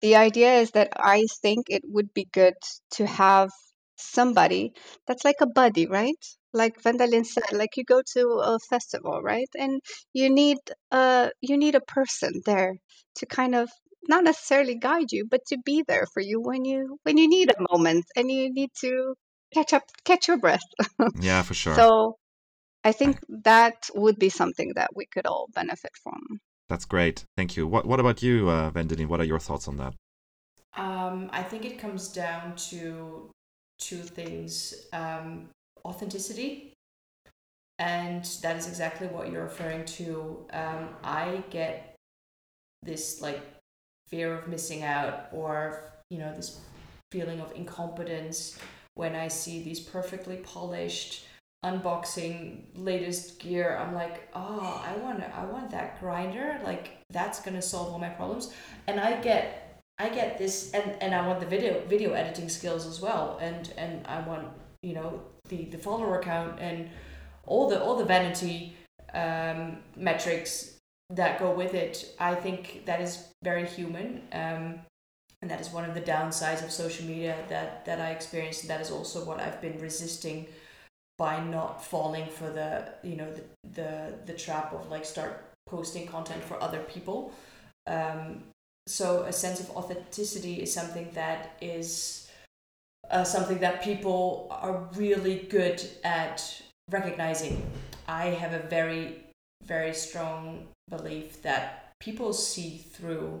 the 0.00 0.16
idea 0.16 0.54
is 0.60 0.70
that 0.72 0.92
I 0.96 1.26
think 1.42 1.66
it 1.68 1.82
would 1.84 2.12
be 2.14 2.26
good 2.32 2.54
to 2.92 3.06
have 3.06 3.50
somebody 3.96 4.72
that's 5.06 5.24
like 5.24 5.40
a 5.40 5.46
buddy, 5.46 5.86
right? 5.86 6.24
Like 6.52 6.82
Wendelien 6.82 7.26
said, 7.26 7.52
like 7.52 7.76
you 7.76 7.84
go 7.84 8.02
to 8.14 8.40
a 8.42 8.58
festival, 8.70 9.20
right? 9.22 9.48
And 9.58 9.80
you 10.12 10.30
need 10.30 10.58
a 10.90 11.30
you 11.40 11.56
need 11.56 11.74
a 11.74 11.80
person 11.80 12.40
there 12.44 12.76
to 13.16 13.26
kind 13.26 13.54
of 13.54 13.68
not 14.08 14.24
necessarily 14.24 14.76
guide 14.76 15.12
you, 15.12 15.26
but 15.28 15.40
to 15.48 15.58
be 15.64 15.84
there 15.86 16.06
for 16.14 16.20
you 16.20 16.40
when 16.40 16.64
you 16.64 16.98
when 17.02 17.18
you 17.18 17.28
need 17.28 17.50
a 17.50 17.66
moment 17.72 18.06
and 18.16 18.30
you 18.30 18.52
need 18.52 18.70
to 18.80 19.14
catch 19.52 19.72
up 19.72 19.82
catch 20.04 20.28
your 20.28 20.38
breath. 20.38 20.68
yeah, 21.20 21.42
for 21.42 21.54
sure. 21.54 21.74
So 21.74 22.16
I 22.84 22.92
think 22.92 23.18
that 23.44 23.90
would 23.94 24.18
be 24.18 24.30
something 24.30 24.72
that 24.76 24.90
we 24.94 25.06
could 25.06 25.26
all 25.26 25.48
benefit 25.54 25.92
from. 26.02 26.40
That's 26.68 26.84
great. 26.84 27.24
Thank 27.36 27.56
you. 27.56 27.66
What 27.66 27.86
What 27.86 28.00
about 28.00 28.22
you, 28.22 28.48
uh, 28.48 28.70
Wendelien? 28.70 29.08
What 29.08 29.20
are 29.20 29.24
your 29.24 29.38
thoughts 29.38 29.68
on 29.68 29.76
that? 29.78 29.94
Um, 30.76 31.30
I 31.32 31.42
think 31.42 31.64
it 31.64 31.78
comes 31.78 32.08
down 32.08 32.54
to 32.70 33.30
two 33.78 34.02
things: 34.02 34.86
um, 34.92 35.48
authenticity, 35.84 36.74
and 37.78 38.24
that 38.42 38.56
is 38.56 38.68
exactly 38.68 39.06
what 39.06 39.32
you're 39.32 39.44
referring 39.44 39.84
to. 39.86 40.46
Um, 40.52 40.90
I 41.02 41.42
get 41.50 41.96
this 42.82 43.22
like 43.22 43.40
fear 44.08 44.34
of 44.34 44.48
missing 44.48 44.82
out, 44.82 45.28
or 45.32 45.90
you 46.10 46.18
know, 46.18 46.34
this 46.34 46.60
feeling 47.10 47.40
of 47.40 47.50
incompetence 47.56 48.58
when 48.94 49.14
I 49.14 49.28
see 49.28 49.62
these 49.62 49.80
perfectly 49.80 50.36
polished 50.38 51.24
unboxing 51.64 52.62
latest 52.74 53.40
gear 53.40 53.76
i'm 53.78 53.92
like 53.92 54.28
oh 54.34 54.82
i 54.86 54.96
want 54.98 55.20
i 55.34 55.44
want 55.44 55.70
that 55.70 55.98
grinder 56.00 56.60
like 56.64 56.98
that's 57.10 57.40
gonna 57.40 57.62
solve 57.62 57.92
all 57.92 57.98
my 57.98 58.08
problems. 58.08 58.52
And 58.86 59.00
i 59.00 59.20
get 59.20 59.82
i 59.98 60.08
get 60.08 60.38
this 60.38 60.70
and 60.72 60.96
and 61.02 61.14
i 61.14 61.26
want 61.26 61.40
the 61.40 61.46
video 61.46 61.80
video 61.88 62.12
editing 62.12 62.48
skills 62.48 62.86
as 62.86 63.00
well 63.00 63.38
and 63.40 63.72
and 63.76 64.06
i 64.06 64.20
want 64.20 64.46
you 64.82 64.94
know 64.94 65.20
the 65.48 65.64
the 65.64 65.78
follower 65.78 66.22
count 66.22 66.60
and 66.60 66.88
all 67.44 67.68
the 67.68 67.82
all 67.82 67.96
the 67.96 68.04
vanity 68.04 68.76
um, 69.14 69.78
metrics 69.96 70.74
that 71.10 71.38
go 71.38 71.50
with 71.50 71.72
it. 71.72 72.14
I 72.20 72.34
think 72.34 72.84
that 72.84 73.00
is 73.00 73.24
very 73.42 73.66
human 73.66 74.22
um, 74.32 74.80
and 75.40 75.50
that 75.50 75.60
is 75.60 75.70
one 75.70 75.88
of 75.88 75.94
the 75.94 76.00
downsides 76.00 76.62
of 76.64 76.70
social 76.70 77.06
media 77.06 77.36
that 77.48 77.84
that 77.84 78.00
i 78.00 78.10
experienced 78.10 78.66
that 78.66 78.80
is 78.80 78.90
also 78.90 79.24
what 79.24 79.40
i've 79.40 79.60
been 79.60 79.78
resisting 79.78 80.46
by 81.18 81.44
not 81.44 81.84
falling 81.84 82.26
for 82.28 82.48
the 82.48 82.92
you 83.02 83.16
know 83.16 83.30
the 83.32 83.42
the, 83.74 84.14
the 84.26 84.32
trap 84.32 84.72
of 84.72 84.88
like 84.90 85.04
start 85.04 85.44
posting 85.66 86.06
content 86.06 86.42
for 86.42 86.62
other 86.62 86.80
people. 86.80 87.32
Um, 87.86 88.44
so 88.86 89.22
a 89.22 89.32
sense 89.32 89.60
of 89.60 89.70
authenticity 89.70 90.62
is 90.62 90.72
something 90.72 91.10
that 91.12 91.56
is 91.60 92.30
uh, 93.10 93.24
something 93.24 93.58
that 93.58 93.82
people 93.82 94.48
are 94.50 94.88
really 94.94 95.46
good 95.50 95.82
at 96.04 96.62
recognizing. 96.90 97.62
I 98.06 98.26
have 98.26 98.54
a 98.54 98.66
very 98.68 99.24
very 99.64 99.92
strong 99.92 100.68
belief 100.88 101.42
that 101.42 101.92
people 102.00 102.32
see 102.32 102.78
through 102.78 103.40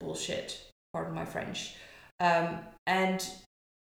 bullshit 0.00 0.72
pardon 0.92 1.14
my 1.14 1.24
french. 1.24 1.74
Um, 2.20 2.58
and 2.86 3.26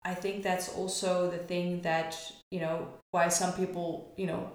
I 0.06 0.14
think 0.14 0.44
that's 0.44 0.68
also 0.68 1.28
the 1.28 1.38
thing 1.38 1.82
that, 1.82 2.16
you 2.52 2.60
know, 2.60 2.86
why 3.10 3.26
some 3.26 3.52
people, 3.54 4.14
you 4.16 4.28
know, 4.28 4.52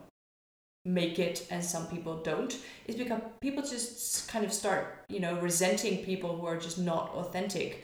make 0.85 1.19
it 1.19 1.45
and 1.51 1.63
some 1.63 1.85
people 1.87 2.15
don't 2.23 2.57
is 2.87 2.95
because 2.95 3.21
people 3.41 3.61
just 3.61 4.29
kind 4.29 4.45
of 4.45 4.53
start, 4.53 5.03
you 5.09 5.19
know, 5.19 5.37
resenting 5.41 6.05
people 6.05 6.37
who 6.37 6.45
are 6.45 6.57
just 6.57 6.79
not 6.79 7.09
authentic. 7.09 7.83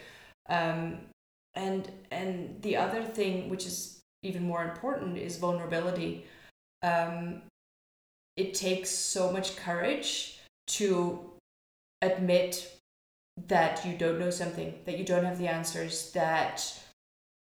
Um, 0.49 0.99
and 1.55 1.91
and 2.09 2.61
the 2.61 2.77
other 2.77 3.03
thing, 3.03 3.49
which 3.49 3.65
is 3.65 3.99
even 4.23 4.43
more 4.43 4.63
important, 4.63 5.17
is 5.17 5.37
vulnerability. 5.37 6.25
Um, 6.83 7.41
it 8.37 8.53
takes 8.53 8.89
so 8.89 9.29
much 9.29 9.57
courage 9.57 10.39
to 10.67 11.19
admit 12.01 12.79
that 13.47 13.85
you 13.85 13.97
don't 13.97 14.19
know 14.19 14.29
something, 14.29 14.73
that 14.85 14.97
you 14.97 15.03
don't 15.03 15.25
have 15.25 15.37
the 15.37 15.47
answers, 15.49 16.11
that 16.13 16.63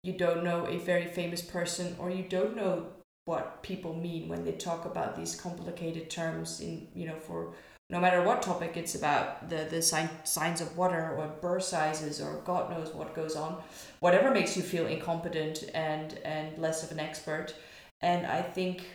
you 0.08 0.14
don't 0.14 0.44
know 0.44 0.66
a 0.66 0.78
very 0.78 1.06
famous 1.06 1.42
person 1.42 1.96
or 2.00 2.10
you 2.10 2.24
don't 2.24 2.56
know 2.56 2.86
what 3.26 3.62
people 3.62 3.94
mean 3.94 4.30
when 4.30 4.46
they 4.46 4.54
talk 4.54 4.86
about 4.86 5.18
these 5.18 5.36
complicated 5.36 6.10
terms 6.10 6.62
in 6.62 6.88
you 6.96 7.06
know 7.06 7.20
for 7.20 7.54
no 7.90 8.00
matter 8.00 8.22
what 8.24 8.42
topic 8.42 8.78
it's 8.78 8.96
about 8.96 9.50
the 9.50 9.68
the 9.70 9.82
sign, 9.82 10.10
signs 10.24 10.62
of 10.62 10.78
water 10.78 11.14
or 11.18 11.28
burr 11.42 11.60
sizes 11.60 12.22
or 12.22 12.42
god 12.46 12.72
knows 12.72 12.94
what 12.94 13.14
goes 13.14 13.36
on 13.36 13.62
whatever 14.00 14.32
makes 14.32 14.56
you 14.56 14.64
feel 14.64 14.88
incompetent 14.88 15.66
and 15.74 16.14
and 16.24 16.58
less 16.58 16.84
of 16.84 16.92
an 16.92 17.00
expert. 17.00 17.54
And 18.00 18.26
i 18.26 18.42
think 18.42 18.86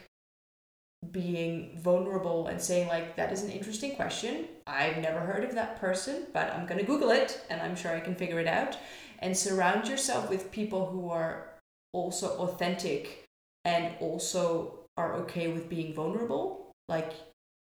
being 1.10 1.78
vulnerable 1.82 2.46
and 2.46 2.60
saying 2.60 2.88
like 2.88 3.16
that 3.16 3.32
is 3.32 3.42
an 3.42 3.50
interesting 3.50 3.96
question. 3.96 4.46
I've 4.68 4.98
never 4.98 5.18
heard 5.18 5.44
of 5.44 5.54
that 5.56 5.80
person 5.80 6.26
but 6.32 6.54
i'm 6.54 6.66
going 6.66 6.80
to 6.80 6.86
google 6.86 7.10
it 7.10 7.40
and 7.50 7.60
i'm 7.60 7.76
sure 7.76 7.92
i 7.94 8.00
can 8.00 8.14
figure 8.14 8.40
it 8.40 8.46
out 8.46 8.76
and 9.22 9.36
surround 9.36 9.88
yourself 9.88 10.28
with 10.28 10.50
people 10.52 10.86
who 10.86 11.08
are 11.08 11.48
also 11.92 12.36
authentic 12.38 13.24
and 13.64 13.94
also 14.00 14.80
are 14.96 15.14
okay 15.14 15.48
with 15.48 15.68
being 15.68 15.94
vulnerable. 15.94 16.72
Like 16.88 17.12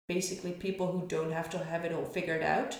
basically 0.07 0.53
people 0.53 0.91
who 0.91 1.05
don't 1.07 1.31
have 1.31 1.49
to 1.51 1.59
have 1.59 1.85
it 1.85 1.93
all 1.93 2.05
figured 2.05 2.41
out 2.41 2.77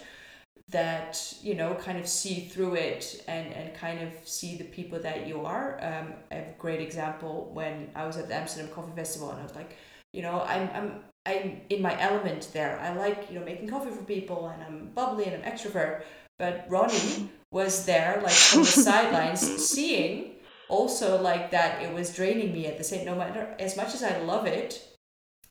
that 0.69 1.33
you 1.41 1.55
know 1.55 1.73
kind 1.75 1.97
of 1.99 2.07
see 2.07 2.41
through 2.41 2.75
it 2.75 3.23
and 3.27 3.51
and 3.53 3.73
kind 3.73 4.01
of 4.01 4.13
see 4.23 4.55
the 4.55 4.63
people 4.63 4.99
that 4.99 5.27
you 5.27 5.45
are. 5.45 5.79
Um, 5.81 6.13
a 6.31 6.53
great 6.57 6.81
example 6.81 7.49
when 7.53 7.89
i 7.95 8.05
was 8.05 8.17
at 8.17 8.27
the 8.27 8.35
amsterdam 8.35 8.71
coffee 8.71 8.95
festival 8.95 9.31
and 9.31 9.39
i 9.39 9.43
was 9.43 9.55
like 9.55 9.77
you 10.13 10.21
know 10.21 10.41
i'm 10.41 10.69
i'm 10.73 11.03
i'm 11.25 11.61
in 11.69 11.81
my 11.81 11.99
element 11.99 12.49
there. 12.53 12.79
I 12.79 12.93
like 12.93 13.29
you 13.31 13.39
know 13.39 13.45
making 13.45 13.69
coffee 13.69 13.91
for 13.91 14.03
people 14.03 14.47
and 14.49 14.63
i'm 14.63 14.91
bubbly 14.93 15.25
and 15.25 15.43
i'm 15.43 15.51
extrovert. 15.51 16.03
But 16.37 16.65
ronnie 16.69 17.29
was 17.51 17.85
there 17.85 18.21
like 18.23 18.35
on 18.53 18.59
the 18.59 18.65
sidelines 18.65 19.41
seeing 19.41 20.35
also 20.67 21.19
like 21.21 21.51
that 21.51 21.81
it 21.81 21.93
was 21.93 22.15
draining 22.15 22.53
me 22.53 22.67
at 22.67 22.77
the 22.77 22.83
same 22.83 23.05
no 23.05 23.15
matter 23.15 23.55
as 23.59 23.75
much 23.75 23.93
as 23.93 24.03
i 24.03 24.17
love 24.19 24.45
it 24.45 24.85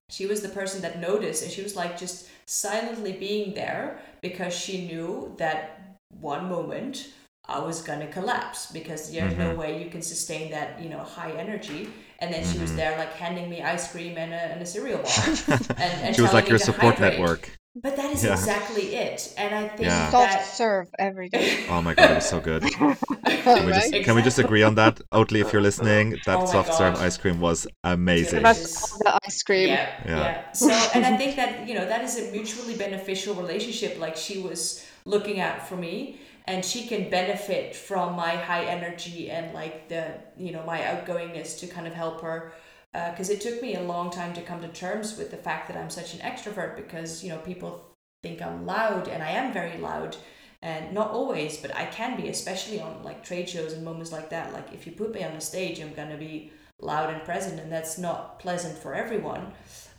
she 0.08 0.26
was 0.26 0.40
the 0.40 0.48
person 0.48 0.80
that 0.80 1.00
noticed 1.00 1.42
and 1.42 1.52
she 1.52 1.62
was 1.62 1.76
like 1.76 1.98
just 1.98 2.28
silently 2.46 3.12
being 3.12 3.52
there 3.54 4.00
because 4.22 4.54
she 4.54 4.86
knew 4.86 5.34
that 5.38 5.98
one 6.20 6.48
moment 6.48 7.08
i 7.46 7.58
was 7.58 7.82
gonna 7.82 8.06
collapse 8.06 8.70
because 8.70 9.10
there's 9.10 9.32
mm-hmm. 9.32 9.42
no 9.42 9.54
way 9.54 9.82
you 9.82 9.90
can 9.90 10.00
sustain 10.00 10.50
that 10.50 10.80
you 10.80 10.88
know 10.88 11.00
high 11.00 11.32
energy 11.32 11.88
and 12.20 12.32
then 12.32 12.42
mm-hmm. 12.42 12.52
she 12.52 12.58
was 12.58 12.70
mm-hmm. 12.70 12.78
there 12.78 12.98
like 12.98 13.12
handing 13.14 13.50
me 13.50 13.60
ice 13.60 13.90
cream 13.90 14.16
and 14.16 14.32
a, 14.32 14.36
and 14.36 14.62
a 14.62 14.66
cereal 14.66 15.02
bar 15.02 15.58
and, 15.76 16.02
and 16.02 16.16
she 16.16 16.22
was 16.22 16.32
like 16.32 16.48
your 16.48 16.58
support 16.58 16.98
network 17.00 17.57
but 17.74 17.96
that 17.96 18.10
is 18.12 18.24
Yeah. 18.24 18.32
exactly 18.32 18.94
it, 18.94 19.28
and 19.36 19.54
I 19.54 19.68
think 19.68 19.80
Yeah. 19.88 20.10
Soft 20.10 20.34
that 20.34 20.42
serve 20.44 20.88
every 20.98 21.28
day. 21.28 21.48
Oh 21.68 21.82
my 21.82 21.94
god, 21.94 22.10
it 22.10 22.14
was 22.14 22.26
so 22.26 22.40
good. 22.40 22.62
Can 22.64 23.64
we 23.64 23.72
just 23.72 23.92
right? 23.92 24.02
can 24.04 24.14
we 24.14 24.22
just 24.22 24.38
agree 24.38 24.62
on 24.62 24.74
that? 24.76 25.00
Oatly, 25.12 25.40
if 25.40 25.52
you're 25.52 25.62
listening, 25.62 26.14
oh 26.14 26.18
that 26.26 26.40
Oh 26.40 26.42
my 26.42 26.50
soft 26.50 26.74
serve 26.74 26.94
ice 26.96 27.16
cream 27.16 27.40
was 27.40 27.66
amazing. 27.84 28.38
Give 28.40 28.44
us 28.46 28.62
Delicious. 28.62 28.92
all 28.92 28.98
the 29.04 29.18
ice 29.26 29.42
cream. 29.42 29.78
Yeah, 30.04 30.16
Yeah. 30.16 30.28
yeah, 30.28 30.34
So, 30.52 30.70
and 30.94 31.04
I 31.04 31.10
think 31.16 31.36
that 31.36 31.66
you 31.66 31.74
know 31.74 31.86
that 31.86 32.02
is 32.04 32.18
a 32.18 32.22
mutually 32.30 32.74
beneficial 32.74 33.34
relationship. 33.34 33.98
Like 33.98 34.16
she 34.16 34.38
was 34.38 34.84
looking 35.04 35.40
at 35.40 35.66
for 35.66 35.76
me, 35.76 36.18
and 36.46 36.64
she 36.64 36.86
can 36.86 37.08
benefit 37.10 37.74
from 37.74 38.14
my 38.14 38.36
high 38.36 38.64
energy 38.64 39.30
and 39.30 39.54
like 39.54 39.88
the 39.88 40.14
you 40.36 40.52
know 40.52 40.62
my 40.64 40.80
outgoingness 40.80 41.58
to 41.60 41.66
kind 41.66 41.86
of 41.86 41.94
help 41.94 42.20
her. 42.22 42.52
Because 42.92 43.30
it 43.30 43.40
took 43.40 43.62
me 43.62 43.74
a 43.74 43.82
long 43.82 44.10
time 44.10 44.32
to 44.34 44.42
come 44.42 44.60
to 44.62 44.68
terms 44.68 45.16
with 45.16 45.30
the 45.30 45.36
fact 45.36 45.68
that 45.68 45.76
I'm 45.76 45.90
such 45.90 46.14
an 46.14 46.20
extrovert. 46.20 46.76
Because 46.76 47.22
you 47.22 47.30
know 47.30 47.38
people 47.38 47.94
think 48.22 48.42
I'm 48.42 48.66
loud, 48.66 49.08
and 49.08 49.22
I 49.22 49.30
am 49.30 49.52
very 49.52 49.78
loud. 49.78 50.16
And 50.60 50.92
not 50.92 51.12
always, 51.12 51.56
but 51.58 51.74
I 51.76 51.86
can 51.86 52.16
be, 52.20 52.28
especially 52.28 52.80
on 52.80 53.04
like 53.04 53.22
trade 53.22 53.48
shows 53.48 53.72
and 53.72 53.84
moments 53.84 54.10
like 54.10 54.30
that. 54.30 54.52
Like 54.52 54.72
if 54.72 54.86
you 54.86 54.92
put 54.92 55.14
me 55.14 55.22
on 55.22 55.32
a 55.32 55.40
stage, 55.40 55.78
I'm 55.78 55.94
gonna 55.94 56.16
be 56.16 56.50
loud 56.80 57.10
and 57.10 57.22
present, 57.24 57.60
and 57.60 57.70
that's 57.70 57.98
not 57.98 58.40
pleasant 58.40 58.76
for 58.76 58.94
everyone. 58.94 59.52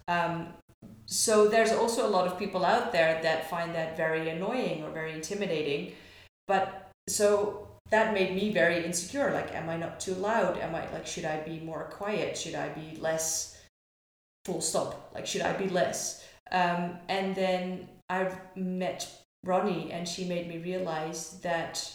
Um, 0.09 0.53
so 1.05 1.47
there's 1.47 1.71
also 1.71 2.07
a 2.07 2.11
lot 2.11 2.27
of 2.27 2.37
people 2.37 2.65
out 2.65 2.91
there 2.91 3.21
that 3.23 3.49
find 3.49 3.73
that 3.75 3.97
very 3.97 4.29
annoying 4.29 4.83
or 4.83 4.91
very 4.91 5.13
intimidating. 5.13 5.93
But 6.47 6.91
so 7.07 7.68
that 7.91 8.13
made 8.13 8.35
me 8.35 8.51
very 8.51 8.85
insecure. 8.85 9.31
Like, 9.31 9.53
am 9.55 9.69
I 9.69 9.77
not 9.77 9.99
too 9.99 10.13
loud? 10.15 10.57
Am 10.57 10.75
I 10.75 10.89
like, 10.91 11.07
should 11.07 11.25
I 11.25 11.41
be 11.41 11.59
more 11.59 11.85
quiet? 11.85 12.37
Should 12.37 12.55
I 12.55 12.69
be 12.69 12.97
less? 12.99 13.57
Full 14.45 14.61
stop. 14.61 15.11
Like, 15.13 15.27
should 15.27 15.41
I 15.41 15.53
be 15.53 15.69
less? 15.69 16.25
Um, 16.51 16.97
and 17.07 17.35
then 17.35 17.87
I've 18.09 18.35
met 18.55 19.11
Ronnie, 19.43 19.91
and 19.91 20.07
she 20.07 20.25
made 20.25 20.47
me 20.47 20.57
realize 20.57 21.39
that 21.41 21.91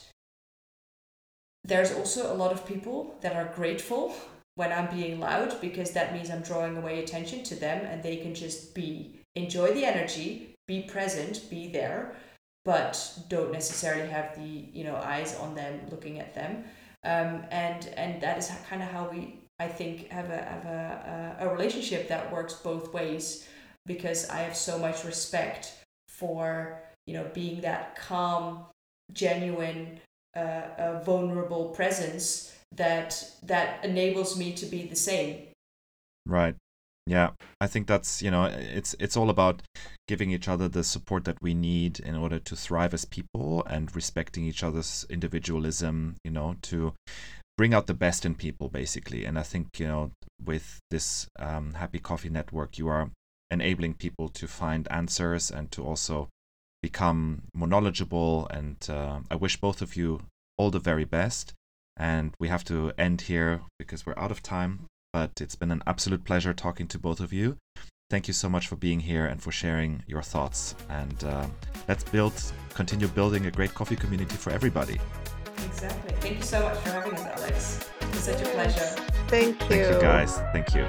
there's 1.65 1.93
also 1.93 2.33
a 2.33 2.37
lot 2.37 2.53
of 2.53 2.67
people 2.67 3.17
that 3.23 3.35
are 3.35 3.53
grateful 3.55 4.15
when 4.55 4.73
I'm 4.73 4.95
being 4.95 5.19
loud 5.19 5.61
because 5.61 5.93
that 5.93 6.13
means 6.13 6.31
I'm 6.31 6.43
drawing 6.43 6.77
away 6.77 7.03
attention 7.03 7.43
to 7.45 7.55
them 7.55 7.85
and 7.87 8.03
they 8.03 8.17
can 8.17 8.35
just 8.35 8.75
be 8.75 9.21
enjoy 9.35 9.73
the 9.73 9.85
energy, 9.85 10.55
be 10.69 10.83
present, 10.83 11.49
be 11.51 11.69
there, 11.69 12.15
but 12.65 13.19
don't 13.29 13.53
necessarily 13.53 14.09
have 14.09 14.35
the 14.37 14.69
you 14.73 14.85
know 14.85 14.97
eyes 14.97 15.37
on 15.37 15.55
them 15.55 15.81
looking 15.91 16.19
at 16.19 16.35
them. 16.35 16.65
Um, 17.05 17.45
and 17.51 17.87
and 17.97 18.21
that 18.23 18.39
is 18.39 18.51
kind 18.69 18.83
of 18.83 18.89
how 18.89 19.11
we 19.11 19.39
I 19.59 19.69
think 19.69 20.09
have 20.11 20.31
a 20.31 20.37
have 20.37 20.65
a, 20.65 21.37
a 21.41 21.47
a 21.47 21.53
relationship 21.53 22.09
that 22.09 22.33
works 22.33 22.55
both 22.55 22.93
ways 22.93 23.47
because 23.87 24.29
I 24.31 24.39
have 24.39 24.57
so 24.57 24.79
much 24.79 25.05
respect 25.05 25.75
for 26.09 26.81
you 27.07 27.15
know 27.15 27.27
being 27.35 27.61
that 27.61 27.97
calm, 27.97 28.67
genuine, 29.12 30.01
uh, 30.37 30.41
uh, 30.79 31.03
vulnerable 31.05 31.69
presence 31.69 32.55
that 32.77 33.33
that 33.43 33.85
enables 33.85 34.39
me 34.39 34.53
to 34.55 34.67
be 34.67 34.87
the 34.87 34.97
same. 34.97 35.49
Right. 36.27 36.57
Yeah, 37.07 37.31
I 37.61 37.67
think 37.67 37.87
that's 37.87 38.23
you 38.23 38.31
know 38.31 38.45
it's 38.45 38.95
it's 38.99 39.17
all 39.17 39.29
about 39.29 39.61
giving 40.07 40.31
each 40.31 40.49
other 40.49 40.69
the 40.69 40.85
support 40.85 41.25
that 41.25 41.43
we 41.43 41.55
need 41.55 41.99
in 42.01 42.15
order 42.15 42.39
to 42.39 42.57
thrive 42.57 42.95
as 42.95 43.05
people 43.05 43.65
and 43.67 43.95
respecting 43.95 44.45
each 44.45 44.63
other's 44.63 45.07
individualism. 45.09 46.17
You 46.25 46.31
know 46.31 46.57
to 46.63 46.95
bring 47.57 47.73
out 47.73 47.87
the 47.87 47.95
best 47.95 48.25
in 48.25 48.35
people 48.35 48.69
basically. 48.69 49.25
And 49.25 49.39
I 49.39 49.43
think 49.43 49.79
you 49.79 49.87
know 49.87 50.11
with 50.45 50.79
this 50.91 51.27
um, 51.39 51.75
Happy 51.75 51.99
Coffee 51.99 52.31
Network, 52.31 52.79
you 52.79 52.89
are 52.89 53.11
enabling 53.51 53.95
people 53.95 54.29
to 54.31 54.47
find 54.47 54.89
answers 54.91 55.51
and 55.51 55.71
to 55.73 55.85
also 55.85 56.29
become 56.83 57.43
more 57.55 57.69
knowledgeable. 57.69 58.47
And 58.49 58.77
uh, 58.91 59.21
I 59.31 59.37
wish 59.37 59.61
both 59.61 59.81
of 59.83 59.97
you 59.97 60.21
all 60.59 60.71
the 60.71 60.79
very 60.79 61.05
best. 61.05 61.53
And 61.97 62.35
we 62.41 62.49
have 62.49 62.65
to 62.65 62.93
end 62.99 63.23
here 63.23 63.61
because 63.79 64.05
we're 64.05 64.19
out 64.19 64.33
of 64.33 64.43
time 64.43 64.87
but 65.15 65.41
it's 65.41 65.55
been 65.55 65.71
an 65.71 65.81
absolute 65.87 66.25
pleasure 66.25 66.53
talking 66.53 66.89
to 66.89 66.99
both 66.99 67.21
of 67.21 67.33
you. 67.33 67.57
Thank 68.15 68.29
you 68.29 68.33
so 68.33 68.49
much 68.49 68.69
for 68.69 68.77
being 68.77 69.01
here 69.01 69.27
and 69.27 69.43
for 69.43 69.51
sharing 69.51 70.05
your 70.07 70.23
thoughts. 70.23 70.77
And 70.89 71.25
uh, 71.25 71.47
let's 71.89 72.05
build, 72.05 72.33
continue 72.73 73.09
building 73.09 73.47
a 73.47 73.51
great 73.51 73.75
coffee 73.75 73.97
community 73.97 74.37
for 74.37 74.51
everybody. 74.51 75.01
Exactly. 75.65 76.15
Thank 76.21 76.37
you 76.37 76.43
so 76.45 76.62
much 76.62 76.79
for 76.79 76.91
having 76.91 77.15
us, 77.15 77.25
Alex. 77.25 77.91
It's 78.03 78.21
such 78.21 78.41
a 78.41 78.45
pleasure. 78.51 79.03
Thank 79.27 79.61
you. 79.62 79.67
Thank 79.67 79.95
you, 79.97 80.01
guys. 80.01 80.39
Thank 80.53 80.77
you. 80.77 80.87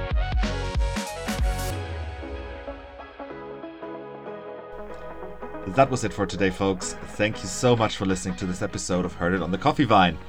That 5.74 5.90
was 5.90 6.04
it 6.04 6.14
for 6.14 6.28
today, 6.28 6.52
folks. 6.52 6.94
Thank 7.18 7.42
you 7.42 7.50
so 7.50 7.76
much 7.76 7.98
for 7.98 8.06
listening 8.06 8.36
to 8.36 8.46
this 8.46 8.62
episode 8.62 9.04
of 9.04 9.14
Heard 9.14 9.34
It 9.34 9.42
on 9.42 9.50
the 9.50 9.58
Coffee 9.58 9.86
Vine. 9.86 10.20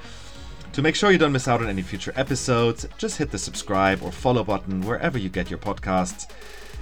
To 0.73 0.81
make 0.81 0.95
sure 0.95 1.11
you 1.11 1.19
don't 1.19 1.33
miss 1.33 1.47
out 1.47 1.61
on 1.61 1.69
any 1.69 1.83
future 1.83 2.15
episodes, 2.17 2.89
just 2.97 3.19
hit 3.19 3.31
the 3.31 3.39
subscribe 3.39 4.03
or 4.03 4.11
follow 4.11 4.43
button 4.43 4.81
wherever 4.81 5.19
you 5.19 5.29
get 5.29 5.51
your 5.51 5.59
podcasts. 5.59 6.33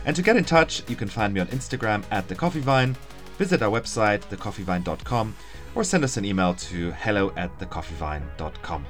And 0.06 0.14
to 0.16 0.22
get 0.22 0.36
in 0.36 0.44
touch, 0.44 0.88
you 0.88 0.96
can 0.96 1.08
find 1.08 1.32
me 1.32 1.40
on 1.40 1.46
Instagram 1.48 2.04
at 2.10 2.28
The 2.28 2.34
Coffee 2.34 2.60
Vine, 2.60 2.96
visit 3.38 3.62
our 3.62 3.70
website, 3.70 4.20
thecoffeevine.com, 4.28 5.34
or 5.74 5.84
send 5.84 6.04
us 6.04 6.16
an 6.16 6.24
email 6.24 6.54
to 6.54 6.92
hello 6.92 7.32
at 7.36 7.56
thecoffeevine.com. 7.58 8.86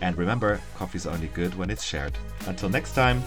And 0.00 0.16
remember, 0.16 0.60
coffee's 0.76 1.06
only 1.06 1.28
good 1.28 1.54
when 1.56 1.70
it's 1.70 1.84
shared. 1.84 2.16
Until 2.46 2.70
next 2.70 2.94
time, 2.94 3.22